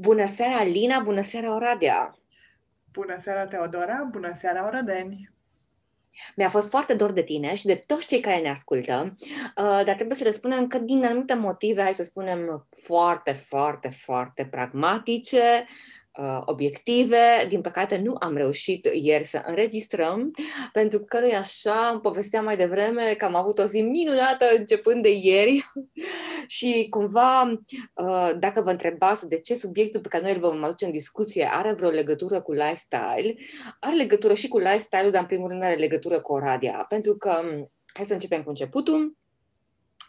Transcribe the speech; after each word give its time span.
Bună 0.00 0.26
seara, 0.26 0.54
Alina! 0.54 1.00
Bună 1.00 1.22
seara, 1.22 1.54
Oradea! 1.54 2.14
Bună 2.92 3.16
seara, 3.20 3.46
Teodora! 3.46 4.08
Bună 4.10 4.32
seara, 4.34 4.66
Oradeni! 4.66 5.30
Mi-a 6.36 6.48
fost 6.48 6.70
foarte 6.70 6.94
dor 6.94 7.12
de 7.12 7.22
tine 7.22 7.54
și 7.54 7.66
de 7.66 7.82
toți 7.86 8.06
cei 8.06 8.20
care 8.20 8.40
ne 8.40 8.50
ascultă, 8.50 9.14
uh, 9.20 9.84
dar 9.84 9.94
trebuie 9.94 10.16
să 10.16 10.24
le 10.24 10.32
spunem 10.32 10.66
că 10.66 10.78
din 10.78 11.04
anumite 11.04 11.34
motive, 11.34 11.82
hai 11.82 11.94
să 11.94 12.02
spunem, 12.02 12.68
foarte, 12.82 13.32
foarte, 13.32 13.88
foarte 13.88 14.46
pragmatice, 14.50 15.64
uh, 15.64 15.99
obiective. 16.44 17.46
Din 17.48 17.60
păcate 17.60 17.98
nu 17.98 18.14
am 18.20 18.36
reușit 18.36 18.88
ieri 18.92 19.24
să 19.24 19.42
înregistrăm, 19.46 20.30
pentru 20.72 20.98
că 20.98 21.20
nu 21.20 21.28
așa, 21.38 21.88
îmi 21.92 22.00
povesteam 22.00 22.44
mai 22.44 22.56
devreme 22.56 23.14
că 23.14 23.24
am 23.24 23.34
avut 23.34 23.58
o 23.58 23.64
zi 23.64 23.82
minunată 23.82 24.44
începând 24.56 25.02
de 25.02 25.12
ieri. 25.12 25.64
Și 26.46 26.86
cumva, 26.90 27.42
uh, 27.94 28.30
dacă 28.38 28.60
vă 28.60 28.70
întrebați 28.70 29.28
de 29.28 29.38
ce 29.38 29.54
subiectul 29.54 30.00
pe 30.00 30.08
care 30.08 30.22
noi 30.22 30.32
îl 30.32 30.40
vom 30.40 30.64
aduce 30.64 30.84
în 30.84 30.90
discuție 30.90 31.48
are 31.52 31.72
vreo 31.72 31.90
legătură 31.90 32.40
cu 32.40 32.52
lifestyle, 32.52 33.36
are 33.80 33.96
legătură 33.96 34.34
și 34.34 34.48
cu 34.48 34.58
lifestyle-ul, 34.58 35.10
dar 35.10 35.20
în 35.20 35.26
primul 35.26 35.48
rând 35.48 35.62
are 35.62 35.74
legătură 35.74 36.20
cu 36.20 36.32
Oradia, 36.32 36.84
pentru 36.88 37.16
că, 37.16 37.30
hai 37.94 38.04
să 38.04 38.12
începem 38.12 38.42
cu 38.42 38.48
începutul, 38.48 39.18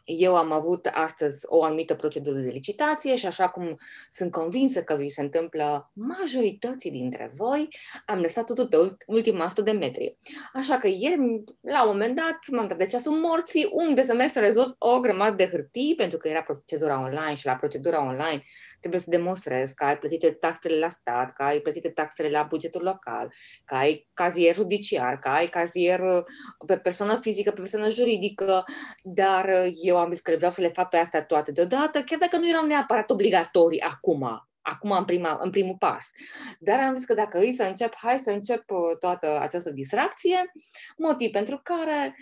eu 0.04 0.36
am 0.36 0.52
avut 0.52 0.86
astăzi 0.86 1.46
o 1.48 1.64
anumită 1.64 1.96
procedură 1.96 2.38
de 2.38 2.50
licitație 2.50 3.16
și 3.16 3.26
așa 3.26 3.50
cum 3.50 3.78
sunt 4.10 4.32
convinsă 4.32 4.84
că 4.84 4.96
vi 4.96 5.10
se 5.10 5.22
întâmplă 5.22 5.92
majorității 5.94 6.92
dintre 6.92 7.32
voi, 7.36 7.68
am 8.06 8.20
lăsat 8.20 8.46
totul 8.46 8.68
pe 8.68 8.96
ultima 9.06 9.46
100 9.46 9.62
de 9.62 9.72
metri. 9.72 10.18
Așa 10.54 10.78
că 10.78 10.88
ieri, 10.88 11.44
la 11.62 11.84
un 11.84 11.92
moment 11.92 12.16
dat, 12.16 12.38
m-am 12.48 12.68
dat 12.68 12.78
de 12.78 12.86
ceasul 12.86 13.18
morții, 13.18 13.70
unde 13.72 14.04
să 14.04 14.14
merg 14.14 14.32
să 14.32 14.40
rezolv 14.40 14.76
o 14.78 15.00
grămadă 15.00 15.36
de 15.36 15.48
hârtii, 15.48 15.94
pentru 15.98 16.18
că 16.18 16.28
era 16.28 16.42
procedura 16.42 17.02
online 17.02 17.34
și 17.34 17.46
la 17.46 17.56
procedura 17.56 18.06
online 18.06 18.44
trebuie 18.80 19.02
să 19.02 19.10
demonstrezi 19.10 19.76
că 19.76 19.86
ai 19.86 19.98
plătite 19.98 20.32
taxele 20.32 20.78
la 20.78 20.90
stat, 20.90 21.34
că 21.34 21.44
ai 21.44 21.60
plătite 21.60 21.90
taxele 21.90 22.30
la 22.30 22.44
bugetul 22.44 22.82
local, 22.84 23.34
că 23.66 23.76
ai 23.76 24.08
cazier 24.14 24.56
judiciar, 24.56 25.20
că 25.20 25.28
ai 25.28 25.48
cazier 25.48 26.00
uh, 26.00 26.24
pe 26.66 26.78
persoană 26.78 27.16
fizică, 27.22 27.52
pe 27.52 27.60
persoană 27.60 27.90
juridică, 27.90 28.64
dar 29.04 29.46
uh, 29.46 29.72
eu 29.92 29.98
am 29.98 30.12
zis 30.12 30.22
că 30.22 30.34
vreau 30.36 30.52
să 30.52 30.62
le 30.62 30.68
fac 30.68 30.90
pe 30.90 30.98
astea 30.98 31.24
toate 31.26 31.52
deodată, 31.52 32.04
chiar 32.04 32.20
dacă 32.20 32.38
nu 32.38 32.50
erau 32.50 32.66
neapărat 32.66 33.10
obligatorii 33.10 33.82
acum, 33.82 34.50
acum 34.62 34.92
în, 34.92 35.06
prima, 35.06 35.38
în 35.42 35.50
primul 35.50 35.76
pas. 35.80 36.12
Dar 36.60 36.80
am 36.80 36.96
zis 36.96 37.06
că 37.06 37.14
dacă 37.14 37.40
îi 37.40 37.52
să 37.52 37.64
încep, 37.64 37.94
hai 37.96 38.20
să 38.20 38.32
încep 38.32 38.70
uh, 38.70 38.98
toată 39.00 39.40
această 39.40 39.72
distracție, 39.72 40.52
motiv 40.98 41.32
pentru 41.32 41.60
care 41.64 42.16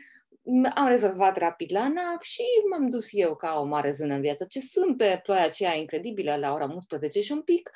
am 0.76 0.88
rezolvat 0.88 1.38
rapid 1.38 1.72
la 1.72 1.88
NAV 1.88 2.22
și 2.22 2.44
m-am 2.70 2.90
dus 2.90 3.08
eu 3.12 3.36
ca 3.36 3.60
o 3.60 3.66
mare 3.66 3.92
zână 3.92 4.14
în 4.14 4.22
viață, 4.22 4.46
ce 4.50 4.60
sunt 4.60 4.98
pe 4.98 5.20
ploaia 5.24 5.44
aceea 5.44 5.76
incredibilă 5.76 6.36
la 6.36 6.54
ora 6.54 6.66
11 6.66 7.22
și 7.22 7.32
un 7.32 7.42
pic, 7.42 7.72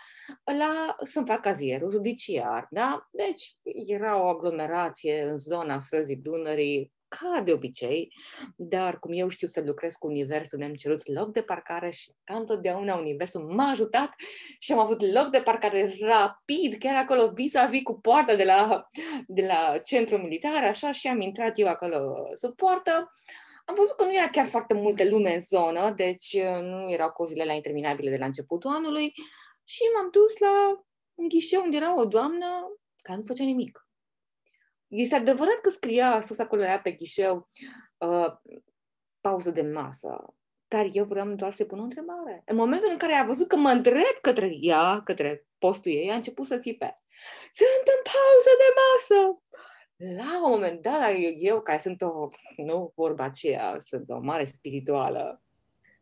la, 0.57 0.95
să-mi 1.03 1.25
fac 1.25 1.41
cazierul 1.41 1.89
judiciar, 1.89 2.67
da? 2.69 3.09
Deci 3.11 3.57
era 3.87 4.23
o 4.23 4.27
aglomerație 4.27 5.23
în 5.23 5.37
zona 5.37 5.79
străzii 5.79 6.15
Dunării, 6.15 6.93
ca 7.19 7.41
de 7.41 7.51
obicei, 7.51 8.13
dar 8.55 8.99
cum 8.99 9.11
eu 9.13 9.27
știu 9.27 9.47
să 9.47 9.61
lucrez 9.65 9.95
cu 9.95 10.07
Universul, 10.07 10.59
mi-am 10.59 10.73
cerut 10.73 11.07
loc 11.07 11.31
de 11.31 11.41
parcare 11.41 11.89
și 11.89 12.11
ca 12.23 12.35
întotdeauna 12.35 12.95
Universul 12.95 13.41
m-a 13.41 13.69
ajutat 13.69 14.13
și 14.59 14.71
am 14.71 14.79
avut 14.79 15.13
loc 15.13 15.27
de 15.27 15.41
parcare 15.41 15.95
rapid, 15.99 16.75
chiar 16.79 16.95
acolo 16.95 17.31
vis-a-vis 17.33 17.83
cu 17.83 17.99
poarta 17.99 18.35
de 18.35 18.43
la, 18.43 18.87
de 19.27 19.45
la 19.45 19.77
centrul 19.77 20.19
militar, 20.19 20.63
așa, 20.63 20.91
și 20.91 21.07
am 21.07 21.21
intrat 21.21 21.59
eu 21.59 21.67
acolo 21.67 22.29
sub 22.33 22.55
poartă. 22.55 23.11
Am 23.65 23.75
văzut 23.75 23.95
că 23.95 24.03
nu 24.03 24.15
era 24.15 24.29
chiar 24.29 24.45
foarte 24.45 24.73
multe 24.73 25.09
lume 25.09 25.33
în 25.33 25.39
zonă, 25.39 25.93
deci 25.95 26.33
uh, 26.33 26.61
nu 26.61 26.91
erau 26.91 27.11
cozile 27.11 27.45
la 27.45 27.53
interminabile 27.53 28.09
de 28.09 28.17
la 28.17 28.25
începutul 28.25 28.69
anului 28.69 29.13
și 29.63 29.81
m-am 29.95 30.09
dus 30.11 30.37
la 30.37 30.83
un 31.13 31.27
ghișeu 31.27 31.61
unde 31.61 31.77
era 31.77 31.99
o 31.99 32.05
doamnă 32.05 32.45
care 33.03 33.17
nu 33.17 33.25
făcea 33.25 33.43
nimic 33.43 33.82
este 34.95 35.15
adevărat 35.15 35.59
că 35.61 35.69
scria 35.69 36.21
sus 36.21 36.39
acolo 36.39 36.63
ea 36.63 36.79
pe 36.79 36.91
ghișeu 36.91 37.49
uh, 37.97 38.33
pauză 39.21 39.51
de 39.51 39.61
masă, 39.61 40.35
dar 40.67 40.89
eu 40.91 41.05
vreau 41.05 41.27
doar 41.27 41.53
să 41.53 41.65
pun 41.65 41.79
o 41.79 41.83
întrebare. 41.83 42.41
În 42.45 42.55
momentul 42.55 42.89
în 42.91 42.97
care 42.97 43.13
a 43.13 43.25
văzut 43.25 43.47
că 43.47 43.55
mă 43.55 43.69
întreb 43.69 44.15
către 44.21 44.49
ea, 44.59 45.01
către 45.03 45.47
postul 45.57 45.91
ei, 45.91 46.11
a 46.11 46.15
început 46.15 46.45
să 46.45 46.57
țipe. 46.57 46.93
Sunt 47.51 47.87
în 47.95 48.01
pauză 48.11 48.51
de 48.57 48.69
masă! 48.81 49.37
La 49.95 50.43
un 50.43 50.51
moment 50.51 50.81
dat, 50.81 51.09
eu, 51.37 51.61
care 51.61 51.79
sunt 51.79 52.01
o, 52.01 52.27
nu 52.55 52.91
vorba 52.95 53.23
aceea, 53.23 53.75
sunt 53.79 54.09
o 54.09 54.19
mare 54.19 54.43
spirituală, 54.43 55.41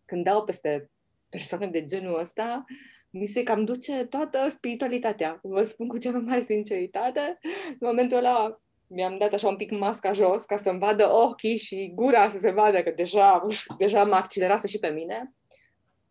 când 0.06 0.24
dau 0.24 0.44
peste 0.44 0.91
persoane 1.30 1.68
de 1.68 1.85
genul 1.85 2.19
ăsta, 2.19 2.66
mi 3.09 3.25
se 3.25 3.44
cam 3.44 3.66
duce 3.66 4.06
toată 4.06 4.50
spiritualitatea. 4.50 5.40
Vă 5.44 5.63
spun 5.63 5.88
cu 5.88 5.97
cea 5.97 6.12
mai 6.12 6.22
mare 6.22 6.41
sinceritate. 6.41 7.38
În 7.69 7.78
momentul 7.80 8.18
ăla 8.18 8.62
mi-am 8.94 9.18
dat 9.18 9.34
așa 9.34 9.47
un 9.47 9.56
pic 9.56 9.72
masca 9.72 10.12
jos 10.12 10.46
ca 10.46 10.57
să-mi 10.57 10.79
vadă 10.79 11.12
ochii 11.12 11.57
și 11.57 11.91
gura 11.96 12.29
să 12.29 12.40
se 12.40 12.52
vadă 12.52 12.84
că 12.84 12.91
deja, 12.96 13.47
deja 13.78 14.03
mă 14.03 14.16
accelerase 14.16 14.68
și 14.68 14.79
pe 14.79 14.88
mine. 14.88 15.35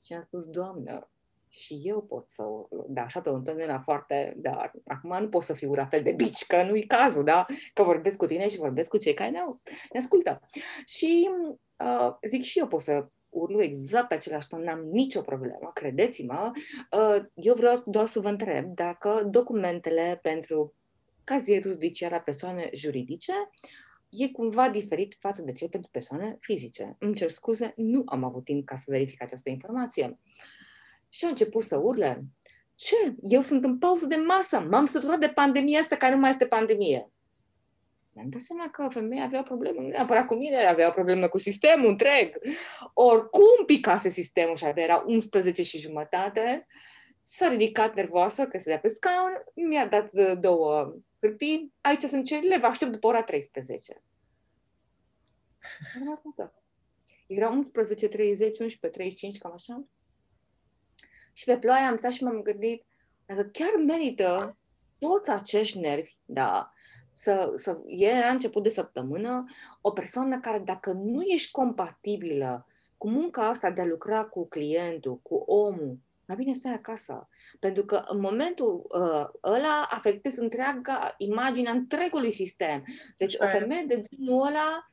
Și 0.05 0.13
am 0.13 0.21
spus, 0.21 0.47
Doamnă, 0.47 1.11
și 1.49 1.81
eu 1.83 2.03
pot 2.03 2.29
să, 2.29 2.43
da, 2.89 3.03
așa 3.03 3.21
pe 3.21 3.31
un 3.31 3.45
ton 3.45 3.81
foarte, 3.85 4.35
dar 4.37 4.73
acum 4.87 5.19
nu 5.21 5.29
pot 5.29 5.43
să 5.43 5.53
fiu 5.53 5.75
la 5.75 5.87
fel 5.87 6.03
de 6.03 6.13
bici, 6.13 6.47
că 6.47 6.63
nu-i 6.63 6.87
cazul, 6.87 7.25
da? 7.25 7.47
Că 7.75 7.83
vorbesc 7.83 8.17
cu 8.17 8.27
tine 8.27 8.49
și 8.49 8.57
vorbesc 8.57 8.91
cu 8.91 8.97
cei 8.97 9.15
care 9.15 9.31
ne, 9.31 9.41
ne 9.93 9.99
ascultă. 9.99 10.41
Și 10.87 11.31
uh, 11.85 12.15
zic 12.29 12.43
și 12.43 12.59
eu 12.59 12.67
pot 12.67 12.81
să 12.81 13.07
urlu 13.29 13.63
exact 13.63 14.09
pe 14.09 14.15
același 14.15 14.49
ton, 14.49 14.63
n-am 14.63 14.81
nicio 14.81 15.21
problemă, 15.21 15.71
credeți-mă. 15.75 16.51
Uh, 16.99 17.25
eu 17.35 17.55
vreau 17.55 17.83
doar 17.85 18.07
să 18.07 18.21
vă 18.21 18.29
întreb 18.29 18.75
dacă 18.75 19.27
documentele 19.31 20.19
pentru 20.23 20.75
cazierul 21.31 21.71
judiciar 21.71 22.11
la 22.11 22.19
persoane 22.19 22.71
juridice 22.73 23.33
e 24.09 24.29
cumva 24.29 24.69
diferit 24.69 25.17
față 25.19 25.43
de 25.43 25.53
cel 25.53 25.69
pentru 25.69 25.91
persoane 25.93 26.37
fizice. 26.41 26.97
Îmi 26.99 27.15
cer 27.15 27.31
scuze, 27.31 27.73
nu 27.77 28.03
am 28.07 28.25
avut 28.25 28.45
timp 28.45 28.67
ca 28.67 28.77
să 28.77 28.85
verific 28.89 29.23
această 29.23 29.51
informație. 29.51 30.19
Și 31.09 31.25
a 31.25 31.29
început 31.29 31.63
să 31.63 31.77
urle. 31.77 32.25
Ce? 32.75 33.15
Eu 33.23 33.43
sunt 33.43 33.65
în 33.65 33.79
pauză 33.79 34.07
de 34.07 34.17
masă. 34.17 34.61
M-am 34.61 34.85
săturat 34.85 35.19
de 35.19 35.29
pandemia 35.29 35.81
asta 35.81 35.97
care 35.97 36.15
nu 36.15 36.21
mai 36.21 36.31
este 36.31 36.47
pandemie. 36.47 37.11
Mi-am 38.13 38.29
dat 38.29 38.41
seama 38.41 38.69
că 38.69 38.89
femeia 38.91 39.25
avea 39.25 39.43
probleme, 39.43 39.81
nu 39.81 39.89
neapărat 39.89 40.27
cu 40.27 40.35
mine, 40.35 40.65
avea 40.65 40.89
o 40.89 40.93
problemă 40.93 41.29
cu 41.29 41.39
sistemul 41.39 41.89
întreg. 41.89 42.39
Oricum 42.95 43.65
picase 43.67 44.09
sistemul 44.09 44.57
și 44.57 44.65
avea 44.65 44.85
era 44.85 45.05
11 45.07 45.63
și 45.63 45.79
jumătate. 45.79 46.67
S-a 47.23 47.49
ridicat 47.49 47.95
nervoasă 47.95 48.47
că 48.47 48.59
se 48.59 48.71
dea 48.71 48.79
pe 48.79 48.89
scaun, 48.89 49.31
mi-a 49.55 49.87
dat 49.87 50.13
două 50.39 50.95
hârtii, 51.21 51.75
aici 51.81 52.03
sunt 52.03 52.25
cele, 52.25 52.59
vă 52.59 52.67
aștept 52.67 52.93
după 52.93 53.07
ora 53.07 53.23
13. 53.23 54.03
Era 57.27 57.49
11, 57.51 58.09
30, 58.09 58.59
11, 58.59 58.87
35, 58.99 59.39
cam 59.39 59.53
așa. 59.53 59.85
Și 61.33 61.45
pe 61.45 61.59
ploaie 61.59 61.85
am 61.85 61.97
stat 61.97 62.13
și 62.13 62.25
m-am 62.25 62.43
gândit, 62.43 62.85
dacă 63.27 63.43
chiar 63.43 63.71
merită 63.87 64.57
toți 64.99 65.31
acești 65.31 65.79
nervi, 65.79 66.13
da, 66.25 66.73
să, 67.13 67.53
să 67.55 67.81
era 67.87 68.29
început 68.29 68.63
de 68.63 68.69
săptămână, 68.69 69.45
o 69.81 69.91
persoană 69.91 70.41
care 70.41 70.59
dacă 70.59 70.93
nu 70.93 71.23
ești 71.23 71.51
compatibilă 71.51 72.67
cu 72.97 73.09
munca 73.09 73.49
asta 73.49 73.71
de 73.71 73.81
a 73.81 73.85
lucra 73.85 74.25
cu 74.25 74.49
clientul, 74.49 75.19
cu 75.19 75.35
omul, 75.35 75.99
mai 76.31 76.39
bine 76.45 76.55
stai 76.55 76.73
acasă. 76.73 77.29
Pentru 77.59 77.85
că 77.85 78.05
în 78.07 78.21
momentul 78.21 78.87
uh, 78.89 79.53
ăla 79.53 79.87
afectezi 79.91 80.41
întreaga 80.41 81.15
imaginea 81.19 81.73
întregului 81.73 82.33
sistem. 82.33 82.85
Deci 83.17 83.35
o 83.39 83.47
femeie 83.47 83.85
de 83.89 84.01
genul 84.01 84.47
ăla, 84.47 84.89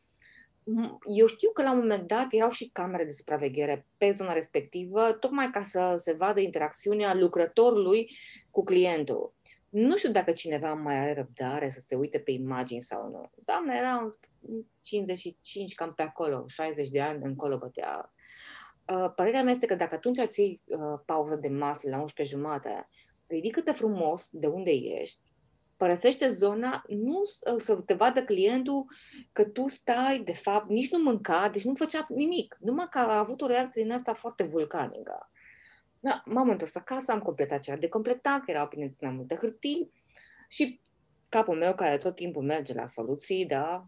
eu 1.15 1.25
știu 1.25 1.51
că 1.51 1.61
la 1.61 1.71
un 1.71 1.77
moment 1.77 2.07
dat 2.07 2.27
erau 2.29 2.49
și 2.49 2.69
camere 2.69 3.03
de 3.03 3.11
supraveghere 3.11 3.85
pe 3.97 4.11
zona 4.11 4.33
respectivă, 4.33 5.11
tocmai 5.11 5.49
ca 5.49 5.63
să 5.63 5.93
se 5.97 6.13
vadă 6.13 6.39
interacțiunea 6.39 7.13
lucrătorului 7.13 8.09
cu 8.51 8.63
clientul. 8.63 9.33
Nu 9.69 9.97
știu 9.97 10.11
dacă 10.11 10.31
cineva 10.31 10.73
mai 10.73 10.97
are 10.97 11.13
răbdare 11.13 11.69
să 11.69 11.79
se 11.79 11.95
uite 11.95 12.19
pe 12.19 12.31
imagini 12.31 12.81
sau 12.81 13.09
nu. 13.09 13.31
Doamna 13.45 13.73
era 13.75 14.05
55, 14.81 15.73
cam 15.73 15.93
pe 15.93 16.01
acolo, 16.01 16.45
60 16.47 16.89
de 16.89 17.01
ani 17.01 17.23
încolo 17.23 17.57
bătea 17.57 18.11
Uh, 18.16 18.16
părerea 19.15 19.43
mea 19.43 19.51
este 19.51 19.65
că 19.65 19.75
dacă 19.75 19.95
atunci 19.95 20.19
ții 20.19 20.61
uh, 20.65 20.99
pauză 21.05 21.35
de 21.35 21.47
masă 21.47 21.89
la 21.89 21.99
11 21.99 22.35
jumate, 22.35 22.87
ridică-te 23.27 23.71
frumos 23.71 24.29
de 24.31 24.47
unde 24.47 24.71
ești, 24.71 25.21
părăsește 25.77 26.29
zona, 26.29 26.83
nu 26.87 27.19
uh, 27.19 27.55
să 27.57 27.75
te 27.75 27.93
vadă 27.93 28.23
clientul 28.23 28.85
că 29.31 29.45
tu 29.45 29.67
stai, 29.67 30.19
de 30.19 30.33
fapt, 30.33 30.69
nici 30.69 30.91
nu 30.91 31.03
mânca, 31.03 31.49
deci 31.49 31.63
nu 31.63 31.75
făcea 31.75 32.05
nimic. 32.09 32.57
Numai 32.59 32.87
că 32.89 32.99
a 32.99 33.17
avut 33.17 33.41
o 33.41 33.47
reacție 33.47 33.83
din 33.83 33.91
asta 33.91 34.13
foarte 34.13 34.43
vulcanică. 34.43 35.31
Da, 35.99 36.23
m-am 36.25 36.49
întors 36.49 36.75
acasă, 36.75 37.11
am 37.11 37.19
completat 37.19 37.59
ceea 37.59 37.77
de 37.77 37.89
completat, 37.89 38.43
că 38.43 38.51
erau, 38.51 38.67
bineînțeles, 38.67 39.09
mai 39.09 39.17
multe 39.17 39.35
hârtii 39.35 39.91
și 40.47 40.81
capul 41.29 41.57
meu, 41.57 41.73
care 41.75 41.97
tot 41.97 42.15
timpul 42.15 42.43
merge 42.43 42.73
la 42.73 42.85
soluții, 42.85 43.45
da, 43.45 43.87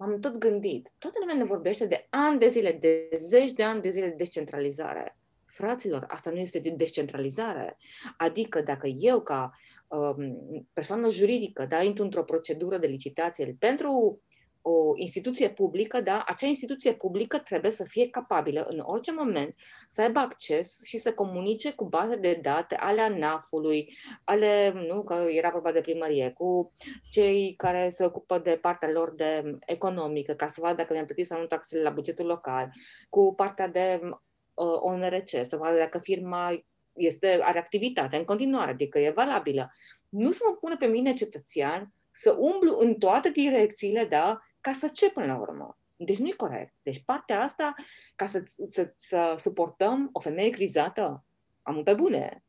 m-am 0.00 0.20
tot 0.20 0.36
gândit. 0.38 0.92
Toată 0.98 1.16
lumea 1.20 1.34
ne 1.34 1.44
vorbește 1.44 1.86
de 1.86 2.06
ani 2.10 2.38
de 2.38 2.48
zile, 2.48 2.72
de 2.72 3.08
zeci 3.16 3.52
de 3.52 3.62
ani 3.62 3.80
de 3.82 3.90
zile 3.90 4.06
de 4.06 4.14
descentralizare. 4.14 5.18
Fraților, 5.46 6.04
asta 6.08 6.30
nu 6.30 6.38
este 6.38 6.58
descentralizare. 6.76 7.76
Adică 8.16 8.60
dacă 8.60 8.86
eu, 8.86 9.20
ca 9.20 9.50
um, 9.88 10.68
persoană 10.72 11.08
juridică, 11.08 11.66
da, 11.66 11.82
intru 11.82 12.04
într-o 12.04 12.24
procedură 12.24 12.78
de 12.78 12.86
licitație 12.86 13.56
pentru 13.58 14.22
o 14.62 14.92
instituție 14.96 15.50
publică, 15.50 16.00
da, 16.00 16.24
acea 16.26 16.46
instituție 16.46 16.92
publică 16.92 17.38
trebuie 17.38 17.70
să 17.70 17.84
fie 17.84 18.10
capabilă 18.10 18.66
în 18.68 18.78
orice 18.82 19.12
moment 19.12 19.54
să 19.88 20.02
aibă 20.02 20.18
acces 20.18 20.84
și 20.84 20.98
să 20.98 21.12
comunice 21.12 21.72
cu 21.72 21.84
baze 21.84 22.16
de 22.16 22.38
date 22.42 22.74
ale 22.74 23.00
ANAF-ului, 23.00 23.96
ale, 24.24 24.72
nu, 24.88 25.04
că 25.04 25.14
era 25.28 25.50
vorba 25.50 25.72
de 25.72 25.80
primărie, 25.80 26.30
cu 26.30 26.72
cei 27.10 27.54
care 27.56 27.88
se 27.88 28.04
ocupă 28.04 28.38
de 28.38 28.58
partea 28.60 28.90
lor 28.90 29.14
de 29.14 29.58
economică, 29.66 30.32
ca 30.32 30.46
să 30.46 30.60
vadă 30.60 30.74
dacă 30.74 30.92
mi-am 30.92 31.04
plătit 31.04 31.26
sau 31.26 31.40
nu 31.40 31.46
taxele 31.46 31.82
la 31.82 31.90
bugetul 31.90 32.26
local, 32.26 32.70
cu 33.08 33.34
partea 33.34 33.68
de 33.68 34.00
uh, 34.02 34.76
ONRC, 34.80 35.28
să 35.42 35.56
vadă 35.56 35.76
dacă 35.76 35.98
firma 35.98 36.64
este, 36.92 37.38
are 37.42 37.58
activitate 37.58 38.16
în 38.16 38.24
continuare, 38.24 38.70
adică 38.70 38.98
e 38.98 39.10
valabilă. 39.10 39.70
Nu 40.08 40.30
să 40.30 40.42
mă 40.48 40.54
pună 40.54 40.76
pe 40.76 40.86
mine 40.86 41.12
cetățean 41.12 41.92
să 42.12 42.36
umblu 42.38 42.76
în 42.78 42.94
toate 42.94 43.30
direcțiile, 43.30 44.04
da, 44.04 44.40
ca 44.60 44.72
să 44.72 44.88
ce 44.88 45.10
până 45.10 45.26
la 45.26 45.38
urmă? 45.38 45.78
Deci 45.96 46.18
nu 46.18 46.26
e 46.26 46.34
corect. 46.36 46.74
Deci 46.82 47.02
partea 47.04 47.42
asta, 47.42 47.74
ca 48.16 48.26
să, 48.26 48.42
să, 48.68 48.92
să 48.94 49.34
suportăm 49.38 50.08
o 50.12 50.20
femeie 50.20 50.50
crizată, 50.50 51.24
am 51.62 51.82
pe 51.82 51.94
bune. 51.94 52.44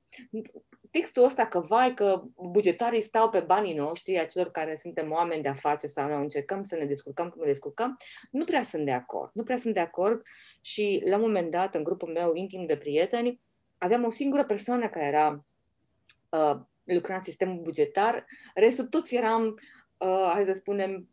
Textul 0.91 1.23
ăsta 1.23 1.45
că, 1.47 1.59
vai, 1.59 1.93
că 1.93 2.23
bugetarii 2.35 3.01
stau 3.01 3.29
pe 3.29 3.39
banii 3.39 3.73
noștri, 3.73 4.19
a 4.19 4.25
celor 4.25 4.51
care 4.51 4.75
suntem 4.75 5.11
oameni 5.11 5.41
de 5.41 5.47
afaceri 5.47 5.91
sau 5.91 6.07
noi 6.07 6.21
încercăm 6.21 6.63
să 6.63 6.75
ne 6.75 6.85
descurcăm 6.85 7.29
cum 7.29 7.41
ne 7.41 7.47
descurcăm, 7.47 7.97
nu 8.31 8.43
prea 8.43 8.61
sunt 8.61 8.85
de 8.85 8.91
acord. 8.91 9.31
Nu 9.33 9.43
prea 9.43 9.57
sunt 9.57 9.73
de 9.73 9.79
acord 9.79 10.21
și 10.61 11.03
la 11.05 11.15
un 11.15 11.21
moment 11.21 11.51
dat, 11.51 11.75
în 11.75 11.83
grupul 11.83 12.11
meu 12.11 12.33
intim 12.33 12.65
de 12.65 12.77
prieteni, 12.77 13.41
aveam 13.77 14.03
o 14.03 14.09
singură 14.09 14.43
persoană 14.43 14.89
care 14.89 15.05
era 15.05 15.45
uh, 16.29 16.61
lucra 16.83 17.15
în 17.15 17.21
sistemul 17.21 17.61
bugetar, 17.61 18.25
restul 18.53 18.85
toți 18.85 19.15
eram, 19.15 19.59
uh, 19.97 20.29
hai 20.33 20.45
să 20.45 20.53
spunem, 20.53 21.09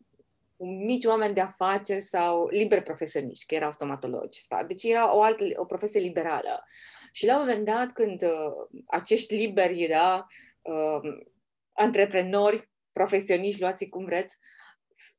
mici 0.59 1.05
oameni 1.05 1.35
de 1.35 1.41
afaceri 1.41 2.01
sau 2.01 2.49
liberi 2.49 2.83
profesioniști, 2.83 3.47
că 3.47 3.55
erau 3.55 3.73
stomatologi. 3.73 4.43
Sau, 4.43 4.67
deci 4.67 4.83
era 4.83 5.15
o 5.15 5.23
altă, 5.23 5.45
o 5.55 5.65
profesie 5.65 6.01
liberală. 6.01 6.65
Și 7.13 7.27
la 7.27 7.35
un 7.35 7.41
moment 7.41 7.65
dat, 7.65 7.93
când 7.93 8.23
uh, 8.23 8.81
acești 8.87 9.35
liberi, 9.35 9.87
da, 9.91 10.27
uh, 10.63 11.27
antreprenori, 11.73 12.71
profesioniști, 12.93 13.61
luați 13.61 13.87
cum 13.87 14.05
vreți, 14.05 14.39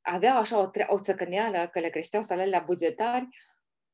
aveau 0.01 0.37
așa 0.37 0.59
o, 0.59 0.67
tre- 0.67 0.87
o 0.89 0.99
țăcăneală 0.99 1.67
că 1.71 1.79
le 1.79 1.89
creșteau 1.89 2.21
salariile 2.21 2.63
bugetari, 2.65 3.27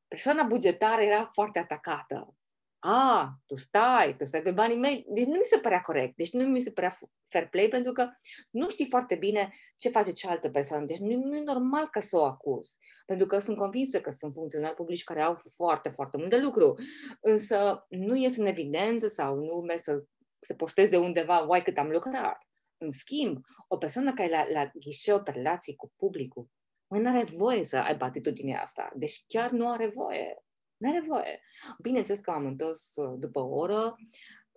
persoana 0.08 0.42
bugetară 0.42 1.02
era 1.02 1.28
foarte 1.32 1.58
atacată 1.58 2.34
a, 2.78 3.38
tu 3.46 3.54
stai, 3.54 4.16
tu 4.16 4.24
stai 4.24 4.42
pe 4.42 4.50
banii 4.50 4.76
mei. 4.76 5.06
Deci 5.08 5.24
nu 5.24 5.36
mi 5.36 5.42
se 5.42 5.58
părea 5.58 5.80
corect, 5.80 6.16
deci 6.16 6.32
nu 6.32 6.44
mi 6.44 6.60
se 6.60 6.70
părea 6.70 6.96
fair 7.28 7.48
play 7.48 7.68
pentru 7.68 7.92
că 7.92 8.08
nu 8.50 8.68
știi 8.68 8.88
foarte 8.88 9.14
bine 9.14 9.52
ce 9.76 9.88
face 9.88 10.12
cealaltă 10.12 10.50
persoană. 10.50 10.84
Deci 10.84 10.98
nu, 10.98 11.24
nu 11.24 11.36
e 11.36 11.42
normal 11.42 11.88
ca 11.88 12.00
să 12.00 12.16
o 12.16 12.24
acuz. 12.24 12.76
Pentru 13.06 13.26
că 13.26 13.38
sunt 13.38 13.56
convinsă 13.56 14.00
că 14.00 14.10
sunt 14.10 14.32
funcționari 14.32 14.74
publici 14.74 15.04
care 15.04 15.20
au 15.20 15.38
foarte, 15.54 15.88
foarte 15.88 16.16
mult 16.16 16.30
de 16.30 16.38
lucru. 16.38 16.74
Însă 17.20 17.86
nu 17.88 18.16
ies 18.16 18.36
în 18.36 18.46
evidență 18.46 19.06
sau 19.06 19.34
nu 19.34 19.54
merg 19.66 19.78
să 19.78 20.04
se 20.40 20.54
posteze 20.54 20.96
undeva, 20.96 21.38
uai 21.38 21.62
cât 21.62 21.78
am 21.78 21.90
lucrat. 21.90 22.38
În 22.78 22.90
schimb, 22.90 23.38
o 23.68 23.76
persoană 23.76 24.12
care 24.12 24.28
la, 24.28 24.44
la 24.52 24.70
ghișeu 24.74 25.22
pe 25.22 25.30
relații 25.30 25.76
cu 25.76 25.92
publicul, 25.96 26.48
mai 26.86 27.00
nu 27.00 27.08
are 27.08 27.24
voie 27.34 27.64
să 27.64 27.76
aibă 27.76 28.04
atitudinea 28.04 28.62
asta. 28.62 28.92
Deci 28.94 29.24
chiar 29.26 29.50
nu 29.50 29.70
are 29.70 29.86
voie. 29.86 30.45
Nu 30.76 30.90
are 30.90 31.00
voie. 31.06 31.40
Bineînțeles 31.82 32.20
că 32.20 32.30
m-am 32.30 32.46
întors 32.46 32.92
uh, 32.94 33.14
după 33.18 33.40
o 33.40 33.54
oră 33.54 33.96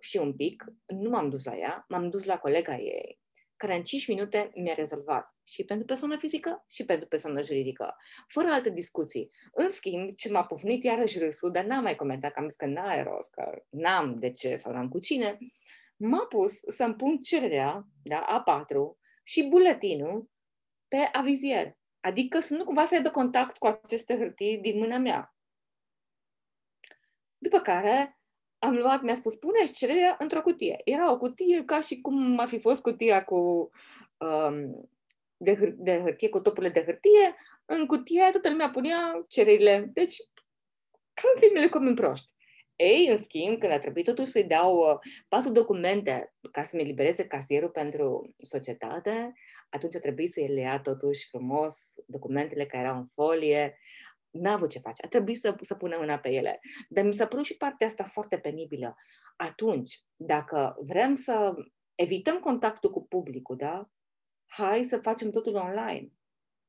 și 0.00 0.16
un 0.16 0.34
pic, 0.36 0.64
nu 0.86 1.10
m-am 1.10 1.30
dus 1.30 1.44
la 1.44 1.56
ea, 1.56 1.84
m-am 1.88 2.10
dus 2.10 2.24
la 2.24 2.38
colega 2.38 2.76
ei, 2.76 3.20
care 3.56 3.76
în 3.76 3.82
5 3.82 4.08
minute 4.08 4.50
mi-a 4.54 4.74
rezolvat 4.74 5.34
și 5.44 5.64
pentru 5.64 5.86
persoană 5.86 6.18
fizică 6.18 6.64
și 6.68 6.84
pentru 6.84 7.08
persoană 7.08 7.42
juridică, 7.42 7.96
fără 8.28 8.48
alte 8.48 8.70
discuții. 8.70 9.30
În 9.52 9.70
schimb, 9.70 10.14
ce 10.14 10.30
m-a 10.30 10.44
pufnit 10.44 10.84
iarăși 10.84 11.18
râsul, 11.18 11.50
dar 11.50 11.64
n-am 11.64 11.82
mai 11.82 11.94
comentat, 11.94 12.32
că 12.32 12.38
am 12.38 12.48
zis 12.48 12.56
că 12.56 12.66
n-are 12.66 13.02
rost, 13.02 13.30
că 13.30 13.62
n-am 13.68 14.18
de 14.18 14.30
ce 14.30 14.56
sau 14.56 14.72
n-am 14.72 14.88
cu 14.88 14.98
cine, 14.98 15.38
m-a 15.96 16.26
pus 16.26 16.60
să-mi 16.66 16.94
pun 16.94 17.18
cererea, 17.18 17.86
da, 18.02 18.42
A4, 18.42 18.98
și 19.22 19.48
buletinul 19.48 20.30
pe 20.88 21.08
avizier. 21.12 21.78
Adică 22.00 22.40
să 22.40 22.54
nu 22.54 22.64
cumva 22.64 22.84
să 22.84 22.94
aibă 22.94 23.10
contact 23.10 23.56
cu 23.56 23.66
aceste 23.66 24.16
hârtii 24.16 24.58
din 24.58 24.78
mâna 24.78 24.98
mea. 24.98 25.34
După 27.42 27.58
care 27.58 28.18
am 28.58 28.74
luat, 28.74 29.02
mi-a 29.02 29.14
spus, 29.14 29.34
pune 29.34 29.64
cererea 29.74 30.16
într-o 30.18 30.40
cutie. 30.40 30.80
Era 30.84 31.12
o 31.12 31.18
cutie 31.18 31.64
ca 31.64 31.80
și 31.80 32.00
cum 32.00 32.38
ar 32.38 32.48
fi 32.48 32.58
fost 32.58 32.82
cutia 32.82 33.24
cu, 33.24 33.70
um, 34.18 34.88
de, 35.36 35.56
hâr- 35.56 35.76
de 35.76 36.00
hârtie, 36.00 36.28
cu 36.28 36.40
topurile 36.40 36.72
de 36.72 36.84
hârtie. 36.84 37.36
În 37.64 37.86
cutie 37.86 38.28
toată 38.30 38.50
lumea 38.50 38.70
punea 38.70 39.24
cererile. 39.28 39.90
Deci, 39.92 40.16
ca 41.14 41.22
în 41.34 41.40
filmele 41.40 41.68
cum 41.68 41.86
în 41.86 41.94
proști. 41.94 42.32
Ei, 42.76 43.06
în 43.10 43.16
schimb, 43.16 43.58
când 43.58 43.72
a 43.72 43.78
trebuit 43.78 44.04
totuși 44.04 44.30
să-i 44.30 44.44
dau 44.44 44.76
uh, 44.76 44.98
patru 45.28 45.52
documente 45.52 46.34
ca 46.52 46.62
să-mi 46.62 46.82
elibereze 46.82 47.26
casierul 47.26 47.70
pentru 47.70 48.34
societate, 48.36 49.32
atunci 49.70 49.94
a 49.94 49.98
trebuit 49.98 50.32
să 50.32 50.40
le 50.40 50.60
ia 50.60 50.80
totuși 50.80 51.28
frumos 51.28 51.92
documentele 52.06 52.66
care 52.66 52.82
erau 52.82 52.96
în 52.96 53.06
folie, 53.14 53.78
n-a 54.30 54.52
avut 54.52 54.70
ce 54.70 54.78
face, 54.78 55.04
a 55.04 55.08
trebuit 55.08 55.38
să, 55.38 55.56
să 55.60 55.74
pună 55.74 55.96
mâna 55.98 56.18
pe 56.18 56.28
ele. 56.28 56.60
Dar 56.88 57.04
mi 57.04 57.12
s-a 57.12 57.26
părut 57.26 57.44
și 57.44 57.56
partea 57.56 57.86
asta 57.86 58.04
foarte 58.04 58.38
penibilă. 58.38 58.96
Atunci, 59.36 60.04
dacă 60.16 60.74
vrem 60.86 61.14
să 61.14 61.54
evităm 61.94 62.38
contactul 62.38 62.90
cu 62.90 63.06
publicul, 63.06 63.56
da? 63.56 63.90
Hai 64.46 64.84
să 64.84 64.98
facem 64.98 65.30
totul 65.30 65.54
online. 65.54 66.08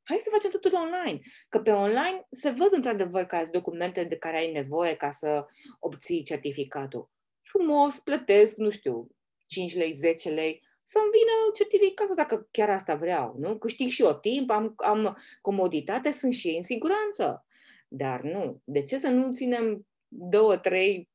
Hai 0.04 0.18
să 0.20 0.30
facem 0.32 0.50
totul 0.50 0.74
online. 0.74 1.20
Că 1.50 1.60
pe 1.60 1.72
online 1.72 2.28
se 2.32 2.50
văd 2.50 2.74
într-adevăr 2.74 3.24
că 3.24 3.36
ați 3.36 3.52
documente 3.52 4.04
de 4.04 4.18
care 4.18 4.38
ai 4.38 4.52
nevoie 4.52 4.96
ca 4.96 5.12
să 5.12 5.46
obții 5.80 6.24
certificatul. 6.24 7.10
Frumos, 7.42 8.00
plătesc, 8.00 8.58
nu 8.58 8.70
știu, 8.70 9.08
5 9.48 9.76
lei, 9.76 9.92
10 9.92 10.30
lei, 10.30 10.64
să-mi 10.84 11.12
vină 11.12 11.52
certificatul 11.54 12.16
dacă 12.16 12.48
chiar 12.52 12.70
asta 12.70 12.96
vreau, 12.96 13.36
nu? 13.40 13.58
Câștig 13.58 13.90
și 13.90 14.02
eu 14.02 14.14
timp, 14.14 14.50
am, 14.50 14.74
am 14.78 15.18
comoditate, 15.42 16.12
sunt 16.12 16.34
și 16.34 16.48
ei 16.48 16.56
în 16.56 16.64
siguranță. 16.64 17.46
Dar 17.94 18.22
nu. 18.22 18.62
De 18.64 18.82
ce 18.82 18.98
să 18.98 19.10
nu 19.10 19.32
ținem 19.32 19.88
două, 20.08 20.58
trei 20.58 21.10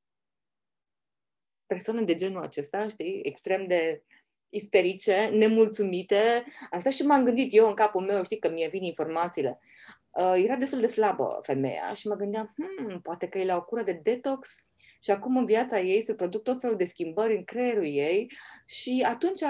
persoane 1.67 2.03
de 2.03 2.15
genul 2.15 2.43
acesta, 2.43 2.89
știi, 2.89 3.21
extrem 3.23 3.67
de 3.67 4.03
isterice, 4.49 5.31
nemulțumite. 5.33 6.45
Asta 6.71 6.91
și 6.91 7.03
m-am 7.03 7.25
gândit 7.25 7.55
eu 7.55 7.69
în 7.69 7.75
capul 7.75 8.05
meu, 8.05 8.25
știi, 8.25 8.39
că 8.39 8.51
mi-e 8.51 8.69
vin 8.69 8.83
informațiile. 8.83 9.59
Uh, 10.11 10.35
era 10.45 10.57
destul 10.57 10.81
de 10.81 10.87
slabă 10.87 11.39
femeia 11.43 11.93
și 11.93 12.09
mă 12.09 12.15
gândeam, 12.15 12.55
hmm, 12.57 13.01
poate 13.01 13.29
că 13.29 13.39
e 13.39 13.45
la 13.45 13.57
o 13.57 13.65
cură 13.65 13.83
de 13.83 14.01
detox 14.03 14.55
și 15.03 15.11
acum 15.11 15.37
în 15.37 15.45
viața 15.45 15.81
ei 15.81 16.01
se 16.01 16.15
produc 16.15 16.43
tot 16.43 16.61
felul 16.61 16.77
de 16.77 16.85
schimbări 16.85 17.37
în 17.37 17.45
creierul 17.45 17.85
ei 17.85 18.33
și 18.67 19.05
atunci, 19.07 19.41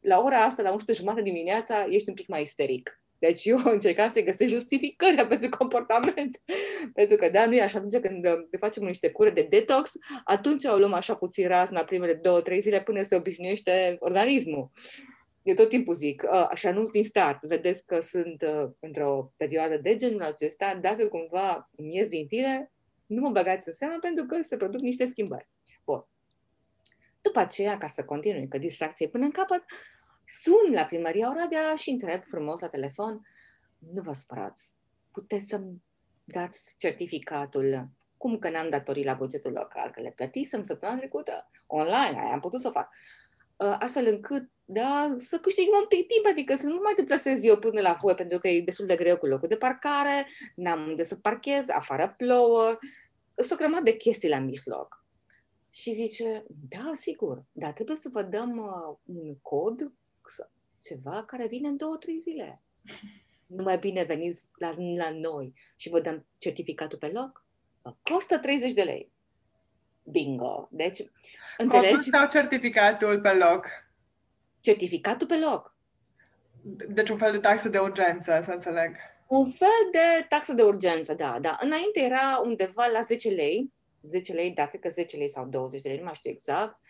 la 0.00 0.20
ora 0.20 0.44
asta, 0.44 0.62
la 0.62 0.72
11 0.72 1.04
jumate 1.04 1.22
dimineața, 1.22 1.86
ești 1.88 2.08
un 2.08 2.14
pic 2.14 2.26
mai 2.26 2.42
isteric. 2.42 3.00
Deci 3.18 3.44
eu 3.44 3.56
am 3.56 3.72
încercat 3.72 4.12
să 4.12 4.20
găsesc 4.20 4.52
justificări 4.52 5.26
pentru 5.28 5.48
comportament. 5.48 6.40
pentru 6.94 7.16
că, 7.16 7.28
da, 7.28 7.46
nu 7.46 7.54
e 7.54 7.62
așa. 7.62 7.78
Atunci 7.78 7.96
când 7.96 8.24
ne 8.24 8.58
facem 8.58 8.84
niște 8.84 9.10
cure 9.10 9.30
de 9.30 9.46
detox, 9.50 9.92
atunci 10.24 10.64
o 10.64 10.76
luăm 10.76 10.92
așa 10.92 11.14
puțin 11.14 11.48
razna 11.48 11.84
primele 11.84 12.14
două, 12.14 12.40
trei 12.40 12.60
zile 12.60 12.82
până 12.82 13.02
se 13.02 13.16
obișnuiește 13.16 13.96
organismul. 13.98 14.70
Eu 15.42 15.54
tot 15.54 15.68
timpul 15.68 15.94
zic, 15.94 16.24
așa 16.50 16.72
nu 16.72 16.82
din 16.82 17.04
start, 17.04 17.42
vedeți 17.42 17.86
că 17.86 18.00
sunt 18.00 18.44
într-o 18.80 19.32
perioadă 19.36 19.76
de 19.76 19.94
genul 19.94 20.22
acesta, 20.22 20.78
dacă 20.82 21.06
cumva 21.06 21.70
îmi 21.76 21.96
ies 21.96 22.08
din 22.08 22.26
fire, 22.26 22.72
nu 23.06 23.20
mă 23.20 23.30
băgați 23.30 23.68
în 23.68 23.74
seama 23.74 23.98
pentru 24.00 24.24
că 24.24 24.42
se 24.42 24.56
produc 24.56 24.80
niște 24.80 25.06
schimbări. 25.06 25.48
Bun. 25.84 26.06
După 27.20 27.38
aceea, 27.38 27.78
ca 27.78 27.86
să 27.86 28.04
continui, 28.04 28.48
că 28.48 28.58
distracție 28.58 29.08
până 29.08 29.24
în 29.24 29.30
capăt, 29.30 29.64
sun 30.26 30.72
la 30.72 30.84
primăria 30.84 31.30
Oradea 31.30 31.74
și 31.74 31.90
întreb 31.90 32.22
frumos 32.22 32.60
la 32.60 32.68
telefon, 32.68 33.26
nu 33.78 34.02
vă 34.02 34.12
spărați, 34.12 34.74
puteți 35.12 35.46
să-mi 35.46 35.82
dați 36.24 36.74
certificatul, 36.78 37.88
cum 38.16 38.38
că 38.38 38.50
n-am 38.50 38.70
datorii 38.70 39.04
la 39.04 39.14
bugetul 39.14 39.52
local, 39.52 39.90
că 39.90 40.00
le 40.00 40.12
plătisem 40.16 40.62
săptămâna 40.62 40.98
trecută, 40.98 41.50
online, 41.66 42.20
aia 42.20 42.32
am 42.32 42.40
putut 42.40 42.60
să 42.60 42.68
o 42.68 42.70
fac. 42.70 42.88
Uh, 43.56 43.76
astfel 43.78 44.06
încât, 44.06 44.50
da, 44.64 45.14
să 45.16 45.38
câștig 45.38 45.66
un 45.80 45.86
pic 45.88 46.06
timp, 46.06 46.26
adică 46.26 46.54
să 46.54 46.66
nu 46.66 46.80
mai 46.82 46.92
te 46.96 47.04
plasez 47.04 47.44
eu 47.44 47.58
până 47.58 47.80
la 47.80 47.92
voi, 47.92 48.14
pentru 48.14 48.38
că 48.38 48.48
e 48.48 48.60
destul 48.60 48.86
de 48.86 48.96
greu 48.96 49.16
cu 49.16 49.26
locul 49.26 49.48
de 49.48 49.56
parcare, 49.56 50.26
n-am 50.54 50.88
unde 50.88 51.02
să 51.02 51.16
parchez, 51.16 51.68
afară 51.68 52.14
plouă, 52.16 52.78
sunt 53.34 53.50
o 53.50 53.62
grămadă 53.62 53.82
de 53.82 53.96
chestii 53.96 54.28
la 54.28 54.38
mijloc. 54.38 55.04
Și 55.72 55.92
zice, 55.92 56.44
da, 56.68 56.90
sigur, 56.94 57.44
dar 57.52 57.72
trebuie 57.72 57.96
să 57.96 58.08
vă 58.12 58.22
dăm 58.22 58.56
uh, 58.56 58.96
un 59.04 59.38
cod 59.38 59.92
ceva 60.82 61.24
care 61.24 61.46
vine 61.46 61.68
în 61.68 61.76
două, 61.76 61.96
trei 61.96 62.18
zile. 62.20 62.62
Nu 63.46 63.62
mai 63.62 63.78
bine 63.78 64.02
veniți 64.02 64.44
la, 64.58 64.74
la 64.96 65.10
noi 65.10 65.54
și 65.76 65.88
vă 65.88 66.00
dăm 66.00 66.26
certificatul 66.38 66.98
pe 66.98 67.08
loc? 67.08 67.44
Vă 67.82 67.96
costă 68.02 68.38
30 68.38 68.72
de 68.72 68.82
lei. 68.82 69.12
Bingo! 70.02 70.68
Deci, 70.70 70.98
înțelegi? 71.58 72.10
sau 72.10 72.26
certificatul 72.26 73.20
pe 73.20 73.32
loc? 73.32 73.66
Certificatul 74.60 75.26
pe 75.26 75.38
loc. 75.38 75.74
Deci 76.88 77.10
un 77.10 77.16
fel 77.16 77.32
de 77.32 77.38
taxă 77.38 77.68
de 77.68 77.78
urgență, 77.78 78.42
să 78.44 78.50
înțeleg. 78.50 78.96
Un 79.26 79.50
fel 79.50 79.88
de 79.92 80.26
taxă 80.28 80.52
de 80.52 80.62
urgență, 80.62 81.14
da, 81.14 81.38
da. 81.40 81.58
Înainte 81.60 82.00
era 82.00 82.40
undeva 82.44 82.86
la 82.86 83.00
10 83.00 83.30
lei, 83.30 83.72
10 84.02 84.32
lei, 84.32 84.50
da, 84.50 84.66
cred 84.66 84.80
că 84.80 84.88
10 84.88 85.16
lei 85.16 85.28
sau 85.28 85.46
20 85.46 85.80
de 85.80 85.88
lei, 85.88 85.98
nu 85.98 86.04
mai 86.04 86.14
știu 86.14 86.30
exact. 86.30 86.80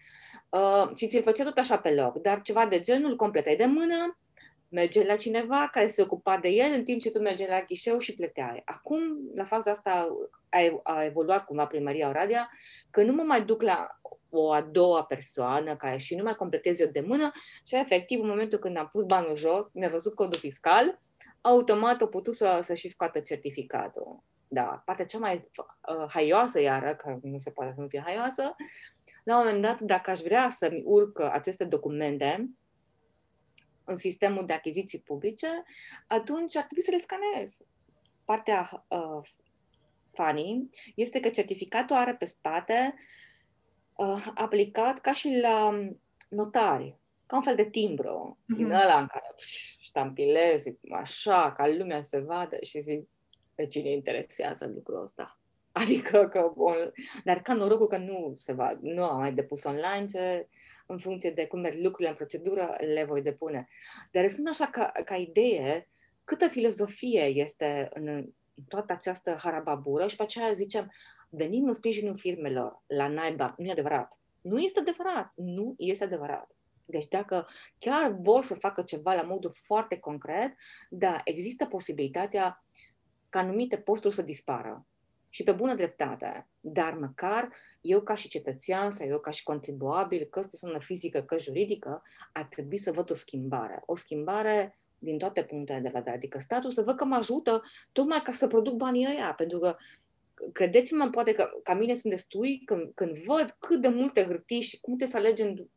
Uh, 0.56 0.96
și 0.96 1.06
ți-l 1.06 1.22
făcea 1.22 1.44
tot 1.44 1.58
așa 1.58 1.78
pe 1.78 1.94
loc, 1.94 2.16
dar 2.16 2.42
ceva 2.42 2.66
de 2.66 2.80
genul, 2.80 3.16
completai 3.16 3.56
de 3.56 3.64
mână, 3.64 4.18
merge 4.68 5.04
la 5.04 5.16
cineva 5.16 5.68
care 5.72 5.86
se 5.86 6.02
ocupa 6.02 6.36
de 6.36 6.48
el 6.48 6.72
în 6.72 6.84
timp 6.84 7.00
ce 7.00 7.10
tu 7.10 7.20
mergeai 7.20 7.48
la 7.48 7.64
ghișeu 7.66 7.98
și 7.98 8.14
plăteai. 8.14 8.62
Acum, 8.64 9.00
la 9.34 9.44
faza 9.44 9.70
asta, 9.70 10.16
a, 10.48 10.80
a 10.82 11.04
evoluat 11.04 11.44
cumva 11.44 11.66
primăria 11.66 12.08
Oradea, 12.08 12.50
că 12.90 13.02
nu 13.02 13.12
mă 13.12 13.22
mai 13.22 13.44
duc 13.44 13.62
la 13.62 14.00
o 14.30 14.52
a 14.52 14.60
doua 14.60 15.04
persoană 15.04 15.76
care 15.76 15.96
și 15.96 16.14
nu 16.14 16.22
mai 16.22 16.34
completez 16.34 16.80
eu 16.80 16.88
de 16.92 17.00
mână 17.00 17.32
și 17.66 17.76
efectiv 17.76 18.20
în 18.20 18.28
momentul 18.28 18.58
când 18.58 18.76
am 18.76 18.88
pus 18.92 19.04
banul 19.04 19.36
jos, 19.36 19.72
mi-a 19.74 19.88
văzut 19.88 20.14
codul 20.14 20.38
fiscal, 20.38 20.98
automat 21.40 22.02
a 22.02 22.06
putut 22.06 22.34
să, 22.34 22.58
să 22.62 22.74
și 22.74 22.88
scoată 22.88 23.20
certificatul. 23.20 24.22
Da, 24.48 24.82
partea 24.84 25.04
cea 25.04 25.18
mai 25.18 25.50
uh, 25.56 26.06
haioasă 26.08 26.60
iară, 26.60 26.94
că 26.94 27.18
nu 27.22 27.38
se 27.38 27.50
poate 27.50 27.72
să 27.74 27.80
nu 27.80 27.88
fie 27.88 28.02
haioasă, 28.04 28.56
la 29.26 29.38
un 29.38 29.44
moment 29.44 29.62
dat, 29.62 29.80
dacă 29.80 30.10
aș 30.10 30.20
vrea 30.20 30.48
să-mi 30.48 30.82
urc 30.84 31.20
aceste 31.20 31.64
documente 31.64 32.50
în 33.84 33.96
sistemul 33.96 34.46
de 34.46 34.52
achiziții 34.52 35.00
publice, 35.00 35.62
atunci 36.06 36.56
ar 36.56 36.62
trebui 36.62 36.82
să 36.82 36.90
le 36.90 36.98
scanez. 36.98 37.58
Partea 38.24 38.86
uh, 38.88 39.28
funny 40.12 40.68
este 40.94 41.20
că 41.20 41.28
certificatul 41.28 41.96
are 41.96 42.14
pe 42.14 42.24
spate 42.24 42.94
uh, 43.96 44.26
aplicat 44.34 44.98
ca 44.98 45.12
și 45.12 45.38
la 45.42 45.80
notari, 46.28 46.96
ca 47.26 47.36
un 47.36 47.42
fel 47.42 47.56
de 47.56 47.70
timbru, 47.70 48.38
mm-hmm. 48.38 48.56
din 48.56 48.70
ăla 48.70 48.98
în 48.98 49.06
care 49.06 49.34
ștampilezi 49.78 50.74
așa, 50.92 51.52
ca 51.52 51.68
lumea 51.68 52.02
să 52.02 52.20
vadă 52.20 52.56
și 52.62 52.80
zic, 52.80 53.08
pe 53.54 53.66
cine 53.66 53.90
interesează 53.90 54.66
lucrul 54.66 55.02
ăsta. 55.02 55.40
Adică 55.82 56.28
că, 56.28 56.52
bun, 56.54 56.92
dar 57.24 57.42
ca 57.42 57.54
norocul 57.54 57.86
că 57.86 57.96
nu 57.96 58.32
se 58.36 58.52
va, 58.52 58.78
nu 58.80 59.04
am 59.04 59.18
mai 59.18 59.32
depus 59.32 59.64
online, 59.64 60.06
ce 60.06 60.48
în 60.86 60.98
funcție 60.98 61.30
de 61.30 61.46
cum 61.46 61.60
merg 61.60 61.82
lucrurile 61.82 62.08
în 62.08 62.14
procedură, 62.14 62.76
le 62.94 63.04
voi 63.04 63.22
depune. 63.22 63.68
Dar 64.10 64.28
spun 64.28 64.46
așa 64.46 64.66
ca, 64.66 64.92
ca 65.04 65.16
idee, 65.16 65.88
câtă 66.24 66.48
filozofie 66.48 67.24
este 67.24 67.88
în 67.92 68.26
toată 68.68 68.92
această 68.92 69.36
harababură 69.42 70.06
și 70.06 70.16
pe 70.16 70.22
aceea 70.22 70.52
zicem, 70.52 70.92
venim 71.28 71.66
în 71.66 71.72
sprijinul 71.72 72.16
firmelor 72.16 72.82
la 72.86 73.08
naiba. 73.08 73.54
Nu 73.58 73.66
e 73.66 73.70
adevărat. 73.70 74.20
Nu 74.40 74.58
este 74.58 74.80
adevărat. 74.80 75.32
Nu 75.34 75.74
este 75.76 76.04
adevărat. 76.04 76.50
Deci 76.84 77.08
dacă 77.08 77.46
chiar 77.78 78.16
vor 78.20 78.42
să 78.42 78.54
facă 78.54 78.82
ceva 78.82 79.14
la 79.14 79.22
modul 79.22 79.52
foarte 79.52 79.98
concret, 79.98 80.54
da, 80.90 81.20
există 81.24 81.66
posibilitatea 81.66 82.64
ca 83.28 83.38
anumite 83.38 83.76
posturi 83.76 84.14
să 84.14 84.22
dispară. 84.22 84.86
Și 85.36 85.42
pe 85.42 85.52
bună 85.52 85.74
dreptate, 85.74 86.48
dar 86.60 86.92
măcar 86.92 87.52
eu 87.80 88.00
ca 88.00 88.14
și 88.14 88.28
cetățean 88.28 88.90
sau 88.90 89.06
eu 89.06 89.18
ca 89.18 89.30
și 89.30 89.42
contribuabil, 89.42 90.24
că 90.30 90.40
persoană 90.40 90.78
fizică, 90.78 91.22
că 91.22 91.38
juridică, 91.38 92.02
ar 92.32 92.44
trebui 92.44 92.76
să 92.76 92.92
văd 92.92 93.10
o 93.10 93.14
schimbare. 93.14 93.82
O 93.86 93.96
schimbare 93.96 94.78
din 94.98 95.18
toate 95.18 95.42
punctele 95.44 95.78
de 95.78 95.90
vedere. 95.92 96.16
Adică 96.16 96.38
statul 96.38 96.70
să 96.70 96.82
văd 96.82 96.96
că 96.96 97.04
mă 97.04 97.14
ajută 97.14 97.62
tocmai 97.92 98.20
ca 98.22 98.32
să 98.32 98.46
produc 98.46 98.74
banii 98.74 99.06
ăia, 99.06 99.34
pentru 99.34 99.58
că 99.58 99.76
credeți-mă, 100.52 101.08
poate 101.10 101.32
că 101.32 101.50
ca 101.62 101.74
mine 101.74 101.94
sunt 101.94 102.12
destui 102.12 102.62
când, 102.64 102.92
când 102.94 103.18
văd 103.18 103.56
cât 103.58 103.80
de 103.80 103.88
multe 103.88 104.24
hârtii 104.24 104.60
și 104.60 104.80
cum 104.80 104.96
te 104.96 105.06
să 105.06 105.16
alegem. 105.16 105.70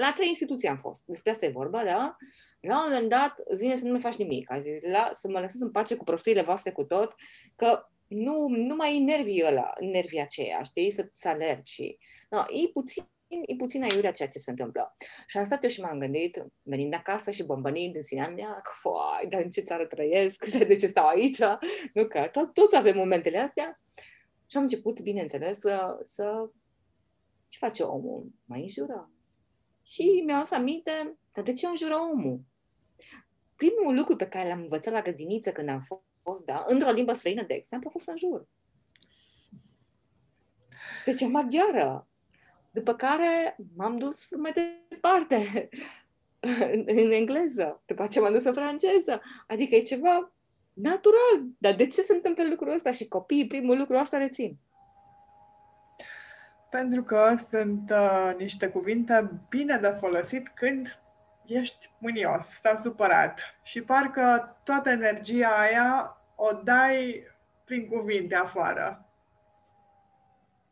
La 0.00 0.12
trei 0.12 0.28
instituții 0.28 0.68
am 0.68 0.76
fost, 0.76 1.02
despre 1.06 1.30
asta 1.30 1.46
e 1.46 1.48
vorba, 1.48 1.84
da? 1.84 2.16
La 2.60 2.76
un 2.76 2.90
moment 2.90 3.08
dat 3.08 3.34
îți 3.44 3.60
vine 3.60 3.76
să 3.76 3.84
nu 3.84 3.90
mai 3.90 4.00
faci 4.00 4.16
nimic, 4.16 4.48
zis, 4.60 4.90
la, 4.90 5.08
să 5.12 5.28
mă 5.28 5.40
lăsați 5.40 5.62
în 5.62 5.70
pace 5.70 5.96
cu 5.96 6.04
prostiile 6.04 6.42
voastre 6.42 6.70
cu 6.72 6.84
tot, 6.84 7.14
că 7.56 7.88
nu, 8.06 8.48
nu 8.48 8.74
mai 8.74 8.96
e 8.96 8.98
nervii 8.98 9.44
ăla, 9.46 9.72
nervii 9.80 10.20
aceia, 10.20 10.62
știi, 10.62 10.90
să, 10.90 11.08
să 11.12 11.28
alergi 11.28 11.72
și... 11.72 11.98
No, 12.28 12.38
e 12.38 12.68
puțin 12.72 13.04
e 13.46 13.54
puțin 13.56 13.82
aiurea 13.82 14.12
ceea 14.12 14.28
ce 14.28 14.38
se 14.38 14.50
întâmplă. 14.50 14.94
Și 15.26 15.38
am 15.38 15.44
stat 15.44 15.62
eu 15.62 15.68
și 15.68 15.80
m-am 15.80 15.98
gândit, 15.98 16.44
venind 16.62 16.94
acasă 16.94 17.30
și 17.30 17.44
bombănind 17.44 17.94
în 17.94 18.02
sinea 18.02 18.28
mea, 18.28 18.54
că, 18.54 18.70
foai, 18.74 19.26
dar 19.28 19.40
în 19.42 19.50
ce 19.50 19.60
țară 19.60 19.86
trăiesc, 19.86 20.44
de 20.66 20.76
ce 20.76 20.86
stau 20.86 21.06
aici, 21.06 21.38
nu 21.92 22.06
că 22.08 22.28
to- 22.28 22.52
toți 22.52 22.76
avem 22.76 22.96
momentele 22.96 23.38
astea. 23.38 23.80
Și 24.46 24.56
am 24.56 24.62
început, 24.62 25.00
bineînțeles, 25.00 25.58
să, 25.58 25.98
să 26.02 26.50
ce 27.48 27.58
face 27.58 27.82
omul? 27.82 28.32
Mai 28.44 28.60
înjură. 28.60 29.10
Și 29.82 30.22
mi-au 30.26 30.38
adus 30.38 30.50
aminte, 30.50 31.18
dar 31.32 31.44
de 31.44 31.52
ce 31.52 31.66
înjură 31.66 31.94
omul? 32.12 32.40
Primul 33.56 33.94
lucru 33.94 34.16
pe 34.16 34.28
care 34.28 34.48
l-am 34.48 34.60
învățat 34.60 34.92
la 34.92 35.02
grădiniță 35.02 35.52
când 35.52 35.68
am 35.68 35.80
fost, 35.80 36.02
da, 36.44 36.64
într-o 36.68 36.90
limbă 36.90 37.12
străină, 37.12 37.42
de 37.42 37.54
exemplu, 37.54 37.88
a 37.88 37.92
fost 37.92 38.04
să 38.04 38.10
înjur. 38.10 38.46
Deci 41.04 41.26
maghiară. 41.28 42.08
După 42.70 42.94
care 42.94 43.56
m-am 43.76 43.98
dus 43.98 44.36
mai 44.36 44.52
departe 44.52 45.68
în, 46.72 46.84
în 46.86 47.10
engleză, 47.10 47.82
după 47.86 48.02
aceea 48.02 48.24
m-am 48.24 48.32
dus 48.32 48.44
în 48.44 48.52
franceză. 48.52 49.22
Adică 49.46 49.74
e 49.74 49.82
ceva 49.82 50.32
natural. 50.72 51.46
Dar 51.58 51.74
de 51.74 51.86
ce 51.86 52.00
se 52.00 52.14
întâmplă 52.14 52.44
lucrul 52.44 52.72
ăsta? 52.72 52.90
Și 52.90 53.08
copiii 53.08 53.46
primul 53.46 53.78
lucru 53.78 53.96
asta 53.96 54.18
rețin. 54.18 54.56
Pentru 56.70 57.02
că 57.02 57.36
sunt 57.50 57.90
uh, 57.90 58.34
niște 58.38 58.68
cuvinte 58.68 59.30
bine 59.48 59.78
de 59.78 59.88
folosit 59.88 60.48
când 60.48 61.03
ești 61.46 61.90
mânios 61.98 62.44
sau 62.44 62.76
supărat 62.76 63.40
și 63.62 63.82
parcă 63.82 64.56
toată 64.64 64.90
energia 64.90 65.48
aia 65.48 66.16
o 66.34 66.52
dai 66.52 67.26
prin 67.64 67.88
cuvinte 67.88 68.34
afară 68.34 69.08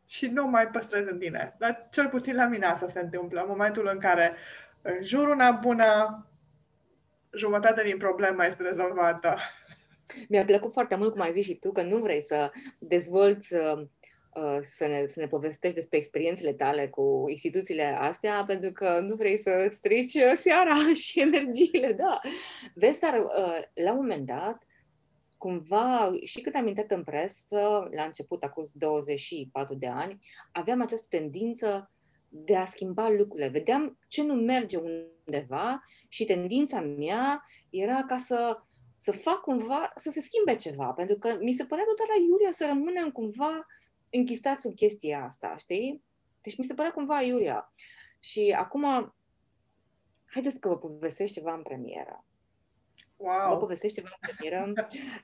și 0.07 0.27
nu 0.27 0.47
mai 0.47 0.67
păstrezi 0.67 1.09
în 1.09 1.19
tine. 1.19 1.55
Dar 1.57 1.87
cel 1.91 2.09
puțin 2.09 2.35
la 2.35 2.45
mine 2.45 2.65
asta 2.65 2.87
se 2.87 2.99
întâmplă. 2.99 3.41
În 3.41 3.47
momentul 3.47 3.89
în 3.93 3.99
care 3.99 4.35
în 4.81 5.03
jur 5.03 5.27
una 5.27 5.51
bună, 5.51 6.25
jumătate 7.31 7.83
din 7.83 7.97
problemă 7.97 8.45
este 8.45 8.63
rezolvată. 8.63 9.37
Mi-a 10.29 10.45
plăcut 10.45 10.71
foarte 10.71 10.95
mult, 10.95 11.11
cum 11.11 11.21
ai 11.21 11.31
zis 11.31 11.45
și 11.45 11.55
tu, 11.55 11.71
că 11.71 11.81
nu 11.81 11.97
vrei 11.97 12.21
să 12.21 12.51
dezvolți 12.79 13.55
uh, 13.55 13.73
uh, 13.77 13.87
să 14.61 14.87
ne, 14.87 15.07
să 15.07 15.19
ne 15.19 15.27
povestești 15.27 15.75
despre 15.75 15.97
experiențele 15.97 16.53
tale 16.53 16.87
cu 16.87 17.25
instituțiile 17.27 17.97
astea, 17.99 18.43
pentru 18.47 18.71
că 18.71 18.99
nu 18.99 19.15
vrei 19.15 19.37
să 19.37 19.65
strici 19.69 20.13
uh, 20.13 20.31
seara 20.35 20.75
și 21.03 21.19
energiile, 21.19 21.93
da. 21.93 22.19
Vezi, 22.73 22.99
dar 22.99 23.25
la 23.73 23.91
un 23.91 23.97
moment 23.97 24.25
dat, 24.25 24.63
cumva, 25.37 26.11
și 26.23 26.41
cât 26.41 26.55
am 26.55 26.67
intrat 26.67 26.91
în 26.91 27.03
presă, 27.03 27.87
la 27.91 28.03
început, 28.03 28.43
acum 28.43 28.63
24 28.73 29.75
de 29.75 29.87
ani, 29.87 30.19
aveam 30.51 30.81
această 30.81 31.05
tendință 31.09 31.91
de 32.29 32.55
a 32.55 32.65
schimba 32.65 33.09
lucrurile. 33.09 33.47
Vedeam 33.47 33.99
ce 34.07 34.23
nu 34.23 34.33
merge 34.33 34.77
undeva 34.77 35.83
și 36.07 36.25
tendința 36.25 36.81
mea 36.81 37.43
era 37.69 38.03
ca 38.07 38.17
să, 38.17 38.61
să 38.97 39.11
fac 39.11 39.41
cumva, 39.41 39.91
să 39.95 40.09
se 40.09 40.21
schimbe 40.21 40.55
ceva, 40.55 40.85
pentru 40.85 41.17
că 41.17 41.37
mi 41.41 41.53
se 41.53 41.65
părea 41.65 41.83
total 41.83 42.21
iuria 42.29 42.51
să 42.51 42.65
rămânem 42.65 43.11
cumva 43.11 43.65
închistați 44.17 44.65
în 44.65 44.73
chestia 44.73 45.23
asta, 45.23 45.55
știi? 45.57 46.03
Deci 46.41 46.57
mi 46.57 46.63
se 46.63 46.73
părea 46.73 46.91
cumva 46.91 47.21
iuria. 47.21 47.73
Și 48.19 48.55
acum, 48.57 49.15
haideți 50.25 50.59
că 50.59 50.67
vă 50.67 50.77
povestesc 50.77 51.33
ceva 51.33 51.53
în 51.53 51.61
premieră. 51.61 52.25
Wow. 53.15 53.49
Vă 53.49 53.57
povestesc 53.57 53.93
ceva 53.93 54.17
premieră. 54.19 54.73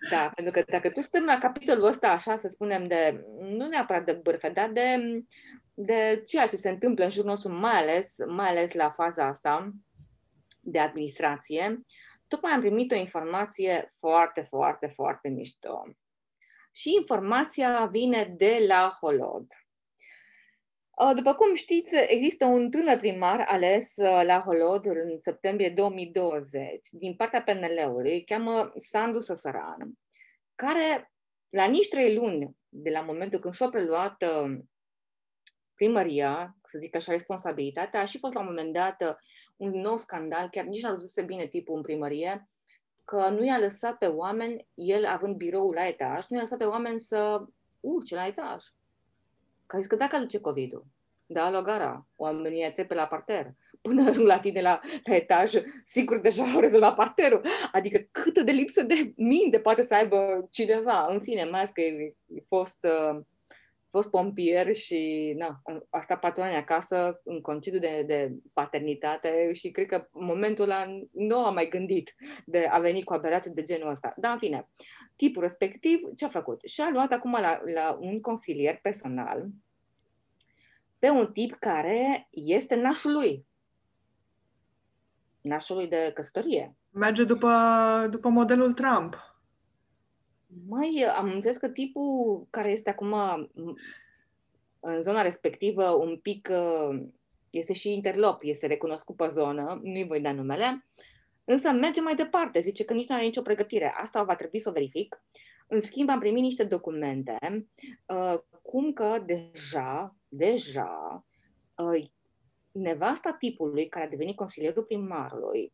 Da, 0.09 0.31
pentru 0.35 0.53
că 0.53 0.63
dacă 0.67 0.89
tu 0.89 1.01
stăm 1.01 1.23
la 1.23 1.37
capitolul 1.37 1.85
ăsta, 1.85 2.07
așa 2.07 2.37
să 2.37 2.47
spunem, 2.47 2.87
de, 2.87 3.25
nu 3.39 3.67
neapărat 3.67 4.05
de 4.05 4.11
bârfe, 4.11 4.49
dar 4.49 4.69
de, 4.69 5.19
de 5.73 6.21
ceea 6.25 6.47
ce 6.47 6.55
se 6.55 6.69
întâmplă 6.69 7.03
în 7.03 7.09
jurul 7.09 7.29
nostru, 7.29 7.53
mai 7.53 7.77
ales, 7.77 8.15
mai 8.27 8.49
ales 8.49 8.73
la 8.73 8.89
faza 8.89 9.27
asta 9.27 9.73
de 10.61 10.79
administrație, 10.79 11.83
tocmai 12.27 12.51
am 12.51 12.59
primit 12.59 12.91
o 12.91 12.95
informație 12.95 13.93
foarte, 13.99 14.41
foarte, 14.41 14.87
foarte 14.87 15.29
mișto. 15.29 15.83
Și 16.71 16.93
informația 16.99 17.85
vine 17.85 18.33
de 18.37 18.65
la 18.67 18.97
Holod. 19.01 19.45
Uh, 20.99 21.15
după 21.15 21.33
cum 21.33 21.55
știți, 21.55 21.95
există 21.95 22.45
un 22.45 22.69
tânăr 22.69 22.97
primar 22.97 23.45
ales 23.47 23.93
uh, 23.95 24.21
la 24.25 24.39
Holod 24.39 24.85
în 24.85 25.19
septembrie 25.21 25.69
2020 25.69 26.87
din 26.91 27.15
partea 27.15 27.41
PNL-ului, 27.41 28.23
cheamă 28.23 28.73
Sandu 28.75 29.19
Săsăran, 29.19 29.93
care 30.55 31.11
la 31.49 31.65
nici 31.65 31.87
trei 31.87 32.15
luni 32.15 32.57
de 32.69 32.89
la 32.89 33.01
momentul 33.01 33.39
când 33.39 33.53
și-a 33.53 33.69
preluat 33.69 34.23
uh, 34.23 34.57
primăria, 35.75 36.55
să 36.63 36.77
zic 36.81 36.95
așa, 36.95 37.11
responsabilitatea, 37.11 37.99
a 38.01 38.05
și 38.05 38.19
fost 38.19 38.33
la 38.33 38.39
un 38.39 38.45
moment 38.45 38.73
dat 38.73 39.19
un 39.55 39.69
nou 39.69 39.95
scandal, 39.95 40.49
chiar 40.49 40.65
nici 40.65 40.81
n-a 40.81 40.89
văzut 40.89 41.25
bine 41.25 41.47
tipul 41.47 41.75
în 41.75 41.81
primărie, 41.81 42.49
că 43.09 43.29
nu 43.29 43.45
i-a 43.45 43.59
lăsat 43.59 43.97
pe 43.97 44.05
oameni, 44.05 44.67
el 44.73 45.05
având 45.05 45.35
biroul 45.35 45.73
la 45.73 45.87
etaj, 45.87 46.25
nu 46.27 46.35
i-a 46.35 46.41
lăsat 46.41 46.57
pe 46.57 46.63
oameni 46.63 46.99
să 46.99 47.45
urce 47.79 48.15
la 48.15 48.27
etaj 48.27 48.65
Că 49.65 49.77
zis 49.77 49.87
că 49.87 49.95
dacă 49.95 50.15
aduce 50.15 50.39
COVID-ul, 50.39 50.85
da, 51.25 51.49
la 51.49 51.61
gara, 51.61 52.07
oamenii 52.15 52.71
trec 52.73 52.87
pe 52.87 52.93
la 52.93 53.05
parter, 53.05 53.53
până 53.81 54.09
ajung 54.09 54.27
la 54.27 54.39
tine 54.39 54.61
la, 54.61 54.79
la 55.03 55.15
etaj, 55.15 55.51
sigur 55.85 56.17
deja 56.17 56.43
au 56.43 56.59
rezolvat 56.59 56.95
parterul. 56.95 57.41
Adică 57.71 58.07
cât 58.11 58.39
de 58.39 58.51
lipsă 58.51 58.83
de 58.83 59.13
minte 59.15 59.59
poate 59.59 59.83
să 59.83 59.93
aibă 59.93 60.47
cineva. 60.51 61.05
În 61.09 61.21
fine, 61.21 61.43
mai 61.43 61.59
ales 61.59 61.69
că 61.69 61.81
e 61.81 62.13
fost 62.47 62.87
uh, 62.87 63.19
fost 63.89 64.09
pompier 64.09 64.75
și 64.75 65.33
na, 65.37 65.61
a 65.89 66.01
stat 66.01 66.19
patru 66.19 66.41
ani 66.41 66.55
acasă 66.55 67.21
în 67.23 67.41
concediu 67.41 67.79
de, 67.79 68.03
de 68.07 68.33
paternitate 68.53 69.53
și 69.53 69.71
cred 69.71 69.85
că 69.85 70.07
în 70.11 70.25
momentul 70.25 70.63
ăla 70.63 70.85
nu 71.11 71.45
a 71.45 71.51
mai 71.51 71.67
gândit 71.67 72.15
de 72.45 72.67
a 72.71 72.79
veni 72.79 73.03
cu 73.03 73.13
aberații 73.13 73.51
de 73.51 73.63
genul 73.63 73.89
ăsta. 73.89 74.13
Dar, 74.17 74.31
în 74.31 74.37
fine, 74.37 74.69
tipul 75.15 75.41
respectiv 75.41 75.99
ce 76.15 76.25
a 76.25 76.29
făcut? 76.29 76.61
Și-a 76.61 76.89
luat 76.93 77.11
acum 77.11 77.31
la, 77.31 77.61
la 77.73 77.97
un 77.99 78.21
consilier 78.21 78.79
personal 78.81 79.47
pe 80.99 81.09
un 81.09 81.31
tip 81.31 81.55
care 81.59 82.27
este 82.31 82.75
nașul 82.75 83.11
lui. 83.11 83.45
Nașul 85.41 85.75
lui 85.75 85.87
de 85.87 86.11
căsătorie. 86.13 86.75
Merge 86.89 87.23
după, 87.23 87.51
după 88.09 88.29
modelul 88.29 88.73
Trump. 88.73 89.28
Mai 90.67 91.05
am 91.15 91.31
înțeles 91.31 91.57
că 91.57 91.69
tipul 91.69 92.47
care 92.49 92.71
este 92.71 92.89
acum 92.89 93.13
în 94.79 95.01
zona 95.01 95.21
respectivă 95.21 95.89
un 95.89 96.17
pic 96.17 96.49
uh, 96.51 97.01
este 97.49 97.73
și 97.73 97.93
interlop, 97.93 98.41
este 98.43 98.67
recunoscut 98.67 99.15
pe 99.15 99.27
zonă, 99.27 99.79
nu-i 99.83 100.07
voi 100.07 100.21
da 100.21 100.31
numele, 100.31 100.85
însă 101.45 101.71
merge 101.71 102.01
mai 102.01 102.15
departe, 102.15 102.59
zice 102.59 102.85
că 102.85 102.93
nici 102.93 103.07
nu 103.07 103.15
are 103.15 103.23
nicio 103.23 103.41
pregătire. 103.41 103.93
Asta 103.97 104.23
va 104.23 104.35
trebui 104.35 104.59
să 104.59 104.69
o 104.69 104.71
verific. 104.71 105.21
În 105.67 105.81
schimb, 105.81 106.09
am 106.09 106.19
primit 106.19 106.43
niște 106.43 106.63
documente, 106.63 107.37
uh, 108.05 108.39
cum 108.61 108.93
că 108.93 109.23
deja, 109.25 110.15
deja, 110.27 111.25
uh, 111.75 112.09
nevasta 112.71 113.35
tipului 113.39 113.87
care 113.87 114.05
a 114.05 114.09
devenit 114.09 114.35
consilierul 114.35 114.83
primarului 114.83 115.73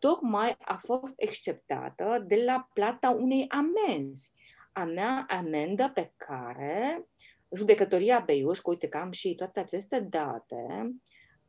tocmai 0.00 0.56
a 0.58 0.76
fost 0.76 1.14
exceptată 1.16 2.24
de 2.26 2.42
la 2.44 2.68
plata 2.72 3.10
unei 3.10 3.48
amenzi. 3.48 4.32
A 4.72 4.84
mea 4.84 5.26
amendă 5.28 5.90
pe 5.94 6.12
care 6.16 7.08
judecătoria 7.56 8.18
Beiuș, 8.18 8.58
că 8.58 8.70
uite 8.70 8.88
că 8.88 8.98
am 8.98 9.10
și 9.10 9.34
toate 9.34 9.60
aceste 9.60 10.00
date, 10.00 10.94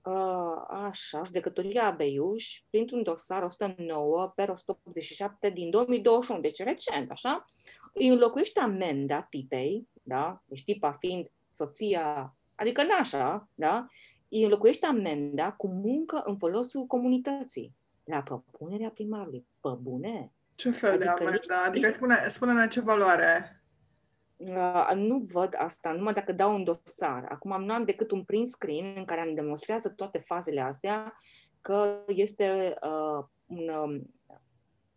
uh, 0.04 0.66
așa, 0.70 1.22
judecătoria 1.24 1.92
Beiuș, 1.92 2.64
printr-un 2.70 3.04
dosar 3.04 3.44
109 3.44 4.32
pe 4.36 4.46
187 4.50 5.50
din 5.50 5.70
2021, 5.70 6.40
deci 6.40 6.64
recent, 6.64 7.12
așa, 7.12 7.46
îi 7.94 8.08
înlocuiește 8.08 8.60
amenda 8.60 9.22
tipei, 9.22 9.88
da, 10.04 10.42
deci 10.46 10.64
tipa 10.64 10.92
fiind 10.92 11.32
soția, 11.50 12.36
adică 12.56 12.84
nașa, 12.84 13.50
da, 13.56 13.88
îi 14.30 14.44
înlocuiește 14.44 14.86
amenda 14.86 15.52
cu 15.52 15.68
muncă 15.68 16.22
în 16.26 16.38
folosul 16.38 16.86
comunității 16.86 17.80
la 18.16 18.22
propunerea 18.22 18.90
primarului. 18.90 19.46
Pe 19.62 19.70
bune? 19.82 20.32
Ce 20.56 20.72
fel 20.72 20.90
adică 20.90 21.14
de 21.18 21.24
amendă? 21.24 21.54
Adică 21.68 21.92
spune, 21.92 22.16
spune 22.28 22.68
ce 22.68 22.82
valoare 22.82 23.62
Uh, 24.48 24.92
nu 24.96 25.18
văd 25.18 25.54
asta 25.58 25.92
numai 25.92 26.14
dacă 26.14 26.32
dau 26.32 26.54
un 26.54 26.64
dosar. 26.64 27.26
Acum 27.30 27.64
nu 27.64 27.74
am 27.74 27.84
decât 27.84 28.12
un 28.12 28.24
print 28.24 28.48
screen 28.48 28.94
în 28.96 29.06
care 29.06 29.22
îmi 29.22 29.36
demonstrează 29.36 29.90
toate 29.90 30.18
fazele 30.18 30.62
astea 30.62 31.20
că 31.62 32.04
este 32.08 32.74
uh, 32.82 33.26
un, 33.46 33.70
um, 33.70 34.14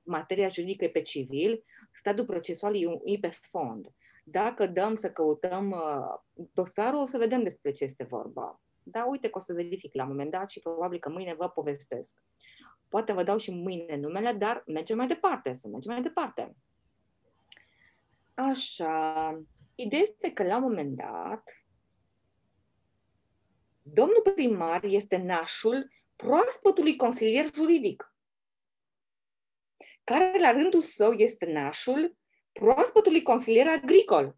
materia 0.02 0.48
juridică 0.48 0.86
pe 0.86 1.00
civil, 1.00 1.64
statul 1.92 2.24
procesual 2.24 2.74
e 3.04 3.18
pe 3.20 3.30
fond. 3.40 3.88
Dacă 4.24 4.66
dăm 4.66 4.94
să 4.94 5.10
căutăm 5.10 5.70
uh, 5.70 6.46
dosarul, 6.52 7.00
o 7.00 7.06
să 7.06 7.18
vedem 7.18 7.42
despre 7.42 7.70
ce 7.70 7.84
este 7.84 8.04
vorba. 8.04 8.60
Da, 8.82 9.04
uite 9.04 9.28
că 9.28 9.38
o 9.38 9.40
să 9.40 9.52
verific 9.52 9.94
la 9.94 10.02
un 10.02 10.08
moment 10.08 10.30
dat 10.30 10.50
și 10.50 10.60
probabil 10.60 10.98
că 10.98 11.08
mâine 11.08 11.34
vă 11.34 11.48
povestesc. 11.48 12.22
Poate 12.88 13.12
vă 13.12 13.22
dau 13.22 13.38
și 13.38 13.50
mâine 13.50 13.96
numele, 13.96 14.32
dar 14.32 14.62
mergem 14.66 14.96
mai 14.96 15.06
departe, 15.06 15.52
să 15.52 15.68
mergem 15.68 15.92
mai 15.92 16.02
departe. 16.02 16.56
Așa. 18.34 19.44
Ideea 19.74 20.02
este 20.02 20.32
că 20.32 20.42
la 20.42 20.56
un 20.56 20.62
moment 20.62 20.96
dat, 20.96 21.64
domnul 23.82 24.22
primar 24.34 24.84
este 24.84 25.16
nașul 25.16 25.90
proaspătului 26.16 26.96
consilier 26.96 27.54
juridic, 27.54 28.14
care 30.04 30.38
la 30.40 30.50
rândul 30.50 30.80
său 30.80 31.12
este 31.12 31.52
nașul 31.52 32.16
proaspătului 32.52 33.22
consilier 33.22 33.66
agricol, 33.66 34.36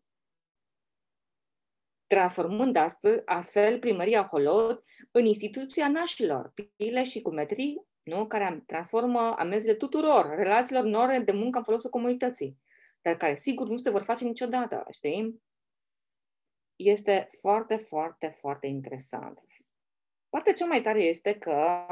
transformând 2.06 2.76
astfel, 2.76 3.22
astfel 3.24 3.78
primăria 3.78 4.26
Holod 4.26 4.84
în 5.10 5.24
instituția 5.24 5.88
nașilor, 5.88 6.52
pile 6.76 7.04
și 7.04 7.22
cu 7.22 7.30
metrii 7.30 7.86
nu? 8.06 8.26
care 8.26 8.62
transformă 8.66 9.34
amenzile 9.38 9.74
tuturor 9.74 10.34
relațiilor 10.36 10.84
norme 10.84 11.18
de 11.18 11.32
muncă 11.32 11.58
în 11.58 11.64
folosul 11.64 11.90
comunității, 11.90 12.58
dar 13.02 13.16
care 13.16 13.34
sigur 13.34 13.68
nu 13.68 13.76
se 13.76 13.90
vor 13.90 14.02
face 14.02 14.24
niciodată, 14.24 14.86
știi? 14.90 15.42
Este 16.76 17.28
foarte, 17.40 17.76
foarte, 17.76 18.26
foarte 18.26 18.66
interesant. 18.66 19.40
Partea 20.28 20.52
cea 20.52 20.66
mai 20.66 20.80
tare 20.80 21.02
este 21.02 21.38
că 21.38 21.86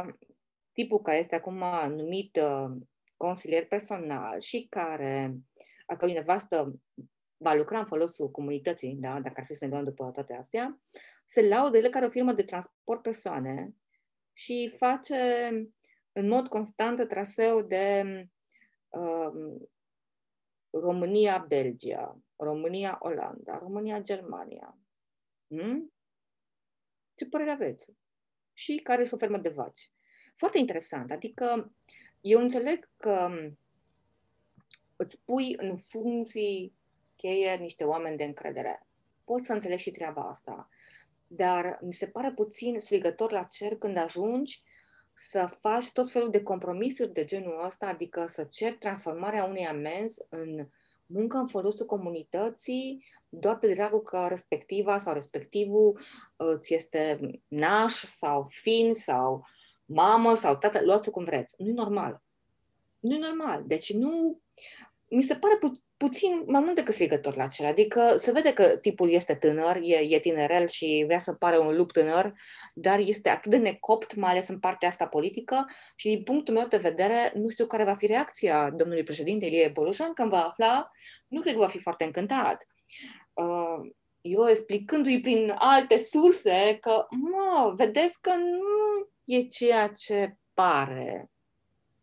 tipul 0.73 1.01
care 1.01 1.19
este 1.19 1.35
acum 1.35 1.65
numit 1.89 2.37
uh, 2.37 2.77
consilier 3.17 3.67
personal 3.67 4.41
și 4.41 4.67
care, 4.71 5.35
a 5.87 5.97
cărui 5.97 6.15
nevastă 6.15 6.81
va 7.37 7.55
lucra 7.55 7.79
în 7.79 7.87
folosul 7.87 8.31
comunității, 8.31 8.97
da, 9.01 9.21
dacă 9.21 9.35
ar 9.37 9.47
fi 9.47 9.55
să 9.55 9.65
ne 9.65 9.71
luăm 9.71 9.85
după 9.85 10.11
toate 10.13 10.35
astea, 10.35 10.81
se 11.27 11.49
laudă 11.49 11.77
el 11.77 11.91
care 11.91 12.07
o 12.07 12.11
firmă 12.11 12.33
de 12.33 12.43
transport 12.43 13.03
persoane 13.03 13.75
și 14.33 14.75
face 14.77 15.51
în 16.17 16.29
mod 16.29 16.49
constant 16.49 17.09
traseu 17.09 17.63
de 17.63 18.03
um, 18.89 19.69
România-Belgia, 20.71 22.19
România-Olanda, 22.37 23.59
România-Germania. 23.59 24.79
Hmm? 25.47 25.93
Ce 27.15 27.29
părere 27.29 27.51
aveți? 27.51 27.93
Și 28.53 28.77
care 28.77 29.03
e 29.03 29.09
o 29.11 29.17
fermă 29.17 29.39
de 29.39 29.49
vaci. 29.49 29.91
Foarte 30.37 30.59
interesant. 30.59 31.11
Adică 31.11 31.73
eu 32.21 32.41
înțeleg 32.41 32.91
că 32.97 33.31
îți 34.97 35.25
pui 35.25 35.55
în 35.57 35.77
funcții 35.77 36.75
cheie 37.17 37.57
niște 37.57 37.85
oameni 37.85 38.17
de 38.17 38.25
încredere. 38.25 38.87
Pot 39.25 39.45
să 39.45 39.53
înțeleg 39.53 39.79
și 39.79 39.91
treaba 39.91 40.29
asta. 40.29 40.69
Dar 41.27 41.79
mi 41.83 41.93
se 41.93 42.07
pare 42.07 42.33
puțin 42.33 42.81
strigător 42.81 43.31
la 43.31 43.43
cer 43.43 43.77
când 43.77 43.97
ajungi 43.97 44.63
să 45.15 45.49
faci 45.61 45.93
tot 45.93 46.11
felul 46.11 46.31
de 46.31 46.43
compromisuri 46.43 47.13
de 47.13 47.25
genul 47.25 47.65
ăsta, 47.65 47.87
adică 47.87 48.27
să 48.27 48.45
ceri 48.45 48.79
transformarea 48.79 49.45
unei 49.45 49.67
amenzi 49.67 50.23
în 50.29 50.69
muncă 51.07 51.37
în 51.37 51.47
folosul 51.47 51.87
comunității, 51.87 53.05
doar 53.29 53.59
pe 53.59 53.75
dragul 53.75 54.03
că 54.03 54.27
respectiva 54.29 54.99
sau 54.99 55.13
respectivul 55.13 56.01
uh, 56.37 56.59
ți 56.61 56.75
este 56.75 57.21
naș 57.49 57.93
sau 57.93 58.47
fin 58.51 58.93
sau 58.93 59.47
mamă 59.85 60.35
sau 60.35 60.57
tată, 60.57 60.85
luați-o 60.85 61.13
cum 61.13 61.25
vreți. 61.25 61.55
Nu 61.59 61.69
e 61.69 61.73
normal. 61.73 62.23
Nu 63.01 63.15
e 63.15 63.19
normal. 63.19 63.63
Deci 63.67 63.93
nu... 63.93 64.41
Mi 65.09 65.23
se 65.23 65.37
pare 65.37 65.57
pu- 65.57 65.84
puțin 66.05 66.43
mai 66.47 66.61
mult 66.61 66.75
decât 66.75 66.95
strigător 66.95 67.37
la 67.37 67.45
acela. 67.45 67.69
Adică 67.69 68.15
se 68.17 68.33
vede 68.33 68.53
că 68.53 68.77
tipul 68.77 69.11
este 69.11 69.35
tânăr, 69.35 69.77
e, 69.83 69.97
e 69.97 70.19
tinerel 70.19 70.67
și 70.67 71.03
vrea 71.07 71.19
să 71.19 71.33
pare 71.33 71.59
un 71.59 71.77
lup 71.77 71.93
tânăr, 71.93 72.35
dar 72.75 72.99
este 72.99 73.29
atât 73.29 73.51
de 73.51 73.57
necopt, 73.57 74.15
mai 74.15 74.31
ales 74.31 74.49
în 74.49 74.59
partea 74.59 74.89
asta 74.89 75.07
politică 75.07 75.67
și 75.97 76.09
din 76.09 76.23
punctul 76.23 76.55
meu 76.55 76.67
de 76.67 76.77
vedere, 76.77 77.33
nu 77.35 77.49
știu 77.49 77.67
care 77.67 77.85
va 77.85 77.95
fi 77.95 78.07
reacția 78.07 78.71
domnului 78.71 79.03
președinte 79.03 79.47
Ilie 79.47 79.71
Bolușan 79.75 80.13
când 80.13 80.31
va 80.31 80.45
afla, 80.45 80.91
nu 81.29 81.41
cred 81.41 81.53
că 81.53 81.61
va 81.61 81.67
fi 81.67 81.79
foarte 81.79 82.05
încântat. 82.05 82.67
Uh, 83.33 83.91
eu 84.21 84.49
explicându-i 84.49 85.21
prin 85.21 85.55
alte 85.59 85.99
surse 85.99 86.79
că, 86.81 87.07
mă, 87.11 87.73
vedeți 87.77 88.21
că 88.21 88.35
nu 88.35 89.09
e 89.25 89.45
ceea 89.45 89.87
ce 89.87 90.37
pare. 90.55 91.31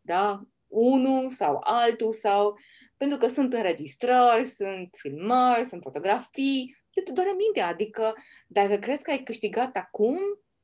Da? 0.02 0.42
Unul 0.68 1.30
sau 1.30 1.60
altul 1.64 2.14
sau 2.14 2.58
pentru 3.02 3.20
că 3.20 3.28
sunt 3.28 3.54
înregistrări, 3.54 4.46
sunt 4.46 4.90
filmări, 4.98 5.66
sunt 5.66 5.82
fotografii, 5.82 6.78
te 6.94 7.12
doare 7.12 7.32
mintea. 7.32 7.68
Adică, 7.68 8.16
dacă 8.48 8.76
crezi 8.78 9.04
că 9.04 9.12
ai 9.12 9.24
câștigat 9.24 9.76
acum, 9.76 10.18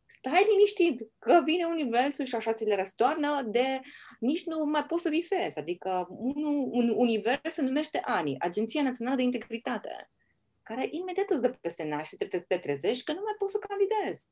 stai 0.05 0.45
liniștit, 0.49 1.11
că 1.19 1.41
vine 1.45 1.65
universul 1.65 2.25
și 2.25 2.35
așa 2.35 2.53
ți 2.53 2.65
le 2.65 2.75
răstoarnă 2.75 3.41
de 3.45 3.81
nici 4.19 4.45
nu 4.45 4.65
mai 4.65 4.85
poți 4.85 5.01
să 5.01 5.09
visezi. 5.09 5.59
Adică 5.59 6.07
un, 6.09 6.43
un 6.71 6.93
univers 6.95 7.53
se 7.53 7.61
numește 7.61 8.01
ANI, 8.05 8.39
Agenția 8.39 8.81
Națională 8.81 9.15
de 9.15 9.23
Integritate, 9.23 10.09
care 10.63 10.87
imediat 10.91 11.29
îți 11.29 11.41
dă 11.41 11.49
peste 11.49 11.83
naș 11.83 12.07
și 12.07 12.15
te, 12.15 12.25
te, 12.25 12.39
te 12.39 12.57
trezești 12.57 13.03
că 13.03 13.13
nu 13.13 13.21
mai 13.23 13.35
poți 13.37 13.51
să 13.51 13.59
candidezi. 13.67 14.25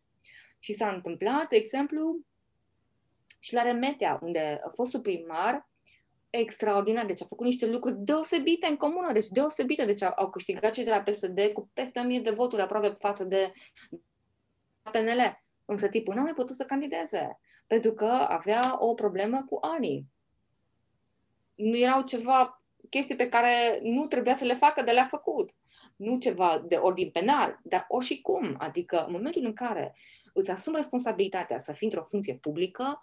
Și 0.59 0.73
s-a 0.73 0.89
întâmplat, 0.89 1.47
de 1.47 1.55
exemplu, 1.55 2.19
și 3.39 3.53
la 3.53 3.61
Remetea, 3.61 4.19
unde 4.21 4.59
fostul 4.73 5.01
primar 5.01 5.69
extraordinar. 6.39 7.05
Deci 7.05 7.21
a 7.21 7.25
făcut 7.25 7.45
niște 7.45 7.65
lucruri 7.65 7.95
deosebite 7.97 8.67
în 8.67 8.77
comună, 8.77 9.11
deci 9.11 9.27
deosebite. 9.27 9.85
Deci 9.85 10.01
au, 10.01 10.13
au 10.15 10.29
câștigat 10.29 10.73
cei 10.73 10.83
de 10.83 10.89
la 10.89 11.01
PSD 11.01 11.39
cu 11.53 11.69
peste 11.73 11.99
1000 11.99 12.19
de 12.19 12.29
voturi 12.29 12.61
aproape 12.61 12.87
față 12.87 13.23
de 13.23 13.51
PNL. 14.91 15.43
Însă 15.65 15.87
tipul 15.87 16.13
nu 16.13 16.19
a 16.19 16.23
mai 16.23 16.33
putut 16.33 16.55
să 16.55 16.65
candideze, 16.65 17.39
pentru 17.67 17.93
că 17.93 18.25
avea 18.27 18.75
o 18.79 18.93
problemă 18.93 19.43
cu 19.49 19.57
anii. 19.61 20.05
Nu 21.55 21.77
erau 21.77 22.01
ceva 22.01 22.63
chestii 22.89 23.15
pe 23.15 23.29
care 23.29 23.79
nu 23.81 24.05
trebuia 24.05 24.35
să 24.35 24.45
le 24.45 24.55
facă, 24.55 24.81
de 24.81 24.91
le-a 24.91 25.05
făcut. 25.05 25.51
Nu 25.95 26.17
ceva 26.17 26.63
de 26.67 26.75
ordin 26.75 27.09
penal, 27.09 27.59
dar 27.63 27.85
oricum. 27.87 28.55
Adică 28.57 29.05
în 29.05 29.11
momentul 29.11 29.45
în 29.45 29.53
care 29.53 29.95
îți 30.33 30.51
asumi 30.51 30.75
responsabilitatea 30.75 31.57
să 31.57 31.71
fii 31.71 31.87
într-o 31.87 32.03
funcție 32.03 32.35
publică, 32.35 33.01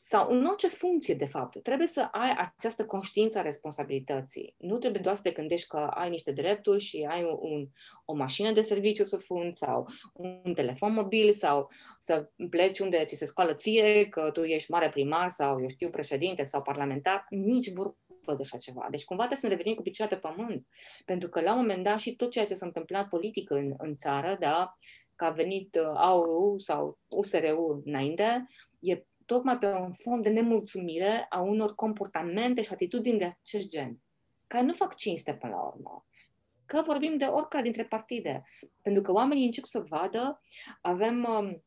sau 0.00 0.30
în 0.30 0.44
orice 0.44 0.68
funcție, 0.68 1.14
de 1.14 1.24
fapt, 1.24 1.62
trebuie 1.62 1.86
să 1.86 2.08
ai 2.10 2.34
această 2.38 2.86
conștiință 2.86 3.38
a 3.38 3.42
responsabilității. 3.42 4.54
Nu 4.58 4.78
trebuie 4.78 5.02
doar 5.02 5.14
să 5.14 5.22
te 5.22 5.30
gândești 5.30 5.68
că 5.68 5.76
ai 5.76 6.10
niște 6.10 6.32
drepturi 6.32 6.80
și 6.80 7.06
ai 7.10 7.24
un, 7.40 7.68
o 8.04 8.14
mașină 8.14 8.52
de 8.52 8.62
serviciu 8.62 9.04
să 9.04 9.16
funzi 9.16 9.58
sau 9.58 9.88
un 10.12 10.54
telefon 10.54 10.92
mobil 10.92 11.32
sau 11.32 11.70
să 11.98 12.30
pleci 12.50 12.78
unde 12.78 13.04
ți 13.04 13.16
se 13.16 13.24
scoală 13.24 13.54
ție 13.54 14.08
că 14.08 14.30
tu 14.30 14.42
ești 14.42 14.70
mare 14.70 14.88
primar 14.88 15.28
sau, 15.28 15.60
eu 15.60 15.68
știu, 15.68 15.90
președinte 15.90 16.42
sau 16.42 16.62
parlamentar. 16.62 17.26
Nici 17.30 17.72
vorbă 17.72 17.96
de 18.26 18.42
așa 18.42 18.58
ceva. 18.58 18.86
Deci 18.90 19.04
cumva 19.04 19.26
trebuie 19.26 19.42
să 19.42 19.46
ne 19.46 19.52
revenim 19.54 19.76
cu 19.76 19.82
picioare 19.82 20.16
pe 20.16 20.28
pământ. 20.28 20.66
Pentru 21.04 21.28
că 21.28 21.40
la 21.40 21.52
un 21.52 21.58
moment 21.58 21.82
dat 21.82 21.98
și 21.98 22.16
tot 22.16 22.30
ceea 22.30 22.44
ce 22.44 22.54
s-a 22.54 22.66
întâmplat 22.66 23.08
politic 23.08 23.50
în, 23.50 23.74
în 23.78 23.94
țară, 23.94 24.36
da, 24.40 24.78
că 25.14 25.24
a 25.24 25.30
venit 25.30 25.74
uh, 25.74 25.92
AUU 25.94 26.58
sau 26.58 26.98
USR-ul 27.08 27.82
înainte, 27.84 28.44
e 28.80 29.02
tocmai 29.28 29.58
pe 29.58 29.66
un 29.66 29.92
fond 29.92 30.22
de 30.22 30.28
nemulțumire 30.28 31.26
a 31.28 31.40
unor 31.40 31.74
comportamente 31.74 32.62
și 32.62 32.72
atitudini 32.72 33.18
de 33.18 33.24
acest 33.24 33.68
gen, 33.68 33.98
care 34.46 34.64
nu 34.64 34.72
fac 34.72 34.94
cinste 34.94 35.34
până 35.34 35.52
la 35.52 35.60
urmă. 35.60 36.06
Că 36.66 36.82
vorbim 36.86 37.16
de 37.16 37.24
oricare 37.24 37.62
dintre 37.62 37.84
partide. 37.84 38.44
Pentru 38.82 39.02
că 39.02 39.12
oamenii 39.12 39.44
încep 39.44 39.64
să 39.64 39.80
vadă, 39.88 40.42
avem 40.80 41.24
um, 41.24 41.62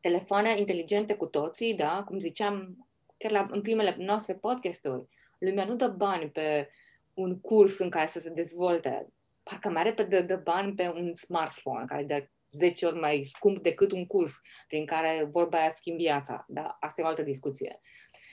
telefoane 0.00 0.58
inteligente 0.58 1.14
cu 1.14 1.26
toții, 1.26 1.74
da? 1.74 2.02
Cum 2.06 2.18
ziceam 2.18 2.86
chiar 3.16 3.30
la, 3.30 3.46
în 3.50 3.62
primele 3.62 3.96
noastre 3.98 4.34
podcasturi, 4.34 5.08
lumea 5.38 5.64
nu 5.64 5.76
dă 5.76 5.88
bani 5.88 6.30
pe 6.30 6.68
un 7.14 7.40
curs 7.40 7.78
în 7.78 7.90
care 7.90 8.06
să 8.06 8.18
se 8.18 8.30
dezvolte. 8.30 9.12
Parcă 9.42 9.70
mai 9.70 9.82
repede 9.82 10.20
dă 10.20 10.36
bani 10.36 10.74
pe 10.74 10.88
un 10.88 11.14
smartphone 11.14 11.84
care 11.84 12.04
dă 12.04 12.28
10 12.54 12.86
ori 12.86 12.98
mai 12.98 13.22
scump 13.24 13.62
decât 13.62 13.92
un 13.92 14.06
curs 14.06 14.40
prin 14.66 14.86
care 14.86 15.28
vorba 15.30 15.58
aia 15.58 15.70
schimb 15.70 15.96
viața. 15.96 16.44
Da? 16.48 16.76
Asta 16.80 17.00
e 17.00 17.04
o 17.04 17.08
altă 17.08 17.22
discuție. 17.22 17.80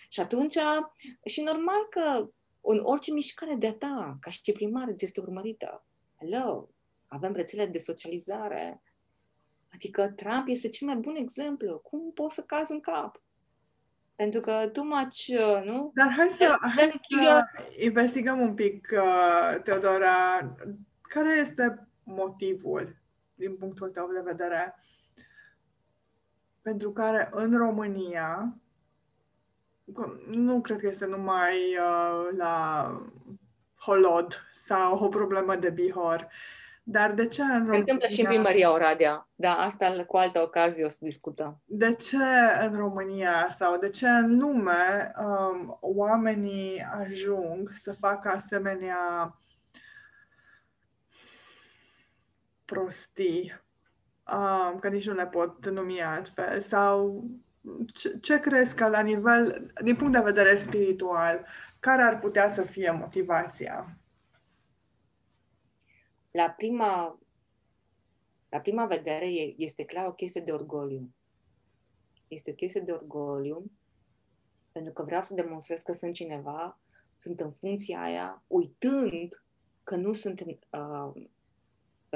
Și 0.09 0.19
atunci, 0.19 0.57
și 1.25 1.41
normal 1.41 1.87
că 1.89 2.29
în 2.61 2.79
orice 2.83 3.11
mișcare 3.11 3.55
de-a 3.55 3.73
ta, 3.73 4.17
ca 4.19 4.29
și 4.29 4.51
primar, 4.51 4.93
este 4.97 5.21
urmărită. 5.21 5.85
Hello, 6.17 6.69
avem 7.07 7.33
rețele 7.33 7.65
de 7.65 7.77
socializare. 7.77 8.81
Adică 9.73 10.07
Trump 10.07 10.47
este 10.47 10.69
cel 10.69 10.87
mai 10.87 10.95
bun 10.95 11.15
exemplu. 11.15 11.79
Cum 11.79 12.11
poți 12.13 12.35
să 12.35 12.43
cazi 12.43 12.71
în 12.71 12.79
cap? 12.79 13.23
Pentru 14.15 14.41
că 14.41 14.69
too 14.73 14.83
much, 14.83 15.27
uh, 15.27 15.63
nu? 15.63 15.91
Dar 15.93 16.11
hai 16.17 16.29
să, 16.29 16.57
hai 16.75 17.01
să 17.09 17.43
investigăm 17.77 18.39
un 18.39 18.53
pic, 18.53 18.87
uh, 18.91 19.61
Teodora, 19.63 20.39
care 21.01 21.37
este 21.39 21.87
motivul 22.03 23.00
din 23.41 23.55
punctul 23.55 23.89
tău 23.89 24.09
de 24.13 24.21
vedere, 24.23 24.75
pentru 26.61 26.91
care 26.91 27.29
în 27.31 27.57
România, 27.57 28.55
nu 30.31 30.61
cred 30.61 30.79
că 30.79 30.87
este 30.87 31.05
numai 31.05 31.55
uh, 31.79 32.37
la 32.37 32.85
Holod 33.75 34.33
sau 34.55 35.03
o 35.03 35.07
problemă 35.07 35.55
de 35.55 35.69
Bihor, 35.69 36.27
dar 36.83 37.13
de 37.13 37.27
ce 37.27 37.41
în 37.41 37.57
România... 37.57 37.73
Se 37.73 37.79
întâmplă 37.79 38.07
și 38.07 38.21
în 38.21 38.27
primăria 38.27 38.71
Oradea. 38.71 39.27
Da, 39.35 39.53
asta 39.53 40.03
cu 40.07 40.17
altă 40.17 40.41
ocazie 40.41 40.85
o 40.85 40.89
să 40.89 40.97
discutăm. 41.01 41.61
De 41.65 41.93
ce 41.93 42.23
în 42.61 42.75
România 42.75 43.55
sau 43.57 43.77
de 43.77 43.89
ce 43.89 44.07
în 44.07 44.39
lume 44.39 45.11
um, 45.19 45.77
oamenii 45.81 46.85
ajung 46.99 47.71
să 47.75 47.93
facă 47.93 48.29
asemenea 48.29 49.35
prostii, 52.71 53.61
um, 54.33 54.79
că 54.79 54.89
nici 54.89 55.07
nu 55.07 55.13
le 55.13 55.27
pot 55.27 55.69
numi 55.69 56.01
altfel, 56.01 56.61
sau 56.61 57.23
ce, 57.93 58.17
ce 58.19 58.39
crezi 58.39 58.75
că 58.75 58.87
la 58.87 59.01
nivel, 59.01 59.71
din 59.83 59.95
punct 59.95 60.13
de 60.13 60.19
vedere 60.19 60.57
spiritual, 60.57 61.45
care 61.79 62.01
ar 62.01 62.19
putea 62.19 62.49
să 62.49 62.61
fie 62.61 62.91
motivația? 62.91 63.97
La 66.31 66.49
prima, 66.49 67.19
la 68.49 68.59
prima 68.59 68.85
vedere 68.85 69.25
este 69.57 69.85
clar 69.85 70.07
o 70.07 70.13
chestie 70.13 70.41
de 70.41 70.51
orgoliu. 70.51 71.13
Este 72.27 72.51
o 72.51 72.53
chestie 72.53 72.81
de 72.81 72.91
orgoliu 72.91 73.71
pentru 74.71 74.93
că 74.93 75.03
vreau 75.03 75.21
să 75.21 75.33
demonstrez 75.33 75.81
că 75.81 75.93
sunt 75.93 76.13
cineva, 76.13 76.79
sunt 77.15 77.39
în 77.39 77.51
funcția 77.51 78.01
aia, 78.01 78.41
uitând 78.47 79.43
că 79.83 79.95
nu 79.95 80.13
sunt 80.13 80.41
uh, 80.41 81.23
pe 81.40 81.40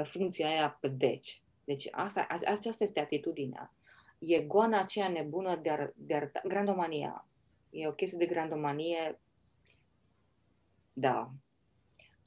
funcția 0.02 0.46
aia 0.46 0.78
pe 0.80 0.88
deci. 0.88 1.42
Deci 1.64 1.88
asta, 1.90 2.26
aceasta 2.28 2.84
este 2.84 3.00
atitudinea. 3.00 3.72
E 4.18 4.40
goana 4.40 4.80
aceea 4.80 5.08
nebună 5.08 5.56
de, 5.56 5.70
ar, 5.70 5.92
de 5.94 6.14
arăta, 6.14 6.40
grandomania. 6.44 7.26
E 7.70 7.88
o 7.88 7.92
chestie 7.92 8.18
de 8.18 8.26
grandomanie, 8.26 9.20
da. 10.92 11.30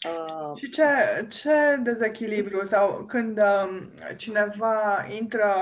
Uh, 0.07 0.57
și 0.57 0.69
ce, 0.69 0.83
ce 1.29 1.75
dezechilibru 1.83 2.65
sau 2.65 3.05
când 3.05 3.39
um, 3.39 3.91
cineva 4.15 5.05
intră 5.09 5.53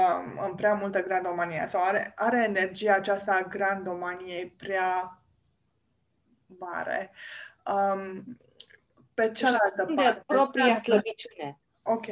în 0.47 0.55
prea 0.55 0.73
multă 0.73 1.01
grandomanie 1.01 1.65
sau 1.67 1.83
are, 1.83 2.11
are 2.15 2.43
energia 2.43 2.93
aceasta 2.93 3.35
a 3.35 3.47
grandomaniei 3.47 4.49
prea 4.57 5.21
mare, 6.59 7.11
um, 7.65 8.37
pe 9.13 9.31
cealaltă 9.31 9.85
parte... 9.85 9.93
De 9.93 10.23
propria 10.25 10.77
slăbiciune. 10.77 11.59
Ok. 11.87 12.07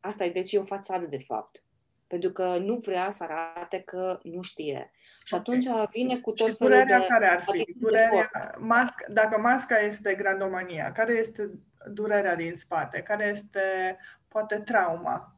Asta 0.00 0.24
e, 0.24 0.30
deci 0.30 0.52
e 0.52 0.58
o 0.58 0.64
fațadă, 0.64 1.06
de 1.06 1.18
fapt. 1.18 1.62
Pentru 2.06 2.30
că 2.30 2.58
nu 2.58 2.76
vrea 2.76 3.10
să 3.10 3.24
arate 3.24 3.80
că 3.80 4.20
nu 4.22 4.42
știe. 4.42 4.90
Și 5.24 5.34
okay. 5.34 5.38
atunci 5.38 5.88
vine 5.90 6.18
cu 6.18 6.32
tot 6.32 6.48
și 6.48 6.54
felul 6.54 6.72
durerea 6.72 6.98
de... 6.98 7.06
care 7.06 7.26
ar 7.26 7.44
fi? 7.50 7.74
Durerea, 7.76 8.30
masca, 8.58 9.04
dacă 9.08 9.40
masca 9.40 9.76
este 9.76 10.14
grandomania, 10.14 10.92
care 10.92 11.12
este 11.12 11.50
durerea 11.90 12.36
din 12.36 12.56
spate? 12.56 13.02
Care 13.02 13.26
este, 13.26 13.98
poate, 14.28 14.60
trauma? 14.60 15.36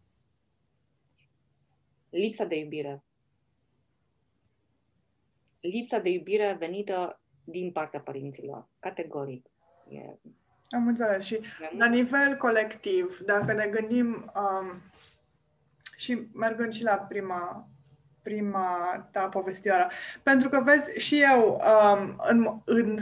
Lipsa 2.11 2.45
de 2.45 2.59
iubire. 2.59 3.03
Lipsa 5.61 5.99
de 5.99 6.09
iubire 6.09 6.57
venită 6.59 7.21
din 7.45 7.73
partea 7.73 8.01
părinților, 8.01 8.69
categoric. 8.79 9.47
E 9.89 10.19
am 10.71 10.87
înțeles. 10.87 11.25
Și 11.25 11.41
la 11.79 11.87
nivel 11.87 12.37
colectiv, 12.37 13.19
dacă 13.19 13.53
ne 13.53 13.67
gândim 13.67 14.33
um, 14.35 14.83
și 15.97 16.29
mergând 16.35 16.73
și 16.73 16.83
la 16.83 16.95
prima, 16.95 17.69
prima 18.23 19.09
ta 19.13 19.29
povestioară, 19.29 19.89
pentru 20.23 20.49
că 20.49 20.61
vezi, 20.61 20.99
și 20.99 21.23
eu 21.23 21.61
um, 21.95 22.23
în, 22.27 22.61
în 22.65 22.99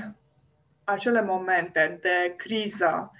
acele 0.84 1.22
momente 1.22 1.98
de 2.02 2.34
criză, 2.36 3.12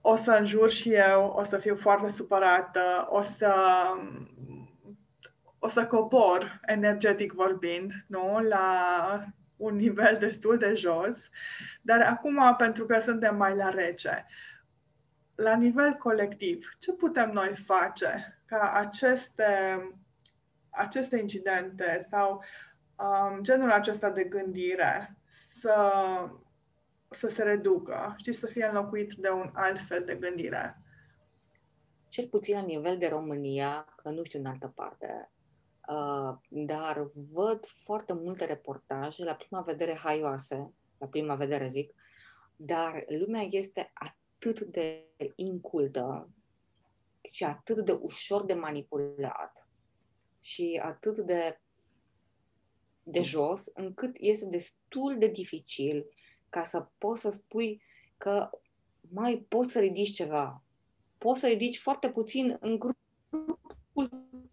o 0.00 0.16
să 0.16 0.30
înjur 0.30 0.70
și 0.70 0.92
eu, 0.92 1.34
o 1.36 1.42
să 1.42 1.58
fiu 1.58 1.76
foarte 1.76 2.08
supărată, 2.08 3.06
o 3.08 3.22
să 3.22 3.54
o 5.62 5.68
să 5.68 5.86
cobor, 5.86 6.60
energetic 6.66 7.32
vorbind, 7.32 7.92
nu? 8.06 8.38
La 8.38 9.24
un 9.56 9.76
nivel 9.76 10.16
destul 10.20 10.58
de 10.58 10.74
jos, 10.74 11.28
dar 11.80 12.00
acum, 12.00 12.54
pentru 12.56 12.86
că 12.86 13.00
suntem 13.00 13.36
mai 13.36 13.56
la 13.56 13.68
rece, 13.68 14.26
la 15.34 15.56
nivel 15.56 15.92
colectiv, 15.92 16.68
ce 16.78 16.92
putem 16.92 17.30
noi 17.30 17.56
face 17.56 18.42
ca 18.44 18.72
aceste, 18.72 19.78
aceste 20.70 21.18
incidente 21.18 22.06
sau 22.10 22.44
um, 22.96 23.42
genul 23.42 23.70
acesta 23.70 24.10
de 24.10 24.24
gândire 24.24 25.16
să, 25.26 25.92
să 27.10 27.28
se 27.28 27.42
reducă 27.42 28.14
și 28.16 28.32
să 28.32 28.46
fie 28.46 28.66
înlocuit 28.66 29.14
de 29.14 29.28
un 29.28 29.50
alt 29.54 29.78
fel 29.78 30.04
de 30.04 30.14
gândire? 30.14 30.78
Cel 32.08 32.28
puțin 32.28 32.54
la 32.54 32.62
nivel 32.62 32.98
de 32.98 33.08
România, 33.08 33.94
că 34.02 34.10
nu 34.10 34.24
știu 34.24 34.38
în 34.38 34.46
altă 34.46 34.72
parte, 34.74 35.30
Uh, 35.90 36.36
dar 36.48 37.10
văd 37.32 37.66
foarte 37.66 38.12
multe 38.12 38.44
reportaje, 38.44 39.24
la 39.24 39.34
prima 39.34 39.60
vedere 39.60 39.98
haioase, 40.02 40.74
la 41.00 41.06
prima 41.06 41.34
vedere 41.34 41.68
zic, 41.68 41.94
dar 42.56 43.04
lumea 43.08 43.46
este 43.50 43.90
atât 43.94 44.60
de 44.60 45.06
incultă 45.34 46.30
și 47.30 47.44
atât 47.44 47.84
de 47.84 47.92
ușor 47.92 48.44
de 48.44 48.54
manipulat 48.54 49.68
și 50.40 50.80
atât 50.82 51.18
de 51.18 51.60
de 53.02 53.22
jos, 53.22 53.66
încât 53.74 54.16
este 54.18 54.46
destul 54.46 55.16
de 55.18 55.26
dificil 55.26 56.06
ca 56.48 56.64
să 56.64 56.88
poți 56.98 57.20
să 57.20 57.30
spui 57.30 57.82
că 58.16 58.50
mai 59.00 59.46
poți 59.48 59.72
să 59.72 59.80
ridici 59.80 60.14
ceva. 60.14 60.62
Poți 61.18 61.40
să 61.40 61.46
ridici 61.46 61.78
foarte 61.78 62.08
puțin 62.10 62.56
în 62.60 62.78
grupul 62.78 63.58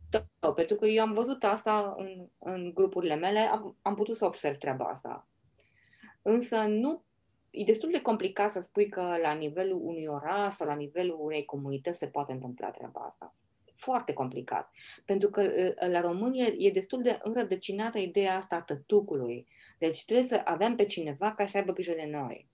tău, 0.10 0.54
pentru 0.54 0.76
că 0.76 0.86
eu 0.86 1.04
am 1.04 1.14
văzut 1.14 1.44
asta 1.44 1.94
în, 1.96 2.28
în 2.38 2.74
grupurile 2.74 3.16
mele, 3.16 3.40
am, 3.40 3.78
am 3.82 3.96
putut 3.96 4.16
să 4.16 4.26
observ 4.26 4.58
treaba 4.58 4.86
asta. 4.86 5.28
Însă 6.30 6.58
nu 6.58 7.04
e 7.50 7.64
destul 7.64 7.92
de 7.92 8.02
complicat 8.02 8.52
să 8.52 8.60
spui 8.60 8.90
că 8.90 9.18
la 9.22 9.34
nivelul 9.34 9.80
unui 9.84 10.06
oraș 10.06 10.54
sau 10.54 10.68
la 10.68 10.76
nivelul 10.76 11.18
unei 11.20 11.46
comunități 11.46 11.98
se 11.98 12.08
poate 12.08 12.32
întâmpla 12.32 12.70
treaba 12.70 13.02
asta. 13.02 13.36
Foarte 13.76 14.14
complicat. 14.14 14.72
Pentru 15.06 15.30
că 15.30 15.52
la 15.90 16.02
România 16.02 16.46
e 16.46 16.72
destul 16.72 17.02
de 17.02 17.20
înrădăcinată 17.24 17.98
ideea 17.98 18.36
asta 18.36 18.56
a 18.56 18.62
tătucului. 18.62 19.48
Deci 19.78 20.06
trebuie 20.06 20.26
să 20.26 20.42
avem 20.44 20.76
pe 20.76 20.84
cineva 20.84 21.34
care 21.34 21.50
să 21.50 21.58
aibă 21.58 21.74
grijă 21.74 21.94
de 21.94 22.10
noi. 22.12 22.48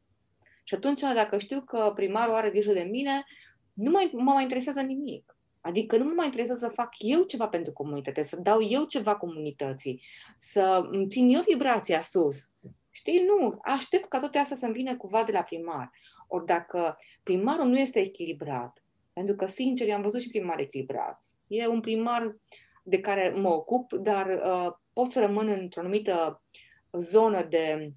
Și 0.64 0.76
atunci, 0.76 1.02
dacă 1.02 1.38
știu 1.38 1.62
că 1.62 1.92
primarul 1.96 2.34
are 2.34 2.50
grijă 2.50 2.74
de 2.74 2.88
mine, 2.92 3.26
nu 3.74 3.92
mai, 3.92 4.10
mă 4.14 4.32
mai 4.32 4.42
interesează 4.42 4.82
nimic. 4.82 5.38
Adică 5.62 5.98
nu 5.98 6.04
mă 6.04 6.14
mai 6.16 6.26
interesează 6.26 6.68
să 6.68 6.74
fac 6.74 6.90
eu 6.98 7.24
ceva 7.24 7.48
pentru 7.48 7.74
comunitate, 7.74 8.24
să 8.24 8.40
dau 8.42 8.62
eu 8.62 8.84
ceva 8.84 9.16
comunității, 9.16 10.02
să 10.38 10.90
țin 11.08 11.30
eu 11.30 11.42
vibrația 11.48 12.02
sus. 12.02 12.50
Știi? 12.96 13.24
Nu, 13.24 13.60
aștept 13.62 14.08
ca 14.08 14.20
toate 14.20 14.38
astea 14.38 14.58
să-mi 14.58 14.74
vină 14.74 14.98
cumva 14.98 15.24
de 15.24 15.32
la 15.32 15.42
primar. 15.42 15.92
Ori 16.28 16.46
dacă 16.46 16.98
primarul 17.24 17.66
nu 17.66 17.80
este 17.80 18.00
echilibrat, 18.00 18.84
pentru 19.14 19.36
că, 19.36 19.46
sincer, 19.46 19.88
eu 19.88 19.96
am 19.96 20.02
văzut 20.02 20.22
și 20.22 20.30
primari 20.30 20.62
echilibrați. 20.62 21.38
E 21.48 21.68
un 21.68 21.80
primar 21.80 22.38
de 22.84 23.00
care 23.00 23.30
mă 23.30 23.50
ocup, 23.50 23.94
dar 23.94 24.28
uh, 24.28 24.74
pot 24.94 25.12
să 25.12 25.20
rămân 25.20 25.48
într-o 25.48 25.82
anumită 25.82 26.44
zonă 26.92 27.44
de 27.44 27.94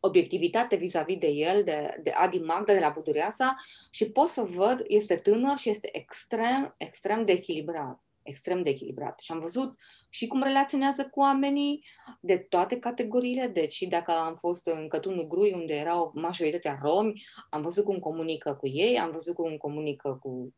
obiectivitate 0.00 0.76
vis-a-vis 0.76 1.18
de 1.18 1.28
el, 1.28 1.64
de, 1.64 2.00
de 2.02 2.10
Adi 2.10 2.38
Magda, 2.38 2.72
de 2.72 2.78
la 2.78 2.88
Budureasa 2.88 3.54
și 3.90 4.10
pot 4.10 4.28
să 4.28 4.42
văd, 4.42 4.84
este 4.86 5.14
tânăr 5.14 5.56
și 5.56 5.70
este 5.70 5.96
extrem, 5.96 6.74
extrem 6.78 7.24
de 7.24 7.32
echilibrat 7.32 8.00
extrem 8.30 8.62
de 8.62 8.70
echilibrat. 8.70 9.20
Și 9.20 9.32
am 9.32 9.40
văzut 9.40 9.74
și 10.08 10.26
cum 10.26 10.42
relaționează 10.42 11.08
cu 11.08 11.20
oamenii 11.20 11.84
de 12.20 12.36
toate 12.36 12.78
categoriile, 12.78 13.46
deci 13.46 13.72
și 13.72 13.86
dacă 13.86 14.12
am 14.12 14.34
fost 14.34 14.66
în 14.66 14.88
Cătunul 14.88 15.26
Grui, 15.26 15.52
unde 15.52 15.74
erau 15.74 16.12
majoritatea 16.14 16.78
romi, 16.82 17.22
am 17.50 17.62
văzut 17.62 17.84
cum 17.84 17.98
comunică 17.98 18.54
cu 18.54 18.68
ei, 18.68 18.98
am 18.98 19.10
văzut 19.10 19.34
cum 19.34 19.56
comunică 19.56 20.18
cu 20.20 20.54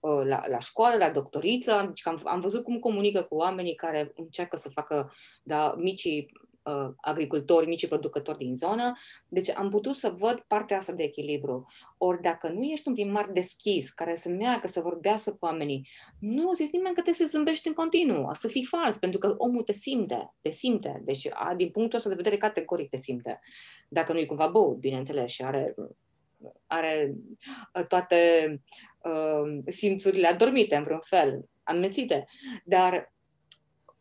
uh, 0.00 0.24
la, 0.24 0.42
la 0.48 0.58
școală, 0.58 0.96
la 0.96 1.10
doctoriță, 1.10 1.84
deci 1.86 2.06
am, 2.06 2.20
am 2.24 2.40
văzut 2.40 2.64
cum 2.64 2.78
comunică 2.78 3.22
cu 3.22 3.34
oamenii 3.34 3.74
care 3.74 4.12
încearcă 4.14 4.56
să 4.56 4.68
facă 4.68 5.12
da, 5.42 5.74
micii 5.76 6.32
uh, 6.62 6.94
agricultori, 6.96 7.66
mici 7.66 7.88
producători 7.88 8.38
din 8.38 8.56
zonă. 8.56 8.92
Deci 9.28 9.50
am 9.50 9.68
putut 9.68 9.94
să 9.94 10.14
văd 10.16 10.44
partea 10.46 10.76
asta 10.76 10.92
de 10.92 11.02
echilibru. 11.02 11.66
Ori 11.98 12.20
dacă 12.20 12.48
nu 12.48 12.62
ești 12.62 12.88
un 12.88 12.94
primar 12.94 13.30
deschis, 13.32 13.90
care 13.90 14.14
să 14.14 14.28
meargă, 14.28 14.66
să 14.66 14.80
vorbească 14.80 15.30
cu 15.30 15.44
oamenii, 15.44 15.88
nu 16.18 16.48
o 16.48 16.52
zis 16.52 16.72
nimeni 16.72 16.94
că 16.94 17.00
te 17.00 17.12
să 17.12 17.24
zâmbești 17.26 17.68
în 17.68 17.74
continuu, 17.74 18.28
să 18.32 18.48
fii 18.48 18.64
fals, 18.64 18.98
pentru 18.98 19.18
că 19.18 19.34
omul 19.38 19.62
te 19.62 19.72
simte, 19.72 20.34
te 20.40 20.50
simte. 20.50 21.00
Deci, 21.04 21.28
a, 21.32 21.54
din 21.54 21.70
punctul 21.70 21.98
ăsta 21.98 22.10
de 22.10 22.16
vedere, 22.16 22.36
categoric 22.36 22.88
te 22.88 22.96
simte. 22.96 23.40
Dacă 23.88 24.12
nu 24.12 24.18
e 24.18 24.24
cumva 24.24 24.46
băut, 24.46 24.78
bineînțeles, 24.78 25.30
și 25.30 25.42
are, 25.42 25.74
are 26.66 27.14
uh, 27.74 27.86
toate 27.86 28.60
uh, 29.02 29.58
simțurile 29.66 30.26
adormite, 30.26 30.76
în 30.76 30.82
vreun 30.82 31.00
fel, 31.00 31.48
amețite. 31.62 32.24
Dar 32.64 33.11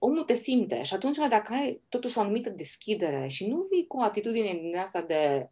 omul 0.03 0.23
te 0.23 0.33
simte 0.33 0.83
și 0.83 0.93
atunci 0.93 1.17
dacă 1.29 1.53
ai 1.53 1.81
totuși 1.89 2.17
o 2.17 2.21
anumită 2.21 2.49
deschidere 2.49 3.27
și 3.27 3.47
nu 3.47 3.67
vii 3.71 3.87
cu 3.87 3.97
o 3.97 4.01
atitudine 4.01 4.59
din 4.61 4.77
asta 4.77 5.01
de 5.01 5.49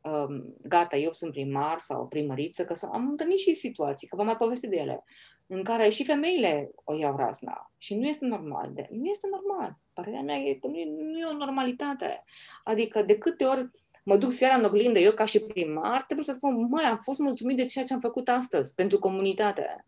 um, 0.00 0.56
gata, 0.62 0.96
eu 0.96 1.10
sunt 1.10 1.32
primar 1.32 1.78
sau 1.78 2.06
primăriță, 2.06 2.64
că 2.64 2.74
am 2.92 3.08
întâlnit 3.10 3.38
și 3.38 3.54
situații, 3.54 4.08
că 4.08 4.16
vă 4.16 4.22
mai 4.22 4.36
povesti 4.36 4.68
de 4.68 4.76
ele, 4.76 5.04
în 5.46 5.62
care 5.62 5.88
și 5.88 6.04
femeile 6.04 6.70
o 6.84 6.96
iau 6.96 7.16
razna 7.16 7.72
și 7.78 7.94
nu 7.94 8.06
este 8.06 8.26
normal. 8.26 8.70
De, 8.74 8.88
nu 8.90 9.04
este 9.04 9.28
normal. 9.30 9.78
Părerea 9.92 10.22
mea 10.22 10.36
e 10.36 10.54
că 10.54 10.66
nu 10.66 10.76
e, 10.76 10.84
nu 10.84 11.18
e 11.18 11.24
o 11.24 11.36
normalitate. 11.36 12.24
Adică 12.64 13.02
de 13.02 13.18
câte 13.18 13.44
ori 13.44 13.70
mă 14.04 14.16
duc 14.16 14.30
seara 14.32 14.54
în 14.54 14.64
oglindă, 14.64 14.98
eu 14.98 15.12
ca 15.12 15.24
și 15.24 15.40
primar, 15.40 16.02
trebuie 16.02 16.26
să 16.26 16.32
spun, 16.32 16.66
măi, 16.70 16.84
am 16.84 16.98
fost 16.98 17.18
mulțumit 17.18 17.56
de 17.56 17.64
ceea 17.64 17.84
ce 17.84 17.92
am 17.92 18.00
făcut 18.00 18.28
astăzi 18.28 18.74
pentru 18.74 18.98
comunitate. 18.98 19.86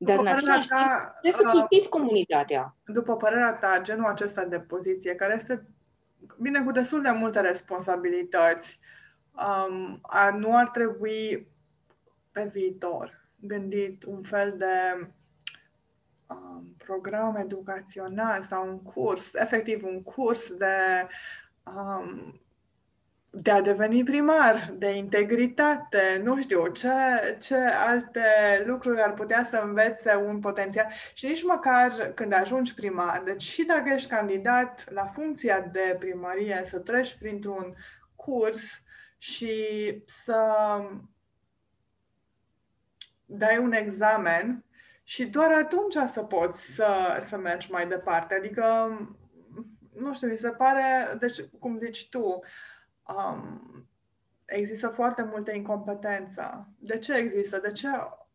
Dar 0.00 0.18
în 0.18 0.26
același 0.26 0.68
timp 0.68 0.80
trebuie 1.10 1.32
să 1.32 1.48
cultivi 1.52 1.84
uh, 1.84 1.88
comunitatea. 1.88 2.76
După 2.84 3.16
părerea 3.16 3.52
ta, 3.52 3.80
genul 3.82 4.04
acesta 4.04 4.44
de 4.44 4.60
poziție, 4.60 5.14
care 5.14 5.34
este 5.34 5.66
vine 6.36 6.62
cu 6.62 6.70
destul 6.70 7.02
de 7.02 7.10
multe 7.10 7.40
responsabilități, 7.40 8.80
um, 9.32 9.98
ar, 10.02 10.32
nu 10.32 10.56
ar 10.56 10.68
trebui 10.68 11.48
pe 12.32 12.50
viitor 12.52 13.30
gândit 13.40 14.04
un 14.04 14.22
fel 14.22 14.54
de 14.56 15.08
um, 16.26 16.74
program 16.84 17.36
educațional 17.36 18.42
sau 18.42 18.68
un 18.68 18.82
curs, 18.82 19.34
efectiv 19.34 19.84
un 19.84 20.02
curs 20.02 20.52
de 20.52 21.06
um, 21.62 22.40
de 23.30 23.50
a 23.50 23.60
deveni 23.60 24.04
primar, 24.04 24.74
de 24.76 24.90
integritate, 24.90 26.20
nu 26.22 26.40
știu, 26.40 26.66
ce, 26.66 26.88
ce 27.40 27.56
alte 27.56 28.22
lucruri 28.66 29.02
ar 29.02 29.14
putea 29.14 29.44
să 29.44 29.60
învețe 29.64 30.14
un 30.14 30.40
potențial. 30.40 30.86
Și 31.14 31.26
nici 31.26 31.44
măcar 31.44 32.12
când 32.14 32.32
ajungi 32.32 32.74
primar, 32.74 33.22
deci 33.24 33.42
și 33.42 33.64
dacă 33.64 33.92
ești 33.94 34.10
candidat 34.10 34.92
la 34.92 35.04
funcția 35.04 35.60
de 35.60 35.96
primărie, 35.98 36.62
să 36.64 36.78
treci 36.78 37.18
printr-un 37.18 37.74
curs 38.16 38.82
și 39.18 39.62
să 40.06 40.54
dai 43.24 43.58
un 43.58 43.72
examen 43.72 44.64
și 45.02 45.26
doar 45.26 45.52
atunci 45.52 45.96
să 46.06 46.22
poți 46.22 46.74
să, 46.74 47.22
să 47.28 47.36
mergi 47.36 47.70
mai 47.70 47.88
departe. 47.88 48.34
Adică, 48.34 48.88
nu 49.94 50.14
știu, 50.14 50.28
mi 50.28 50.36
se 50.36 50.50
pare, 50.50 51.16
deci, 51.18 51.40
cum 51.58 51.78
zici 51.78 52.08
tu, 52.08 52.20
uh, 52.20 52.42
um, 53.16 53.62
există 54.44 54.88
foarte 54.88 55.22
multă 55.22 55.54
incompetență. 55.54 56.68
De 56.78 56.98
ce 56.98 57.14
există? 57.14 57.58
De 57.58 57.72
ce, 57.72 57.88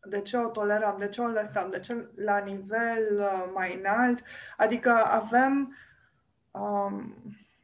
de 0.03 0.21
ce 0.21 0.37
o 0.37 0.47
tolerăm? 0.47 0.95
De 0.99 1.07
ce 1.07 1.21
o 1.21 1.27
lăsăm? 1.27 1.69
De 1.69 1.79
ce 1.79 2.09
la 2.15 2.37
nivel 2.37 3.17
uh, 3.19 3.51
mai 3.53 3.75
înalt? 3.75 4.23
Adică 4.57 4.91
avem... 5.05 5.75
Um, 6.51 7.15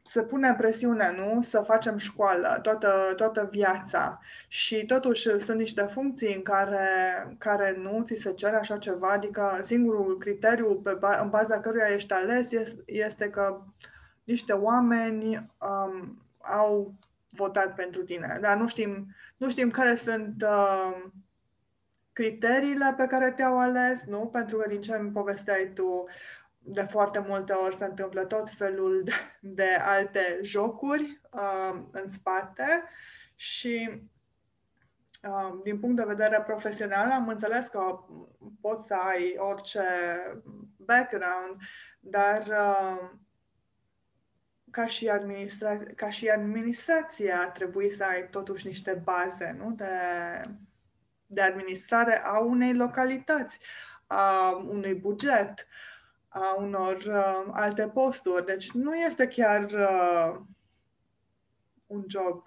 se 0.02 0.22
pune 0.22 0.54
presiune, 0.54 1.14
nu? 1.16 1.40
Să 1.40 1.60
facem 1.60 1.96
școală 1.96 2.58
toată, 2.62 3.12
toată 3.16 3.48
viața. 3.50 4.20
Și 4.48 4.86
totuși 4.86 5.38
sunt 5.38 5.58
niște 5.58 5.82
funcții 5.82 6.34
în 6.34 6.42
care, 6.42 6.78
care 7.38 7.76
nu 7.76 8.02
ți 8.02 8.14
se 8.14 8.32
cere 8.32 8.56
așa 8.56 8.78
ceva, 8.78 9.08
adică 9.08 9.58
singurul 9.62 10.18
criteriu 10.18 10.76
pe, 10.76 10.98
în 11.20 11.28
baza 11.28 11.60
căruia 11.60 11.86
ești 11.86 12.12
ales 12.12 12.50
este, 12.50 12.82
este 12.86 13.30
că 13.30 13.60
niște 14.24 14.52
oameni 14.52 15.50
um, 15.58 16.22
au 16.40 16.94
votat 17.30 17.74
pentru 17.74 18.02
tine. 18.02 18.38
Dar 18.40 18.56
nu 18.56 18.66
știm, 18.66 19.14
nu 19.36 19.50
știm 19.50 19.70
care 19.70 19.94
sunt 19.94 20.42
uh, 20.42 21.04
criteriile 22.12 22.94
pe 22.96 23.06
care 23.06 23.30
te-au 23.30 23.58
ales, 23.58 24.04
nu? 24.04 24.26
Pentru 24.26 24.56
că 24.56 24.68
din 24.68 24.80
ce 24.80 24.94
îmi 24.94 25.10
povesteai 25.10 25.70
tu, 25.74 26.04
de 26.58 26.82
foarte 26.82 27.24
multe 27.28 27.52
ori 27.52 27.76
se 27.76 27.84
întâmplă 27.84 28.24
tot 28.24 28.48
felul 28.48 29.02
de, 29.04 29.12
de 29.40 29.76
alte 29.80 30.38
jocuri 30.42 31.20
uh, 31.30 31.82
în 31.90 32.08
spate 32.08 32.84
și 33.34 34.02
uh, 35.22 35.60
din 35.62 35.80
punct 35.80 35.96
de 35.96 36.04
vedere 36.06 36.42
profesional 36.46 37.10
am 37.10 37.28
înțeles 37.28 37.68
că 37.68 37.98
poți 38.60 38.86
să 38.86 38.94
ai 38.94 39.36
orice 39.38 39.82
background, 40.76 41.56
dar 42.00 42.46
uh, 42.46 43.10
ca 44.70 44.86
și, 44.86 45.08
administra- 45.08 45.94
ca 45.96 46.10
și 46.10 46.28
administrație 46.28 47.32
ar 47.32 47.48
trebui 47.48 47.90
să 47.90 48.04
ai 48.04 48.28
totuși 48.30 48.66
niște 48.66 49.00
baze 49.04 49.56
nu? 49.58 49.70
De, 49.70 49.86
de 51.26 51.40
administrare 51.40 52.22
a 52.24 52.38
unei 52.38 52.74
localități, 52.74 53.60
a 54.06 54.50
unui 54.50 54.94
buget, 54.94 55.66
a 56.28 56.54
unor 56.58 56.96
uh, 56.96 57.50
alte 57.52 57.88
posturi. 57.88 58.46
Deci 58.46 58.70
nu 58.70 58.94
este 58.94 59.28
chiar 59.28 59.62
uh, 59.62 60.40
un 61.86 62.04
job 62.08 62.46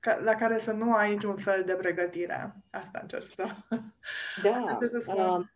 ca, 0.00 0.20
la 0.22 0.34
care 0.34 0.58
să 0.58 0.72
nu 0.72 0.94
ai 0.94 1.12
niciun 1.12 1.36
fel 1.36 1.64
de 1.64 1.74
pregătire. 1.74 2.54
Asta 2.70 2.98
încerc 3.02 3.26
să... 3.26 3.46
Da. 4.42 4.78
uh, 5.14 5.46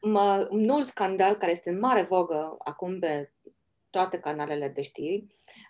mă, 0.00 0.48
un 0.50 0.60
nou 0.60 0.82
scandal 0.82 1.34
care 1.34 1.50
este 1.50 1.70
în 1.70 1.78
mare 1.78 2.02
vogă 2.02 2.56
acum 2.58 2.98
pe 2.98 3.32
toate 3.92 4.18
canalele 4.18 4.68
de 4.68 4.82
știri, 4.82 5.24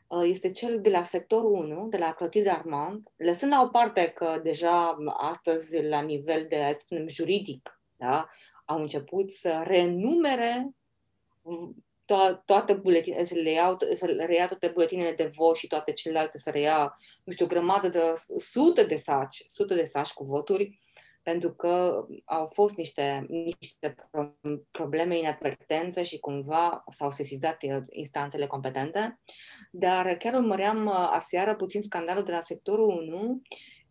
uh, 0.07 0.23
este 0.25 0.51
cel 0.51 0.81
de 0.81 0.91
la 0.91 1.05
sectorul 1.05 1.53
1, 1.53 1.89
de 1.89 1.97
la 1.97 2.13
Clotilde 2.13 2.51
Armand, 2.51 3.09
lăsând 3.17 3.53
la 3.53 3.63
o 3.63 3.69
parte 3.69 4.13
că 4.15 4.41
deja 4.43 4.97
astăzi, 5.17 5.83
la 5.83 6.01
nivel 6.01 6.47
de, 6.49 6.71
să 6.73 6.79
spunem, 6.79 7.09
juridic, 7.09 7.81
da, 7.97 8.29
au 8.65 8.79
început 8.79 9.31
să 9.31 9.63
renumere 9.65 10.75
to- 12.05 12.43
toate 12.45 12.73
buletine, 12.73 13.25
să 13.25 13.35
le, 13.35 13.51
iau, 13.51 13.79
să 13.95 14.07
le 14.07 14.25
reia 14.25 14.49
toate 14.49 14.69
buletinele 14.69 15.15
de 15.15 15.31
vot 15.35 15.57
și 15.57 15.67
toate 15.67 15.93
celelalte 15.93 16.39
să 16.39 16.51
reia, 16.51 16.99
nu 17.25 17.33
știu, 17.33 17.45
o 17.45 17.49
grămadă 17.49 17.89
de 17.89 18.13
sute 18.37 18.85
de 18.85 18.97
saci, 18.97 19.43
sute 19.47 19.75
de 19.75 19.85
saci 19.85 20.13
cu 20.13 20.25
voturi, 20.25 20.81
pentru 21.23 21.53
că 21.53 22.07
au 22.25 22.47
fost 22.47 22.77
niște, 22.77 23.27
niște 23.29 23.95
probleme 24.71 25.19
inadvertențe 25.19 26.03
și 26.03 26.19
cumva 26.19 26.85
s-au 26.91 27.11
sesizat 27.11 27.57
instanțele 27.91 28.47
competente. 28.47 29.21
Dar 29.71 30.17
chiar 30.17 30.35
urmăream 30.35 30.87
uh, 30.87 31.11
aseară 31.13 31.57
puțin 31.57 31.83
scandalul 31.83 32.25
de 32.25 32.33
la 32.33 32.41
sectorul 32.41 32.89
1 32.89 33.43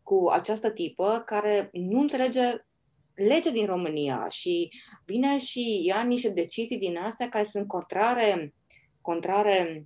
cu 0.03 0.29
această 0.31 0.71
tipă 0.71 1.23
care 1.25 1.69
nu 1.71 1.99
înțelege 1.99 2.65
legea 3.13 3.49
din 3.49 3.65
România 3.65 4.27
și 4.29 4.69
vine 5.05 5.39
și 5.39 5.81
ia 5.85 6.03
niște 6.03 6.29
decizii 6.29 6.77
din 6.77 6.97
astea 6.97 7.29
care 7.29 7.43
sunt 7.43 7.67
contrare, 7.67 8.53
contrare 9.01 9.85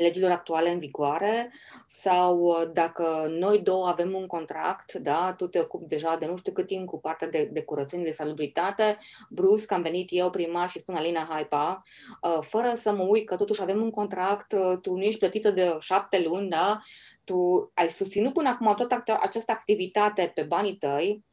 legilor 0.00 0.30
actuale 0.30 0.70
în 0.70 0.78
vigoare 0.78 1.52
sau 1.86 2.38
uh, 2.38 2.70
dacă 2.72 3.26
noi 3.38 3.58
două 3.58 3.86
avem 3.86 4.14
un 4.14 4.26
contract, 4.26 4.92
da, 4.92 5.34
tu 5.36 5.46
te 5.46 5.58
ocupi 5.58 5.88
deja 5.88 6.16
de 6.16 6.26
nu 6.26 6.36
știu 6.36 6.52
cât 6.52 6.66
timp 6.66 6.86
cu 6.86 7.00
partea 7.00 7.28
de, 7.28 7.48
de 7.52 7.62
curățenie, 7.62 8.04
de 8.04 8.10
salubritate, 8.10 8.98
brusc 9.28 9.72
am 9.72 9.82
venit 9.82 10.08
eu 10.10 10.30
primar 10.30 10.68
și 10.68 10.78
spun 10.78 10.94
Alina 10.94 11.26
Haipa, 11.30 11.82
uh, 12.22 12.38
fără 12.40 12.72
să 12.74 12.92
mă 12.92 13.02
uit 13.02 13.26
că 13.26 13.36
totuși 13.36 13.62
avem 13.62 13.82
un 13.82 13.90
contract, 13.90 14.52
uh, 14.52 14.78
tu 14.82 14.94
nu 14.94 15.02
ești 15.02 15.18
plătită 15.18 15.50
de 15.50 15.76
șapte 15.78 16.22
luni, 16.22 16.48
da, 16.48 16.78
tu 17.24 17.70
ai 17.74 17.90
susținut 17.90 18.32
până 18.32 18.48
acum 18.48 18.74
toată 18.74 19.18
această 19.20 19.52
activitate 19.52 20.32
pe 20.34 20.42
banii 20.42 20.76
tăi, 20.76 21.24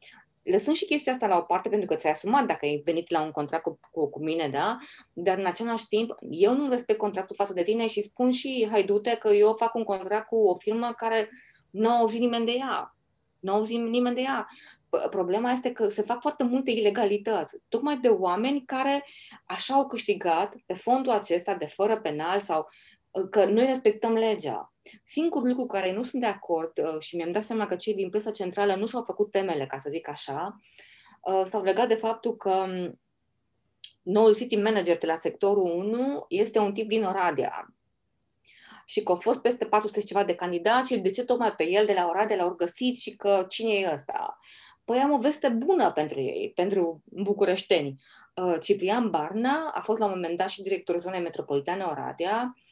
lăsând 0.50 0.76
și 0.76 0.84
chestia 0.84 1.12
asta 1.12 1.26
la 1.26 1.36
o 1.36 1.40
parte 1.40 1.68
pentru 1.68 1.88
că 1.88 1.94
ți-ai 1.94 2.12
asumat 2.12 2.46
dacă 2.46 2.66
ai 2.66 2.82
venit 2.84 3.10
la 3.10 3.22
un 3.22 3.30
contract 3.30 3.62
cu, 3.62 3.78
cu, 3.90 4.10
cu 4.10 4.22
mine, 4.22 4.48
da? 4.48 4.76
Dar 5.12 5.38
în 5.38 5.46
același 5.46 5.86
timp, 5.86 6.14
eu 6.30 6.54
nu 6.54 6.70
respect 6.70 6.98
contractul 6.98 7.36
față 7.36 7.52
de 7.52 7.62
tine 7.62 7.86
și 7.86 8.02
spun 8.02 8.30
și, 8.30 8.68
hai 8.70 8.84
du-te, 8.84 9.16
că 9.16 9.28
eu 9.28 9.54
fac 9.54 9.74
un 9.74 9.84
contract 9.84 10.26
cu 10.26 10.36
o 10.36 10.54
firmă 10.54 10.92
care 10.96 11.30
nu 11.70 11.88
a 11.88 11.96
auzit 11.96 12.20
nimeni 12.20 12.44
de 12.44 12.52
ea. 12.52 12.96
Nu 13.40 13.52
a 13.52 13.54
auzit 13.54 13.78
nimeni 13.78 14.14
de 14.14 14.20
ea. 14.20 14.46
Problema 15.10 15.50
este 15.50 15.72
că 15.72 15.88
se 15.88 16.02
fac 16.02 16.20
foarte 16.20 16.44
multe 16.44 16.70
ilegalități, 16.70 17.58
tocmai 17.68 17.98
de 17.98 18.08
oameni 18.08 18.64
care 18.64 19.04
așa 19.44 19.74
au 19.74 19.86
câștigat 19.86 20.54
pe 20.66 20.74
fondul 20.74 21.12
acesta 21.12 21.54
de 21.54 21.66
fără 21.66 22.00
penal 22.00 22.40
sau 22.40 22.66
că 23.30 23.44
noi 23.44 23.66
respectăm 23.66 24.12
legea. 24.12 24.72
Singurul 25.02 25.48
lucru 25.48 25.62
cu 25.62 25.72
care 25.72 25.92
nu 25.92 26.02
sunt 26.02 26.22
de 26.22 26.28
acord 26.28 26.78
uh, 26.78 27.00
și 27.00 27.16
mi-am 27.16 27.32
dat 27.32 27.42
seama 27.42 27.66
că 27.66 27.76
cei 27.76 27.94
din 27.94 28.10
presa 28.10 28.30
centrală 28.30 28.74
nu 28.74 28.86
și-au 28.86 29.02
făcut 29.02 29.30
temele, 29.30 29.66
ca 29.66 29.78
să 29.78 29.90
zic 29.90 30.08
așa, 30.08 30.58
uh, 31.20 31.42
s-au 31.44 31.62
legat 31.62 31.88
de 31.88 31.94
faptul 31.94 32.36
că 32.36 32.50
um, 32.50 33.00
noul 34.02 34.34
city 34.34 34.56
manager 34.56 34.98
de 34.98 35.06
la 35.06 35.16
sectorul 35.16 35.70
1 35.70 36.24
este 36.28 36.58
un 36.58 36.72
tip 36.72 36.88
din 36.88 37.04
Oradea 37.04 37.74
și 38.84 39.02
că 39.02 39.12
au 39.12 39.18
fost 39.18 39.40
peste 39.40 39.64
400 39.64 40.00
ceva 40.00 40.24
de 40.24 40.34
candidați 40.34 40.92
și 40.92 40.98
de 40.98 41.10
ce 41.10 41.24
tocmai 41.24 41.52
pe 41.52 41.68
el 41.68 41.86
de 41.86 41.92
la 41.92 42.06
Oradea 42.08 42.36
l-au 42.36 42.54
găsit 42.54 42.98
și 42.98 43.16
că 43.16 43.44
cine 43.48 43.72
e 43.72 43.92
ăsta? 43.92 44.38
Păi 44.84 44.98
am 44.98 45.12
o 45.12 45.18
veste 45.18 45.48
bună 45.48 45.92
pentru 45.92 46.20
ei, 46.20 46.52
pentru 46.54 47.02
bucureșteni. 47.04 48.00
Uh, 48.34 48.56
Ciprian 48.60 49.10
Barna 49.10 49.70
a 49.74 49.80
fost 49.80 49.98
la 49.98 50.04
un 50.06 50.12
moment 50.14 50.36
dat 50.36 50.48
și 50.48 50.62
directorul 50.62 51.00
zonei 51.00 51.20
metropolitane 51.20 51.84
Oradea, 51.84 52.54
Uh, 52.54 52.67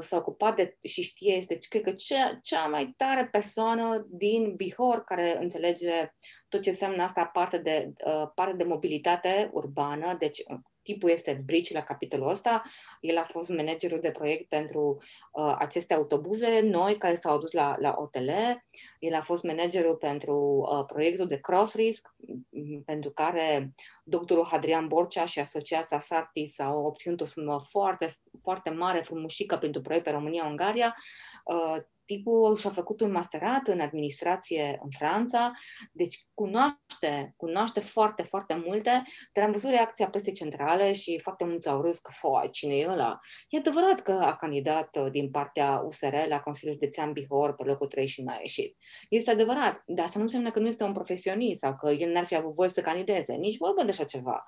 s-a 0.00 0.16
ocupat 0.16 0.56
de, 0.56 0.76
și 0.82 1.02
știe, 1.02 1.34
este, 1.34 1.58
cred 1.68 1.82
că, 1.82 1.92
cea, 1.92 2.38
cea 2.42 2.66
mai 2.66 2.94
tare 2.96 3.28
persoană 3.28 4.06
din 4.08 4.54
Bihor 4.54 5.04
care 5.04 5.38
înțelege 5.38 6.12
tot 6.48 6.62
ce 6.62 6.70
înseamnă 6.70 7.02
asta 7.02 7.24
parte 7.24 7.58
de, 7.58 7.92
uh, 8.06 8.28
parte 8.34 8.56
de 8.56 8.64
mobilitate 8.64 9.50
urbană, 9.52 10.16
deci 10.18 10.38
uh, 10.38 10.58
tipul 10.86 11.10
este 11.10 11.42
Bridge 11.44 11.74
la 11.74 11.82
capitolul 11.82 12.28
ăsta. 12.28 12.62
El 13.00 13.16
a 13.18 13.24
fost 13.24 13.48
managerul 13.48 14.00
de 14.00 14.10
proiect 14.10 14.48
pentru 14.48 15.02
uh, 15.32 15.54
aceste 15.58 15.94
autobuze 15.94 16.60
noi 16.60 16.96
care 16.96 17.14
s-au 17.14 17.36
adus 17.36 17.52
la, 17.52 17.76
la 17.78 17.94
OTL. 17.98 18.30
El 18.98 19.14
a 19.14 19.22
fost 19.22 19.42
managerul 19.42 19.96
pentru 19.96 20.34
uh, 20.34 20.84
proiectul 20.86 21.26
de 21.26 21.40
Cross 21.40 21.74
Risk, 21.74 22.14
pentru 22.84 23.10
care 23.10 23.74
doctorul 24.04 24.48
Adrian 24.50 24.88
Borcea 24.88 25.24
și 25.24 25.38
asociația 25.38 26.00
Sarti 26.00 26.46
s-au 26.46 26.84
obținut 26.84 27.20
o 27.20 27.24
sumă 27.24 27.60
foarte, 27.68 28.14
foarte 28.42 28.70
mare, 28.70 29.00
frumușică 29.00 29.56
pentru 29.56 29.80
proiect 29.80 30.04
pe 30.04 30.10
România-Ungaria. 30.10 30.96
Uh, 31.44 31.82
tipul 32.06 32.56
și-a 32.56 32.70
făcut 32.70 33.00
un 33.00 33.10
masterat 33.10 33.66
în 33.66 33.80
administrație 33.80 34.78
în 34.82 34.90
Franța, 34.90 35.52
deci 35.92 36.26
cunoaște, 36.34 37.34
cunoaște 37.36 37.80
foarte, 37.80 38.22
foarte 38.22 38.62
multe, 38.66 39.02
dar 39.32 39.44
am 39.44 39.52
văzut 39.52 39.70
reacția 39.70 40.08
presei 40.08 40.32
centrale 40.32 40.92
și 40.92 41.18
foarte 41.22 41.44
mulți 41.44 41.68
au 41.68 41.80
râs 41.82 41.98
că, 41.98 42.10
foi, 42.14 42.50
cine 42.50 42.74
e 42.74 42.88
ăla? 42.88 43.18
E 43.48 43.58
adevărat 43.58 44.00
că 44.00 44.12
a 44.12 44.36
candidat 44.36 44.96
uh, 44.96 45.10
din 45.10 45.30
partea 45.30 45.82
USR 45.84 46.14
la 46.28 46.40
Consiliul 46.40 46.74
Județean 46.74 47.12
Bihor 47.12 47.54
pe 47.54 47.64
locul 47.64 47.86
3 47.86 48.06
și 48.06 48.22
n-a 48.22 48.36
ieșit. 48.40 48.76
Este 49.08 49.30
adevărat, 49.30 49.82
dar 49.86 50.04
asta 50.04 50.18
nu 50.18 50.24
înseamnă 50.24 50.50
că 50.50 50.58
nu 50.58 50.66
este 50.66 50.84
un 50.84 50.92
profesionist 50.92 51.60
sau 51.60 51.76
că 51.76 51.90
el 51.90 52.12
n-ar 52.12 52.24
fi 52.24 52.36
avut 52.36 52.54
voie 52.54 52.68
să 52.68 52.80
candideze, 52.80 53.34
nici 53.34 53.56
vorbă 53.56 53.82
de 53.82 53.90
așa 53.90 54.04
ceva. 54.04 54.44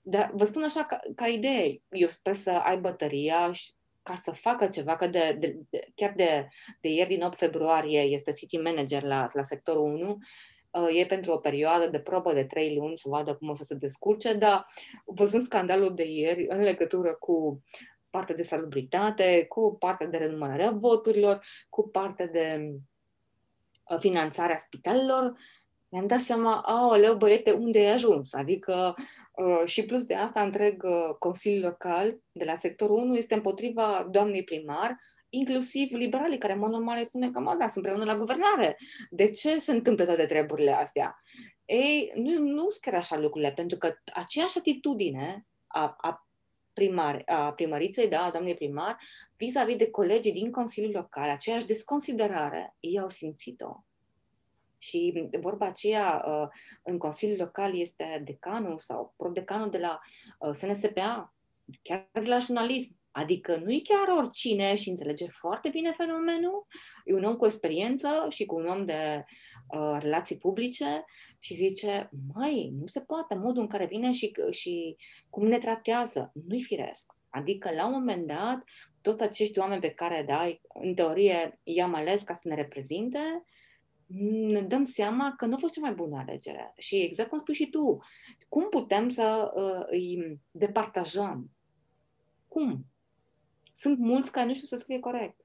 Dar 0.00 0.30
vă 0.34 0.44
spun 0.44 0.62
așa 0.62 0.84
ca, 0.84 1.00
ca 1.14 1.26
idee, 1.26 1.82
eu 1.90 2.08
sper 2.08 2.34
să 2.34 2.50
aibă 2.50 2.92
tăria 2.92 3.52
și 3.52 3.72
ca 4.02 4.14
să 4.14 4.30
facă 4.30 4.66
ceva, 4.66 4.96
că 4.96 5.06
de, 5.06 5.36
de, 5.38 5.56
de, 5.70 5.86
chiar 5.94 6.12
de, 6.16 6.48
de 6.80 6.88
ieri, 6.88 7.08
din 7.08 7.22
8 7.22 7.36
februarie, 7.36 8.00
este 8.00 8.32
city 8.32 8.56
manager 8.56 9.02
la, 9.02 9.26
la 9.32 9.42
sectorul 9.42 9.82
1, 9.82 10.16
uh, 10.70 11.00
e 11.00 11.06
pentru 11.06 11.32
o 11.32 11.38
perioadă 11.38 11.86
de 11.86 12.00
probă 12.00 12.32
de 12.32 12.44
3 12.44 12.76
luni 12.76 12.96
să 12.96 13.08
vadă 13.08 13.34
cum 13.34 13.48
o 13.48 13.54
să 13.54 13.64
se 13.64 13.74
descurce, 13.74 14.32
dar 14.32 14.64
văzând 15.04 15.42
scandalul 15.42 15.94
de 15.94 16.04
ieri 16.04 16.46
în 16.48 16.60
legătură 16.60 17.14
cu 17.14 17.62
partea 18.10 18.34
de 18.34 18.42
salubritate, 18.42 19.44
cu 19.48 19.76
partea 19.78 20.06
de 20.06 20.16
renumărare 20.16 20.62
a 20.62 20.70
voturilor, 20.70 21.44
cu 21.68 21.88
partea 21.88 22.26
de 22.26 22.70
uh, 23.90 23.98
finanțarea 23.98 24.56
spitalelor, 24.56 25.32
mi-am 25.90 26.06
dat 26.06 26.20
seama, 26.20 26.60
aoleu, 26.60 27.16
băiete, 27.16 27.50
unde 27.50 27.78
ai 27.78 27.92
ajuns? 27.92 28.32
Adică, 28.32 28.94
uh, 29.32 29.68
și 29.68 29.84
plus 29.84 30.04
de 30.04 30.14
asta, 30.14 30.42
întreg 30.42 30.82
uh, 30.82 31.14
Consiliul 31.18 31.62
Local 31.62 32.18
de 32.32 32.44
la 32.44 32.54
sectorul 32.54 32.96
1 32.96 33.16
este 33.16 33.34
împotriva 33.34 34.08
doamnei 34.10 34.44
primar, 34.44 34.96
inclusiv 35.28 35.92
liberalii, 35.92 36.38
care, 36.38 36.52
în 36.52 36.58
mod 36.58 36.70
normal, 36.70 36.98
îi 36.98 37.04
spune 37.04 37.30
că, 37.30 37.40
mă, 37.40 37.56
da, 37.58 37.68
sunt 37.68 37.84
împreună 37.84 38.12
la 38.12 38.18
guvernare. 38.18 38.76
De 39.10 39.30
ce 39.30 39.58
se 39.58 39.72
întâmplă 39.72 40.04
toate 40.04 40.26
treburile 40.26 40.72
astea? 40.72 41.16
Ei, 41.64 42.12
nu, 42.14 42.38
nu 42.38 42.68
sunt 42.68 42.80
chiar 42.80 42.94
așa 42.94 43.18
lucrurile, 43.18 43.52
pentru 43.52 43.78
că 43.78 43.94
aceeași 44.12 44.58
atitudine 44.58 45.46
a, 45.66 45.94
a 45.96 46.28
primar, 46.72 47.22
a 47.26 47.52
primăriței, 47.52 48.08
da, 48.08 48.22
a 48.24 48.30
doamnei 48.30 48.54
primar, 48.54 48.96
vis-a-vis 49.36 49.76
de 49.76 49.90
colegii 49.90 50.32
din 50.32 50.50
Consiliul 50.50 50.92
Local, 50.92 51.28
aceeași 51.28 51.66
desconsiderare, 51.66 52.76
ei 52.80 52.98
au 52.98 53.08
simțit-o 53.08 53.84
și 54.82 55.28
vorba 55.40 55.66
aceea, 55.66 56.24
uh, 56.26 56.48
în 56.82 56.98
Consiliul 56.98 57.38
Local 57.38 57.78
este 57.78 58.22
decanul 58.24 58.78
sau 58.78 59.14
prodecanul 59.16 59.70
de 59.70 59.78
la 59.78 60.00
uh, 60.38 60.50
SNSPA, 60.52 61.34
chiar 61.82 62.08
de 62.12 62.28
la 62.28 62.38
jurnalism. 62.38 62.98
Adică 63.12 63.56
nu 63.56 63.72
e 63.72 63.80
chiar 63.84 64.16
oricine 64.16 64.74
și 64.74 64.88
înțelege 64.88 65.26
foarte 65.26 65.68
bine 65.68 65.92
fenomenul, 65.92 66.66
e 67.04 67.14
un 67.14 67.24
om 67.24 67.36
cu 67.36 67.46
experiență 67.46 68.26
și 68.28 68.46
cu 68.46 68.56
un 68.56 68.66
om 68.66 68.84
de 68.84 69.24
uh, 69.74 69.96
relații 70.00 70.36
publice 70.36 71.04
și 71.38 71.54
zice, 71.54 72.10
măi, 72.34 72.72
nu 72.78 72.86
se 72.86 73.00
poate 73.00 73.34
modul 73.34 73.62
în 73.62 73.68
care 73.68 73.86
vine 73.86 74.12
și, 74.12 74.32
și 74.50 74.96
cum 75.30 75.46
ne 75.46 75.58
tratează, 75.58 76.32
nu-i 76.48 76.62
firesc. 76.62 77.12
Adică, 77.30 77.70
la 77.74 77.86
un 77.86 77.92
moment 77.92 78.26
dat, 78.26 78.62
toți 79.02 79.22
acești 79.22 79.58
oameni 79.58 79.80
pe 79.80 79.90
care, 79.90 80.24
da, 80.26 80.58
în 80.68 80.94
teorie, 80.94 81.54
i-am 81.64 81.94
ales 81.94 82.22
ca 82.22 82.34
să 82.34 82.48
ne 82.48 82.54
reprezinte, 82.54 83.44
ne 84.18 84.60
dăm 84.60 84.84
seama 84.84 85.34
că 85.36 85.46
nu 85.46 85.54
a 85.54 85.58
fost 85.58 85.74
cea 85.74 85.80
mai 85.80 85.92
bună 85.92 86.18
alegere. 86.18 86.72
Și 86.76 86.96
exact 86.96 87.28
cum 87.28 87.38
spui 87.38 87.54
și 87.54 87.70
tu, 87.70 88.02
cum 88.48 88.68
putem 88.68 89.08
să 89.08 89.52
uh, 89.54 89.86
îi 89.90 90.40
departajăm? 90.50 91.50
Cum? 92.48 92.86
Sunt 93.74 93.98
mulți 93.98 94.32
care 94.32 94.46
nu 94.46 94.54
știu 94.54 94.66
să 94.66 94.76
scrie 94.76 94.98
corect, 94.98 95.40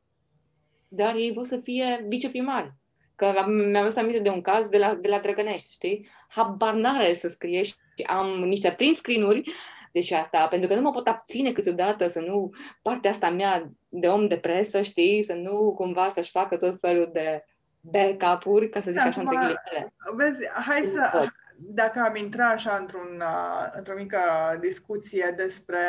dar 0.87 1.15
ei 1.15 1.33
vor 1.33 1.45
să 1.45 1.57
fie 1.57 2.05
viceprimari. 2.07 2.73
Că 3.15 3.45
mi-am 3.47 3.83
adus 3.83 3.95
aminte 3.95 4.19
de 4.19 4.29
un 4.29 4.41
caz 4.41 4.69
de 4.69 4.77
la, 4.77 4.95
de 4.95 5.07
la 5.07 5.19
Drăgănești, 5.19 5.71
știi? 5.71 6.07
Habar 6.27 6.73
n-are 6.73 7.13
să 7.13 7.27
scrie 7.27 7.63
și 7.63 7.73
am 8.05 8.43
niște 8.43 8.71
print 8.71 8.95
screen-uri 8.95 9.51
deci 9.95 10.11
asta, 10.11 10.47
pentru 10.47 10.69
că 10.69 10.75
nu 10.75 10.81
mă 10.81 10.91
pot 10.91 11.07
abține 11.07 11.51
câteodată 11.51 12.07
să 12.07 12.19
nu, 12.19 12.49
partea 12.81 13.11
asta 13.11 13.29
mea 13.29 13.71
de 13.89 14.07
om 14.07 14.27
de 14.27 14.37
presă, 14.37 14.81
știi, 14.81 15.21
să 15.23 15.33
nu 15.33 15.73
cumva 15.73 16.09
să-și 16.09 16.31
facă 16.31 16.57
tot 16.57 16.79
felul 16.79 17.09
de 17.13 17.43
backup-uri, 17.91 18.69
ca 18.69 18.79
să 18.79 18.91
zic 18.91 18.99
așa, 18.99 19.21
între 19.21 19.35
ghilimele. 19.35 19.93
Vezi, 20.15 20.47
hai 20.49 20.81
să, 20.83 21.29
dacă 21.57 21.99
am 21.99 22.15
intrat 22.15 22.53
așa 22.53 22.77
într-un, 22.77 23.21
uh, 23.21 23.71
într-o 23.71 23.95
mică 23.95 24.19
discuție 24.59 25.33
despre 25.37 25.79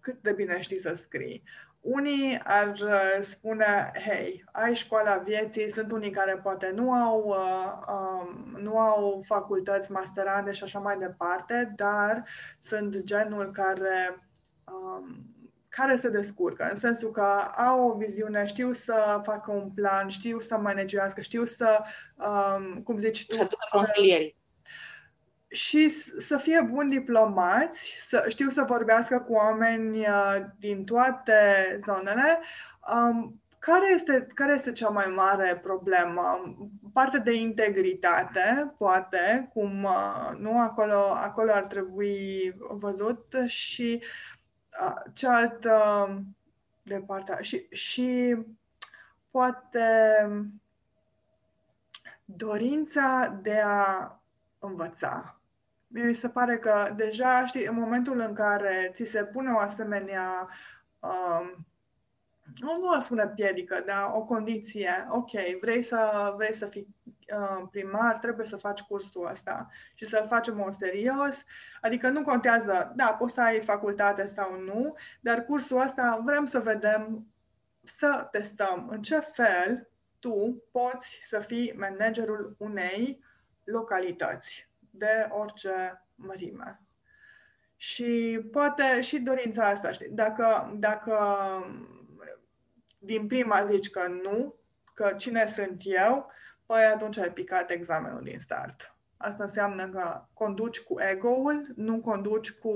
cât 0.00 0.22
de 0.22 0.32
bine 0.32 0.60
știi 0.60 0.78
să 0.78 0.94
scrii. 0.94 1.42
unii 1.86 2.40
ar 2.44 2.68
uh, 2.68 3.18
spune, 3.20 3.92
hei, 4.04 4.44
ai 4.52 4.74
școala 4.74 5.16
vieții, 5.16 5.72
sunt 5.72 5.92
unii 5.92 6.10
care 6.10 6.36
poate 6.42 6.70
nu 6.74 6.92
au, 6.92 7.24
uh, 7.26 7.72
um, 7.94 8.60
nu 8.60 8.78
au 8.78 9.22
facultăți 9.26 9.92
masterande 9.92 10.52
și 10.52 10.62
așa 10.62 10.78
mai 10.78 10.98
departe, 10.98 11.72
dar 11.76 12.24
sunt 12.58 12.98
genul 12.98 13.50
care, 13.50 14.28
um, 14.64 15.35
care 15.76 15.96
se 15.96 16.08
descurcă, 16.08 16.68
în 16.70 16.76
sensul 16.76 17.10
că 17.10 17.22
au 17.56 17.88
o 17.88 17.96
viziune, 17.96 18.46
știu 18.46 18.72
să 18.72 19.20
facă 19.22 19.50
un 19.52 19.70
plan, 19.70 20.08
știu 20.08 20.40
să 20.40 20.56
managească, 20.56 21.20
știu 21.20 21.44
să, 21.44 21.82
um, 22.14 22.82
cum 22.82 22.98
zici 22.98 23.26
tu... 23.26 23.34
Să 23.34 23.40
aducă 23.40 23.66
consilierii 23.70 24.36
și 25.48 25.88
să 26.18 26.36
fie 26.36 26.68
buni 26.70 26.90
diplomați, 26.90 28.06
să 28.08 28.24
știu 28.28 28.48
să 28.48 28.64
vorbească 28.66 29.20
cu 29.20 29.32
oameni 29.32 29.98
uh, 29.98 30.36
din 30.58 30.84
toate 30.84 31.32
zonele. 31.86 32.40
Um, 32.92 33.40
care 33.58 33.92
este, 33.94 34.26
care 34.34 34.52
este 34.52 34.72
cea 34.72 34.88
mai 34.88 35.12
mare 35.14 35.60
problemă? 35.62 36.54
Partea 36.92 37.18
de 37.18 37.32
integritate, 37.32 38.74
poate, 38.78 39.50
cum 39.52 39.82
uh, 39.82 40.38
nu 40.38 40.60
acolo, 40.60 41.10
acolo 41.14 41.52
ar 41.52 41.66
trebui 41.66 42.54
văzut 42.70 43.34
și 43.46 44.00
uh, 44.02 44.35
cealaltă 45.12 46.08
de 46.82 47.02
partea 47.06 47.40
și, 47.40 47.66
și 47.70 48.36
poate 49.30 49.90
dorința 52.24 53.38
de 53.42 53.60
a 53.64 54.20
învăța. 54.58 55.40
Mi 55.86 56.14
se 56.14 56.28
pare 56.28 56.58
că 56.58 56.92
deja, 56.96 57.46
știi, 57.46 57.66
în 57.66 57.74
momentul 57.74 58.20
în 58.20 58.34
care 58.34 58.90
ți 58.94 59.04
se 59.04 59.24
pune 59.24 59.52
o 59.52 59.58
asemenea, 59.58 60.48
um, 60.98 61.66
nu, 62.60 62.78
nu 62.80 62.88
aș 62.88 63.02
spune 63.02 63.26
piedică, 63.26 63.82
dar 63.86 64.10
o 64.12 64.24
condiție, 64.24 65.06
ok, 65.10 65.30
vrei 65.60 65.82
să, 65.82 66.32
vrei 66.36 66.52
să 66.52 66.66
fii 66.66 66.80
uh, 66.80 66.95
primar, 67.70 68.16
trebuie 68.16 68.46
să 68.46 68.56
faci 68.56 68.80
cursul 68.80 69.26
ăsta 69.30 69.68
și 69.94 70.04
să-l 70.04 70.26
facem 70.28 70.60
o 70.60 70.70
serios, 70.70 71.44
adică 71.80 72.08
nu 72.08 72.22
contează, 72.22 72.92
da, 72.96 73.12
poți 73.12 73.34
să 73.34 73.40
ai 73.40 73.60
facultate 73.60 74.26
sau 74.26 74.60
nu, 74.60 74.96
dar 75.20 75.44
cursul 75.44 75.80
ăsta 75.80 76.20
vrem 76.24 76.44
să 76.44 76.58
vedem, 76.58 77.26
să 77.84 78.28
testăm 78.30 78.88
în 78.90 79.02
ce 79.02 79.18
fel 79.18 79.88
tu 80.18 80.64
poți 80.72 81.18
să 81.22 81.38
fii 81.38 81.74
managerul 81.76 82.54
unei 82.58 83.24
localități 83.64 84.68
de 84.90 85.28
orice 85.30 86.06
mărime. 86.14 86.80
Și 87.76 88.40
poate 88.52 89.00
și 89.00 89.18
dorința 89.18 89.68
asta, 89.68 89.92
știi, 89.92 90.08
dacă, 90.08 90.74
dacă 90.78 91.36
din 92.98 93.26
prima 93.26 93.64
zici 93.64 93.90
că 93.90 94.06
nu, 94.06 94.54
că 94.94 95.14
cine 95.16 95.46
sunt 95.46 95.80
eu, 95.84 96.30
păi 96.66 96.84
atunci 96.84 97.18
ai 97.18 97.32
picat 97.32 97.70
examenul 97.70 98.22
din 98.22 98.38
start. 98.40 98.96
Asta 99.16 99.42
înseamnă 99.42 99.88
că 99.88 100.24
conduci 100.32 100.80
cu 100.80 101.00
ego-ul, 101.10 101.72
nu 101.76 102.00
conduci 102.00 102.52
cu, 102.52 102.68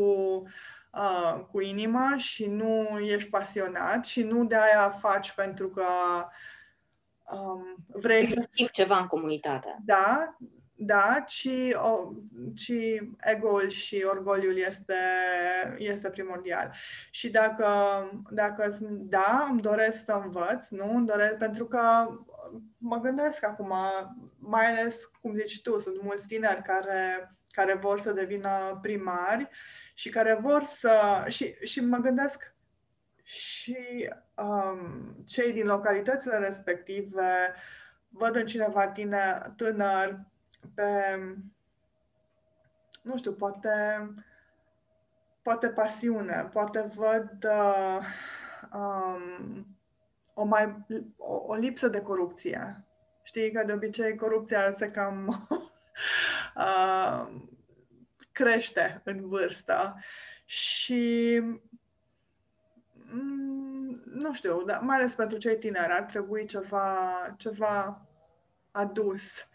uh, 0.93 1.45
cu 1.51 1.61
inima 1.61 2.17
și 2.17 2.47
nu 2.47 2.99
ești 2.99 3.31
pasionat 3.31 4.05
și 4.05 4.23
nu 4.23 4.45
de 4.45 4.57
aia 4.57 4.91
faci 4.91 5.33
pentru 5.33 5.69
că 5.69 5.85
um, 7.33 7.85
vrei 7.87 8.27
să... 8.27 8.49
ceva 8.73 8.99
în 8.99 9.07
comunitate. 9.07 9.77
Da, 9.85 10.37
da, 10.83 11.25
ci, 11.27 11.49
o, 11.75 12.13
ci 12.55 12.73
ego-ul 13.21 13.69
și 13.69 14.05
orgoliul 14.09 14.57
este, 14.57 14.95
este 15.79 16.11
primordial. 16.11 16.75
Și 17.11 17.31
dacă, 17.31 17.67
dacă 18.31 18.79
da, 18.91 19.47
îmi 19.51 19.61
doresc 19.61 20.05
să 20.05 20.21
învăț, 20.25 20.69
nu, 20.69 20.95
îmi 20.95 21.07
doresc, 21.07 21.37
pentru 21.37 21.67
că 21.67 22.09
mă 22.81 22.97
gândesc 22.97 23.45
acum, 23.45 23.75
mai 24.39 24.67
ales, 24.67 25.05
cum 25.21 25.35
zici 25.35 25.63
tu, 25.63 25.79
sunt 25.79 26.03
mulți 26.03 26.27
tineri 26.27 26.63
care, 26.63 27.35
care 27.51 27.75
vor 27.75 28.01
să 28.01 28.13
devină 28.13 28.79
primari 28.83 29.49
și 29.95 30.09
care 30.09 30.35
vor 30.35 30.63
să... 30.63 31.25
Și, 31.29 31.55
și 31.63 31.81
mă 31.81 31.97
gândesc 31.97 32.55
și 33.23 34.11
um, 34.35 35.15
cei 35.27 35.53
din 35.53 35.67
localitățile 35.67 36.39
respective 36.39 37.55
văd 38.09 38.35
în 38.35 38.47
cineva 38.47 38.89
tine, 38.89 39.53
tânăr 39.57 40.21
pe, 40.75 41.19
nu 43.03 43.17
știu, 43.17 43.33
poate, 43.33 44.07
poate 45.43 45.69
pasiune, 45.69 46.49
poate 46.53 46.81
văd 46.95 47.31
uh, 47.45 47.99
um, 48.73 49.67
o, 50.41 50.45
mai, 50.45 50.85
o, 51.17 51.35
o 51.35 51.55
lipsă 51.55 51.89
de 51.89 52.01
corupție. 52.01 52.85
Știi 53.23 53.53
că 53.53 53.65
de 53.65 53.73
obicei 53.73 54.17
corupția 54.17 54.71
se 54.71 54.91
cam 54.91 55.47
uh, 56.57 57.43
crește 58.33 59.01
în 59.05 59.29
vârstă 59.29 59.97
și 60.45 61.41
mm, 62.93 64.03
nu 64.05 64.33
știu, 64.33 64.63
dar 64.63 64.81
mai 64.81 64.97
ales 64.97 65.15
pentru 65.15 65.39
cei 65.39 65.59
tineri 65.59 65.93
ar 65.93 66.03
trebui 66.03 66.47
ceva, 66.47 67.09
ceva 67.37 68.07
adus 68.71 69.49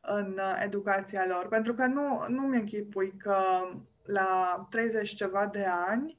în 0.00 0.38
uh, 0.38 0.60
educația 0.62 1.26
lor. 1.26 1.48
Pentru 1.48 1.74
că 1.74 1.86
nu, 1.86 2.24
nu 2.28 2.42
mi-închipui 2.42 3.16
că 3.16 3.38
la 4.02 4.66
30 4.70 5.14
ceva 5.14 5.46
de 5.46 5.64
ani 5.64 6.18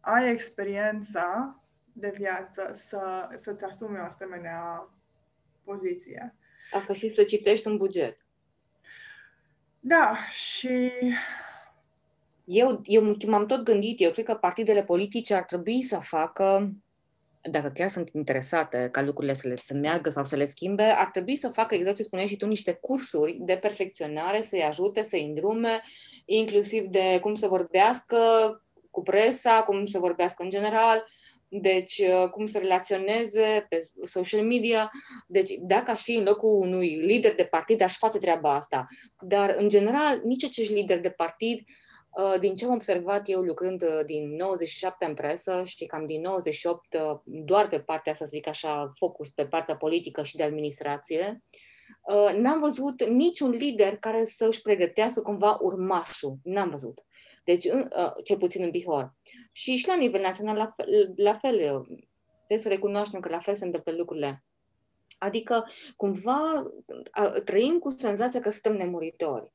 ai 0.00 0.30
experiența 0.30 1.59
de 2.00 2.12
viață 2.16 2.72
să, 2.74 3.28
să-ți 3.34 3.64
asumi 3.64 3.98
o 3.98 4.04
asemenea 4.04 4.88
poziție. 5.64 6.34
Asta 6.70 6.92
și 6.92 7.08
să 7.08 7.22
citești 7.22 7.66
un 7.66 7.76
buget. 7.76 8.26
Da, 9.80 10.16
și... 10.30 10.90
Eu, 12.44 12.80
eu 12.84 13.16
m-am 13.26 13.46
tot 13.46 13.62
gândit, 13.62 14.00
eu 14.00 14.10
cred 14.10 14.24
că 14.24 14.34
partidele 14.34 14.84
politice 14.84 15.34
ar 15.34 15.44
trebui 15.44 15.82
să 15.82 15.98
facă 15.98 16.72
dacă 17.42 17.68
chiar 17.68 17.88
sunt 17.88 18.08
interesate 18.12 18.88
ca 18.92 19.02
lucrurile 19.02 19.34
să, 19.34 19.48
le, 19.48 19.56
să 19.56 19.74
meargă 19.74 20.10
sau 20.10 20.24
să 20.24 20.36
le 20.36 20.44
schimbe, 20.44 20.82
ar 20.82 21.10
trebui 21.10 21.36
să 21.36 21.48
facă, 21.48 21.74
exact 21.74 21.96
ce 21.96 22.02
spuneai 22.02 22.28
și 22.28 22.36
tu, 22.36 22.46
niște 22.46 22.72
cursuri 22.72 23.38
de 23.40 23.56
perfecționare, 23.56 24.42
să-i 24.42 24.62
ajute, 24.62 25.02
să-i 25.02 25.24
îndrume, 25.24 25.82
inclusiv 26.24 26.84
de 26.84 27.18
cum 27.20 27.34
să 27.34 27.46
vorbească 27.46 28.16
cu 28.90 29.02
presa, 29.02 29.62
cum 29.62 29.84
să 29.84 29.98
vorbească 29.98 30.42
în 30.42 30.50
general, 30.50 31.04
deci 31.50 31.98
uh, 31.98 32.28
cum 32.30 32.46
să 32.46 32.58
relaționeze 32.58 33.66
pe 33.68 33.78
social 34.04 34.42
media. 34.42 34.90
Deci 35.26 35.50
dacă 35.60 35.90
aș 35.90 36.02
fi 36.02 36.14
în 36.14 36.24
locul 36.24 36.60
unui 36.60 36.96
lider 36.96 37.34
de 37.34 37.44
partid, 37.44 37.80
aș 37.80 37.96
face 37.96 38.18
treaba 38.18 38.54
asta. 38.54 38.86
Dar, 39.20 39.54
în 39.58 39.68
general, 39.68 40.20
nici 40.24 40.44
acești 40.44 40.72
lideri 40.72 41.02
de 41.02 41.10
partid 41.10 41.62
Uh, 42.10 42.34
din 42.40 42.54
ce 42.54 42.64
am 42.64 42.72
observat 42.72 43.28
eu 43.28 43.40
lucrând 43.40 43.82
uh, 43.82 44.00
din 44.04 44.36
97 44.36 45.04
în 45.04 45.14
presă 45.14 45.62
și 45.64 45.86
cam 45.86 46.06
din 46.06 46.20
98 46.20 46.94
uh, 46.94 47.18
doar 47.24 47.68
pe 47.68 47.80
partea, 47.80 48.14
să 48.14 48.24
zic 48.24 48.46
așa, 48.48 48.90
focus 48.94 49.28
pe 49.28 49.46
partea 49.46 49.76
politică 49.76 50.22
și 50.22 50.36
de 50.36 50.42
administrație, 50.42 51.42
n-am 52.36 52.60
văzut 52.60 53.04
niciun 53.04 53.50
lider 53.50 53.96
care 53.96 54.24
să 54.24 54.46
își 54.46 54.62
pregătească 54.62 55.20
cumva 55.20 55.58
urmașul. 55.60 56.36
N-am 56.42 56.70
văzut. 56.70 57.04
Deci, 57.44 57.66
cel 58.24 58.36
puțin 58.38 58.62
în 58.62 58.70
Bihor. 58.70 59.14
Și 59.52 59.76
și 59.76 59.86
la 59.86 59.96
nivel 59.96 60.20
național, 60.20 60.56
la 60.56 60.72
fel, 60.76 61.12
la 61.16 61.34
fel 61.38 61.56
trebuie 62.36 62.58
să 62.58 62.68
recunoaștem 62.68 63.20
că 63.20 63.28
la 63.28 63.40
fel 63.40 63.54
se 63.54 63.64
întâmplă 63.64 63.92
lucrurile. 63.92 64.44
Adică, 65.18 65.66
cumva, 65.96 66.62
trăim 67.44 67.78
cu 67.78 67.88
senzația 67.88 68.40
că 68.40 68.50
suntem 68.50 68.76
nemuritori. 68.76 69.50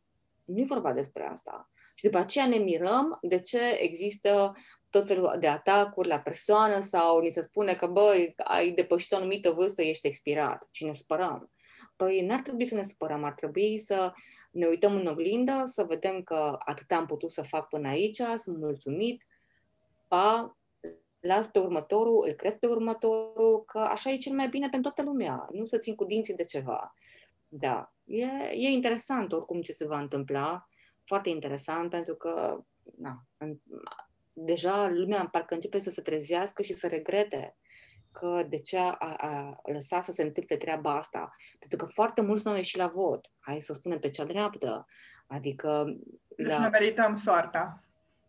Nu 0.45 0.59
e 0.59 0.65
vorba 0.67 0.93
despre 0.93 1.23
asta. 1.23 1.69
Și 1.95 2.03
după 2.03 2.17
aceea 2.17 2.47
ne 2.47 2.57
mirăm 2.57 3.17
de 3.21 3.39
ce 3.39 3.59
există 3.79 4.53
tot 4.89 5.07
felul 5.07 5.35
de 5.39 5.47
atacuri 5.47 6.07
la 6.07 6.19
persoană 6.19 6.79
sau 6.79 7.19
ni 7.19 7.29
se 7.29 7.41
spune 7.41 7.73
că, 7.73 7.87
băi, 7.87 8.33
ai 8.37 8.71
depășit 8.71 9.11
o 9.11 9.15
anumită 9.15 9.51
vârstă, 9.51 9.81
ești 9.81 10.07
expirat 10.07 10.67
și 10.71 10.85
ne 10.85 10.91
spărăm. 10.91 11.51
Păi 11.95 12.25
n-ar 12.25 12.41
trebui 12.41 12.65
să 12.65 12.75
ne 12.75 12.81
spărăm, 12.81 13.23
ar 13.23 13.33
trebui 13.33 13.77
să 13.77 14.13
ne 14.55 14.67
uităm 14.67 14.95
în 14.95 15.05
oglindă, 15.05 15.61
să 15.63 15.83
vedem 15.83 16.21
că 16.21 16.55
atât 16.59 16.91
am 16.91 17.05
putut 17.05 17.31
să 17.31 17.41
fac 17.41 17.67
până 17.67 17.87
aici, 17.87 18.21
sunt 18.35 18.57
mulțumit, 18.57 19.25
pa, 20.07 20.57
las 21.19 21.47
pe 21.47 21.59
următorul, 21.59 22.25
îl 22.27 22.33
cresc 22.33 22.59
pe 22.59 22.67
următorul, 22.67 23.63
că 23.65 23.77
așa 23.79 24.09
e 24.09 24.17
cel 24.17 24.35
mai 24.35 24.47
bine 24.47 24.69
pentru 24.69 24.91
toată 24.91 25.09
lumea, 25.09 25.47
nu 25.51 25.65
să 25.65 25.77
țin 25.77 25.95
cu 25.95 26.05
dinții 26.05 26.35
de 26.35 26.43
ceva. 26.43 26.93
Da, 27.47 27.93
e, 28.05 28.25
e 28.51 28.69
interesant 28.69 29.31
oricum 29.31 29.61
ce 29.61 29.71
se 29.71 29.87
va 29.87 29.99
întâmpla. 29.99 30.69
Foarte 31.03 31.29
interesant 31.29 31.89
pentru 31.89 32.15
că 32.15 32.63
na, 32.97 33.23
în, 33.37 33.57
deja 34.33 34.89
lumea 34.89 35.27
parcă 35.31 35.53
începe 35.53 35.79
să 35.79 35.89
se 35.89 36.01
trezească 36.01 36.61
și 36.61 36.73
să 36.73 36.87
regrete 36.87 37.57
că 38.19 38.45
de 38.49 38.57
ce 38.57 38.77
a, 38.77 38.95
a 38.99 39.61
lăsat 39.63 40.03
să 40.03 40.11
se 40.11 40.23
întâmple 40.23 40.57
treaba 40.57 40.97
asta. 40.97 41.35
Pentru 41.59 41.77
că 41.77 41.85
foarte 41.85 42.21
mulți 42.21 42.41
nu 42.45 42.51
au 42.51 42.57
ieșit 42.57 42.77
la 42.77 42.87
vot. 42.87 43.31
Hai 43.39 43.61
să 43.61 43.73
spunem 43.73 43.99
pe 43.99 44.09
cea 44.09 44.23
dreaptă. 44.23 44.85
Adică... 45.27 45.97
Deci 46.35 46.47
la... 46.47 46.59
ne 46.59 46.67
merităm 46.67 47.15
soarta. 47.15 47.83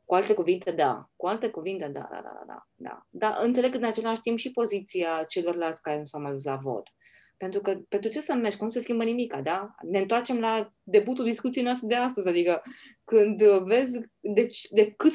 Cu 0.04 0.14
alte 0.14 0.34
cuvinte, 0.34 0.70
da. 0.70 1.10
Cu 1.16 1.26
alte 1.26 1.48
cuvinte, 1.48 1.88
da, 1.88 2.08
da, 2.10 2.20
da, 2.22 2.42
da, 2.46 2.66
da. 2.74 3.06
Dar 3.10 3.38
înțeleg 3.40 3.74
în 3.74 3.84
același 3.84 4.20
timp 4.20 4.38
și 4.38 4.50
poziția 4.50 5.24
celorlalți 5.28 5.82
care 5.82 5.98
nu 5.98 6.04
s-au 6.04 6.20
mai 6.20 6.32
dus 6.32 6.44
la 6.44 6.56
vot. 6.56 6.88
Pentru 7.36 7.60
că 7.60 7.78
pentru 7.88 8.10
ce 8.10 8.20
să 8.20 8.34
mergi? 8.34 8.56
Cum 8.56 8.68
se 8.68 8.80
schimbă 8.80 9.04
nimica, 9.04 9.40
da? 9.40 9.74
Ne 9.82 9.98
întoarcem 9.98 10.40
la 10.40 10.72
debutul 10.82 11.24
discuției 11.24 11.64
noastre 11.64 11.86
de 11.86 11.94
astăzi, 11.94 12.28
adică 12.28 12.62
când 13.04 13.42
vezi 13.42 14.00
de, 14.20 14.48
de 14.70 14.90
cât 14.90 15.12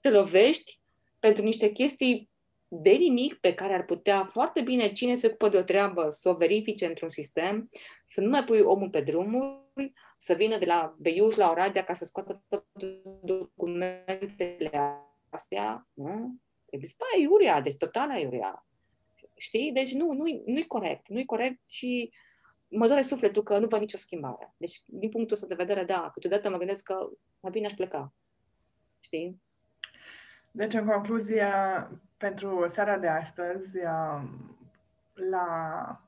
te 0.00 0.10
lovești 0.10 0.80
pentru 1.18 1.42
niște 1.42 1.68
chestii 1.68 2.30
de 2.82 2.90
nimic 2.90 3.34
pe 3.34 3.54
care 3.54 3.74
ar 3.74 3.84
putea 3.84 4.24
foarte 4.24 4.60
bine 4.60 4.92
cine 4.92 5.14
se 5.14 5.26
ocupă 5.26 5.48
de 5.48 5.56
o 5.56 5.62
treabă 5.62 6.10
să 6.10 6.28
o 6.28 6.34
verifice 6.34 6.86
într-un 6.86 7.08
sistem, 7.08 7.70
să 8.08 8.20
nu 8.20 8.28
mai 8.28 8.44
pui 8.44 8.60
omul 8.60 8.90
pe 8.90 9.00
drumuri, 9.00 9.92
să 10.18 10.34
vină 10.34 10.58
de 10.58 10.64
la 10.64 10.94
Beiuș 10.98 11.34
la 11.34 11.50
Oradea 11.50 11.84
ca 11.84 11.94
să 11.94 12.04
scoată 12.04 12.42
toate 12.48 13.02
documentele 13.22 14.70
astea, 15.28 15.88
nu? 15.92 16.34
E 16.70 16.78
dispare 16.78 17.20
iurea, 17.20 17.60
deci 17.60 17.76
total 17.76 18.20
iurea. 18.20 18.66
Știi? 19.34 19.72
Deci 19.72 19.92
nu, 19.92 20.12
nu-i, 20.12 20.42
nu-i 20.46 20.66
corect. 20.66 21.08
Nu-i 21.08 21.24
corect 21.24 21.60
și 21.68 22.12
mă 22.68 22.86
doare 22.86 23.02
sufletul 23.02 23.42
că 23.42 23.58
nu 23.58 23.66
văd 23.66 23.80
nicio 23.80 23.96
schimbare. 23.96 24.54
Deci, 24.56 24.82
din 24.86 25.08
punctul 25.08 25.36
ăsta 25.36 25.46
de 25.46 25.54
vedere, 25.54 25.84
da, 25.84 26.10
câteodată 26.14 26.50
mă 26.50 26.56
gândesc 26.56 26.82
că 26.82 27.08
mai 27.40 27.50
bine 27.50 27.66
aș 27.66 27.72
pleca. 27.72 28.14
Știi? 29.00 29.42
Deci, 30.50 30.74
în 30.74 30.86
concluzie, 30.86 31.48
pentru 32.16 32.66
seara 32.68 32.98
de 32.98 33.08
astăzi, 33.08 33.78
la 35.30 36.00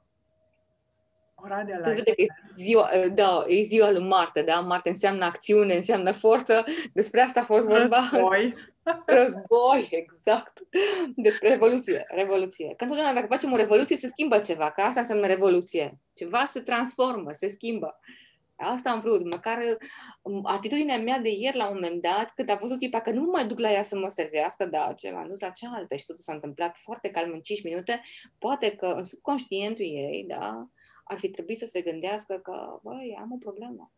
Oradea 1.42 1.78
Se 1.82 1.90
vede 1.90 2.12
că 2.12 2.22
e 2.22 2.26
ziua, 2.54 2.88
da, 3.14 3.44
e 3.46 3.62
ziua 3.62 3.90
lui 3.90 4.08
Marte, 4.08 4.42
da? 4.42 4.60
Marte 4.60 4.88
înseamnă 4.88 5.24
acțiune, 5.24 5.74
înseamnă 5.74 6.12
forță. 6.12 6.64
Despre 6.92 7.20
asta 7.20 7.40
a 7.40 7.44
fost 7.44 7.66
vorba. 7.66 8.08
Război. 8.12 8.54
Război, 9.18 9.88
exact. 9.90 10.58
Despre 11.16 11.48
revoluție. 11.48 12.06
Revoluție. 12.08 12.74
Că 12.76 12.84
întotdeauna 12.84 13.14
dacă 13.14 13.26
facem 13.26 13.52
o 13.52 13.56
revoluție, 13.56 13.96
se 13.96 14.08
schimbă 14.08 14.38
ceva, 14.38 14.70
că 14.70 14.80
asta 14.80 15.00
înseamnă 15.00 15.26
revoluție. 15.26 15.98
Ceva 16.14 16.44
se 16.46 16.60
transformă, 16.60 17.32
se 17.32 17.48
schimbă. 17.48 18.00
Asta 18.58 18.90
am 18.90 19.00
vrut. 19.00 19.30
Măcar 19.30 19.58
um, 20.22 20.40
atitudinea 20.44 20.98
mea 20.98 21.18
de 21.18 21.30
ieri, 21.30 21.56
la 21.56 21.68
un 21.68 21.74
moment 21.74 22.02
dat, 22.02 22.32
când 22.34 22.50
a 22.50 22.54
văzut 22.54 22.78
tipa 22.78 23.00
că 23.00 23.10
nu 23.10 23.20
mă 23.20 23.30
mai 23.30 23.46
duc 23.46 23.58
la 23.58 23.72
ea 23.72 23.82
să 23.82 23.98
mă 23.98 24.08
servească, 24.08 24.66
da, 24.66 24.92
ce 24.96 25.10
m-am 25.10 25.28
dus 25.28 25.40
la 25.40 25.50
cealaltă 25.50 25.96
și 25.96 26.06
totul 26.06 26.22
s-a 26.22 26.32
întâmplat 26.32 26.76
foarte 26.76 27.10
calm 27.10 27.32
în 27.32 27.40
5 27.40 27.62
minute, 27.62 28.02
poate 28.38 28.70
că 28.70 28.86
în 28.86 29.04
subconștientul 29.04 29.84
ei, 29.84 30.24
da, 30.28 30.68
ar 31.04 31.18
fi 31.18 31.28
trebuit 31.28 31.58
să 31.58 31.66
se 31.66 31.80
gândească 31.80 32.34
că, 32.34 32.80
băi, 32.82 33.18
am 33.20 33.32
o 33.32 33.36
problemă. 33.36 33.92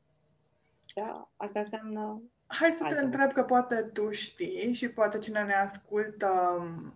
Da, 0.95 1.31
asta 1.37 1.59
înseamnă 1.59 2.23
Hai 2.47 2.71
să 2.71 2.85
te 2.89 3.05
întreb 3.05 3.33
că 3.33 3.43
poate 3.43 3.91
tu 3.93 4.11
știi 4.11 4.73
și 4.73 4.89
poate 4.89 5.19
cine 5.19 5.43
ne 5.43 5.55
ascultă 5.55 6.57
um, 6.61 6.95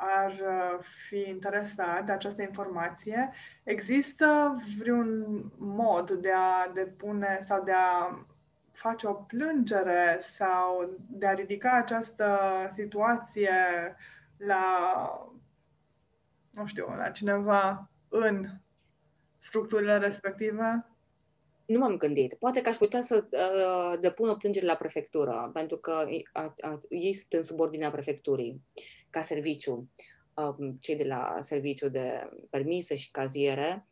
ar 0.00 0.30
uh, 0.30 0.84
fi 1.08 1.28
interesat 1.28 2.04
de 2.04 2.12
această 2.12 2.42
informație. 2.42 3.32
Există 3.62 4.56
vreun 4.78 5.42
mod 5.56 6.10
de 6.10 6.32
a 6.32 6.70
depune 6.74 7.38
sau 7.40 7.62
de 7.62 7.72
a 7.72 8.26
face 8.72 9.06
o 9.06 9.12
plângere 9.12 10.18
sau 10.20 10.96
de 11.08 11.26
a 11.26 11.34
ridica 11.34 11.72
această 11.72 12.38
situație 12.70 13.50
la, 14.36 14.64
nu 16.50 16.66
știu, 16.66 16.94
la 16.96 17.10
cineva 17.10 17.90
în 18.08 18.44
structurile 19.38 19.98
respective? 19.98 20.86
Nu 21.66 21.78
m-am 21.78 21.96
gândit. 21.96 22.34
Poate 22.34 22.60
că 22.60 22.68
aș 22.68 22.76
putea 22.76 23.02
să 23.02 23.24
uh, 23.30 24.00
depun 24.00 24.28
o 24.28 24.34
plângere 24.34 24.66
la 24.66 24.74
prefectură, 24.74 25.50
pentru 25.52 25.76
că 25.76 26.04
uh, 26.06 26.50
uh, 26.70 26.78
ei 26.88 27.12
sunt 27.12 27.32
în 27.32 27.42
subordinea 27.42 27.90
prefecturii 27.90 28.62
ca 29.10 29.22
serviciu, 29.22 29.90
uh, 30.34 30.74
cei 30.80 30.96
de 30.96 31.04
la 31.04 31.36
serviciu 31.40 31.88
de 31.88 32.28
permise 32.50 32.94
și 32.94 33.10
caziere. 33.10 33.84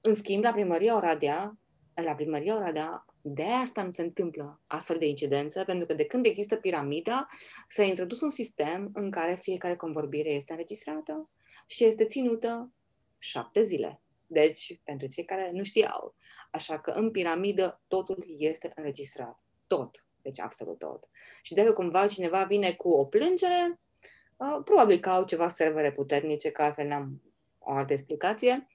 În 0.00 0.14
schimb, 0.14 0.42
la 0.42 0.52
primăria 0.52 0.96
Oradea, 0.96 1.58
la 1.94 2.14
primăria 2.14 2.56
Oradea, 2.56 3.04
de 3.20 3.44
asta 3.44 3.82
nu 3.82 3.92
se 3.92 4.02
întâmplă 4.02 4.60
astfel 4.66 4.98
de 4.98 5.06
incidențe, 5.06 5.62
pentru 5.62 5.86
că 5.86 5.94
de 5.94 6.04
când 6.04 6.26
există 6.26 6.56
piramida, 6.56 7.26
s-a 7.68 7.82
introdus 7.82 8.20
un 8.20 8.30
sistem 8.30 8.90
în 8.94 9.10
care 9.10 9.38
fiecare 9.42 9.76
convorbire 9.76 10.30
este 10.30 10.52
înregistrată 10.52 11.30
și 11.66 11.84
este 11.84 12.04
ținută 12.04 12.72
șapte 13.18 13.62
zile. 13.62 14.02
Deci, 14.26 14.80
pentru 14.84 15.06
cei 15.06 15.24
care 15.24 15.50
nu 15.52 15.62
știau. 15.62 16.14
Așa 16.50 16.80
că 16.80 16.90
în 16.90 17.10
piramidă 17.10 17.82
totul 17.88 18.24
este 18.38 18.72
înregistrat. 18.74 19.38
Tot. 19.66 20.06
Deci 20.22 20.40
absolut 20.40 20.78
tot. 20.78 21.08
Și 21.42 21.54
dacă 21.54 21.72
cumva 21.72 22.06
cineva 22.06 22.44
vine 22.44 22.72
cu 22.72 22.88
o 22.88 23.04
plângere, 23.04 23.68
uh, 23.70 23.76
probabil 24.64 24.98
că 24.98 25.08
au 25.08 25.24
ceva 25.24 25.48
servere 25.48 25.92
puternice, 25.92 26.50
că 26.50 26.62
altfel 26.62 26.86
n-am 26.86 27.22
o 27.58 27.72
altă 27.72 27.92
explicație, 27.92 28.66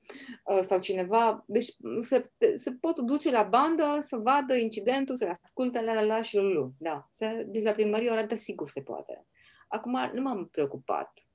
uh, 0.43 0.60
sau 0.62 0.80
cineva, 0.80 1.43
deci 1.47 1.76
se, 2.01 2.32
se 2.55 2.72
pot 2.80 2.99
duce 2.99 3.32
la 3.32 3.43
bandă 3.43 3.97
să 3.99 4.18
vadă 4.18 4.53
incidentul, 4.53 5.16
să-l 5.16 5.39
asculte, 5.43 5.82
la 5.82 5.93
la 5.93 6.01
la 6.01 6.22
și 6.22 6.36
lulu. 6.36 6.74
Da, 6.78 7.07
se, 7.10 7.45
deci 7.47 7.64
la 7.64 7.72
primărie 7.72 8.10
ora 8.10 8.24
de 8.24 8.36
sigur 8.36 8.70
se 8.70 8.82
poate. 8.82 9.26
Acum 9.68 10.10
nu 10.14 10.22
m-am 10.22 10.47
preocupat 10.51 11.30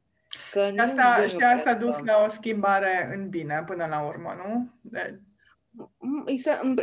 Că 0.51 0.71
nu 0.71 0.83
asta, 0.83 1.27
și 1.27 1.37
asta 1.37 1.71
a 1.71 1.75
dus 1.75 1.99
la 1.99 2.25
o 2.27 2.29
schimbare 2.29 3.11
în 3.15 3.29
bine 3.29 3.63
până 3.67 3.87
la 3.87 4.07
urmă, 4.07 4.35
nu? 4.45 4.71
De... 4.81 5.21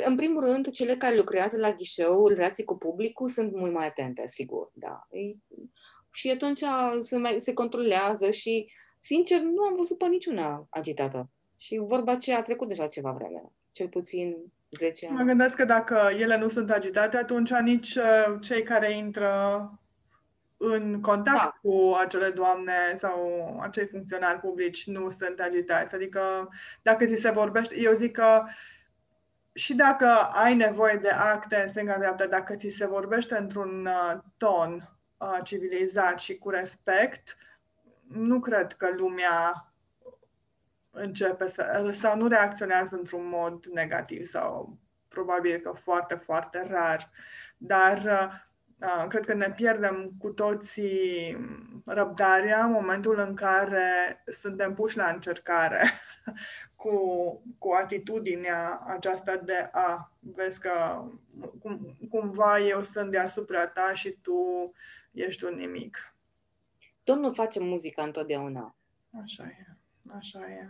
În 0.05 0.15
primul 0.15 0.43
rând, 0.43 0.69
cele 0.69 0.95
care 0.95 1.15
lucrează 1.15 1.57
la 1.57 1.71
ghișeu, 1.71 2.27
relații 2.27 2.63
cu 2.63 2.77
publicul, 2.77 3.29
sunt 3.29 3.55
mult 3.55 3.73
mai 3.73 3.87
atente, 3.87 4.27
sigur, 4.27 4.71
da. 4.73 5.07
Și 6.11 6.29
atunci 6.29 6.63
se, 6.99 7.17
mai, 7.17 7.35
se 7.39 7.53
controlează 7.53 8.31
și, 8.31 8.71
sincer, 8.97 9.39
nu 9.39 9.63
am 9.63 9.75
văzut 9.75 9.97
pe 9.97 10.05
niciuna 10.05 10.67
agitată. 10.69 11.29
Și 11.57 11.77
vorba 11.77 12.11
aceea 12.11 12.37
a 12.37 12.41
trecut 12.41 12.67
deja 12.67 12.87
ceva 12.87 13.11
vreme, 13.11 13.51
cel 13.71 13.87
puțin 13.87 14.35
10 14.77 15.07
ani. 15.07 15.17
Mă 15.17 15.23
gândesc 15.23 15.55
că 15.55 15.65
dacă 15.65 16.09
ele 16.17 16.37
nu 16.37 16.47
sunt 16.47 16.71
agitate, 16.71 17.17
atunci 17.17 17.51
nici 17.51 17.95
uh, 17.95 18.35
cei 18.41 18.63
care 18.63 18.91
intră 18.91 19.69
în 20.57 21.01
contact 21.01 21.37
da. 21.37 21.57
cu 21.61 21.95
acele 21.99 22.29
doamne 22.29 22.73
sau 22.95 23.59
acei 23.61 23.87
funcționari 23.87 24.39
publici 24.39 24.87
nu 24.87 25.09
sunt 25.09 25.39
agitați. 25.39 25.95
Adică 25.95 26.49
dacă 26.81 27.05
ți 27.05 27.21
se 27.21 27.31
vorbește, 27.31 27.79
eu 27.79 27.93
zic 27.93 28.11
că 28.11 28.43
și 29.53 29.75
dacă 29.75 30.05
ai 30.33 30.55
nevoie 30.55 30.99
de 31.01 31.09
acte 31.09 31.61
în 31.61 31.67
stânga-dreapta, 31.67 32.27
dacă 32.27 32.55
ți 32.55 32.67
se 32.67 32.87
vorbește 32.87 33.37
într-un 33.37 33.85
uh, 33.85 34.19
ton 34.37 34.73
uh, 34.73 34.90
civilizat 35.43 36.19
și 36.19 36.37
cu 36.37 36.49
respect, 36.49 37.37
nu 38.07 38.39
cred 38.39 38.73
că 38.73 38.89
lumea 38.97 39.73
începe 40.91 41.47
să, 41.47 41.89
sau 41.91 42.17
nu 42.17 42.27
reacționează 42.27 42.95
într-un 42.95 43.29
mod 43.29 43.65
negativ 43.65 44.25
sau 44.25 44.77
probabil 45.07 45.57
că 45.57 45.71
foarte, 45.71 46.15
foarte 46.15 46.67
rar. 46.69 47.11
Dar 47.57 47.97
uh, 47.97 48.51
Uh, 48.81 49.05
cred 49.07 49.25
că 49.25 49.33
ne 49.33 49.51
pierdem 49.55 50.11
cu 50.19 50.29
toții 50.29 51.37
răbdarea 51.85 52.65
în 52.65 52.71
momentul 52.71 53.19
în 53.19 53.35
care 53.35 54.23
suntem 54.25 54.73
puși 54.73 54.97
la 54.97 55.09
încercare 55.09 55.91
cu, 56.81 56.95
cu 57.57 57.71
atitudinea 57.71 58.83
aceasta 58.87 59.35
de 59.35 59.69
a, 59.71 60.11
vezi 60.19 60.59
că 60.59 61.03
cum, 61.61 61.97
cumva 62.09 62.59
eu 62.59 62.81
sunt 62.81 63.11
deasupra 63.11 63.67
ta 63.67 63.93
și 63.93 64.17
tu 64.21 64.71
ești 65.11 65.43
un 65.43 65.55
nimic. 65.55 66.15
Domnul 67.03 67.33
face 67.33 67.59
muzica 67.59 68.03
întotdeauna. 68.03 68.75
Așa 69.23 69.43
e, 69.43 69.65
așa 70.15 70.39
e. 70.39 70.69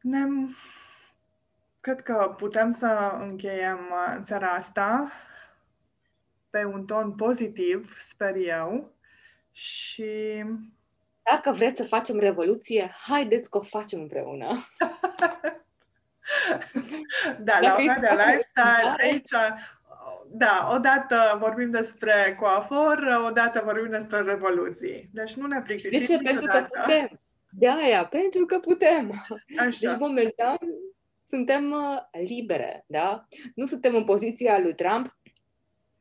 Ne... 0.00 0.24
Cred 1.80 2.02
că 2.02 2.34
putem 2.36 2.70
să 2.70 3.16
încheiem 3.18 3.78
în 4.08 4.18
uh, 4.18 4.24
seara 4.24 4.54
asta 4.54 5.12
pe 6.50 6.64
un 6.64 6.86
ton 6.86 7.14
pozitiv, 7.14 7.96
sper 7.98 8.34
eu. 8.36 8.94
Și 9.52 10.44
dacă 11.22 11.50
vreți 11.50 11.76
să 11.76 11.84
facem 11.84 12.18
revoluție, 12.18 12.94
haideți 13.06 13.50
că 13.50 13.58
o 13.58 13.62
facem 13.62 14.00
împreună. 14.00 14.46
da, 17.46 17.60
la 17.60 17.76
ora 17.78 17.98
de 17.98 18.08
lifestyle, 18.10 18.94
aici, 18.98 19.30
da, 20.28 20.70
odată 20.74 21.36
vorbim 21.40 21.70
despre 21.70 22.36
coafor, 22.40 23.22
odată 23.26 23.62
vorbim 23.64 23.90
despre 23.90 24.20
revoluții. 24.20 25.08
Deci 25.12 25.34
nu 25.34 25.46
ne 25.46 25.62
plictisim 25.62 25.98
De 25.98 26.04
ce? 26.04 26.18
Pentru 26.18 26.46
că 26.46 26.64
putem. 26.80 27.20
De 27.50 27.68
aia, 27.68 28.06
pentru 28.06 28.46
că 28.46 28.58
putem. 28.58 29.10
Așa. 29.58 29.78
Deci, 29.80 29.98
momentan, 29.98 30.58
suntem 31.24 31.70
uh, 31.70 32.22
libere, 32.28 32.84
da? 32.86 33.26
Nu 33.54 33.66
suntem 33.66 33.94
în 33.94 34.04
poziția 34.04 34.58
lui 34.58 34.74
Trump, 34.74 35.18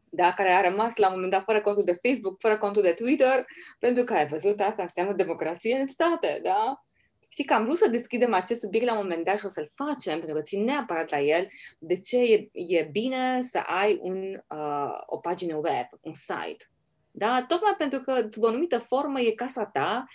da, 0.10 0.34
care 0.34 0.50
a 0.50 0.70
rămas 0.70 0.96
la 0.96 1.08
un 1.08 1.14
moment 1.14 1.32
dat 1.32 1.44
fără 1.44 1.62
contul 1.62 1.84
de 1.84 2.00
Facebook, 2.08 2.40
fără 2.40 2.58
contul 2.58 2.82
de 2.82 2.92
Twitter, 2.92 3.46
pentru 3.80 4.04
că 4.04 4.14
ai 4.14 4.28
văzut 4.28 4.60
asta 4.60 4.82
înseamnă 4.82 5.14
democrație 5.14 5.76
în 5.80 5.88
state, 5.88 6.40
da? 6.44 6.86
Știi 7.34 7.46
că 7.46 7.54
am 7.54 7.64
vrut 7.64 7.78
să 7.78 7.90
deschidem 7.90 8.34
acest 8.34 8.60
subiect 8.60 8.86
la 8.86 8.92
un 8.92 9.02
moment 9.02 9.24
dat 9.24 9.40
și 9.40 9.46
o 9.46 9.50
să-l 9.50 9.70
facem, 9.76 10.18
pentru 10.18 10.36
că 10.36 10.42
țin 10.42 10.64
neapărat 10.64 11.10
la 11.10 11.20
el, 11.20 11.48
de 11.80 12.00
ce 12.00 12.18
e, 12.18 12.50
e 12.52 12.90
bine 12.92 13.42
să 13.42 13.58
ai 13.58 14.00
un, 14.02 14.44
uh, 14.50 15.02
o 15.06 15.18
pagină 15.18 15.56
web, 15.56 15.88
un 16.02 16.14
site. 16.14 16.70
Da? 17.12 17.46
Tocmai 17.48 17.76
pentru 17.78 18.00
că, 18.00 18.28
sub 18.32 18.44
o 18.44 18.48
anumită 18.48 18.78
formă, 18.78 19.20
e 19.20 19.32
casa 19.32 19.66
ta 19.66 20.08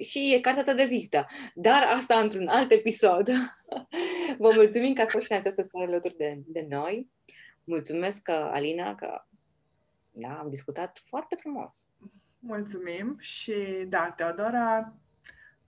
și 0.00 0.34
e 0.34 0.40
cartea 0.40 0.62
ta 0.62 0.74
de 0.74 0.84
vizită. 0.84 1.26
Dar 1.54 1.82
asta 1.82 2.20
într-un 2.20 2.48
alt 2.48 2.70
episod. 2.70 3.28
Vă 4.38 4.52
mulțumim 4.54 4.94
că 4.94 5.00
ați 5.00 5.10
fost 5.10 5.24
și 5.24 5.32
în 5.32 5.38
această 5.38 5.62
seară 5.62 5.90
alături 5.90 6.16
de, 6.16 6.38
de 6.46 6.66
noi. 6.68 7.10
Mulțumesc, 7.64 8.28
Alina, 8.28 8.94
că 8.94 9.24
da, 10.10 10.38
am 10.38 10.48
discutat 10.48 11.00
foarte 11.04 11.34
frumos. 11.34 11.88
Mulțumim 12.38 13.16
și 13.20 13.54
da, 13.88 14.14
Teodora, 14.16 14.94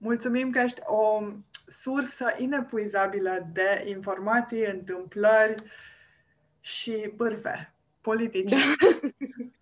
mulțumim 0.05 0.50
că 0.50 0.59
ești 0.59 0.80
o 0.84 1.22
sursă 1.66 2.34
inepuizabilă 2.38 3.48
de 3.52 3.84
informații, 3.86 4.64
întâmplări 4.64 5.62
și 6.61 7.12
bârfe 7.16 7.74
politice. 8.00 8.57
Da. 8.57 9.09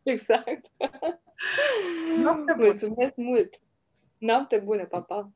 exact. 0.12 0.70
Noapte 2.22 2.53
bună. 2.53 2.66
Mulțumesc 2.66 3.16
mult! 3.16 3.61
Noapte 4.18 4.59
bună, 4.59 4.84
papa! 4.84 5.30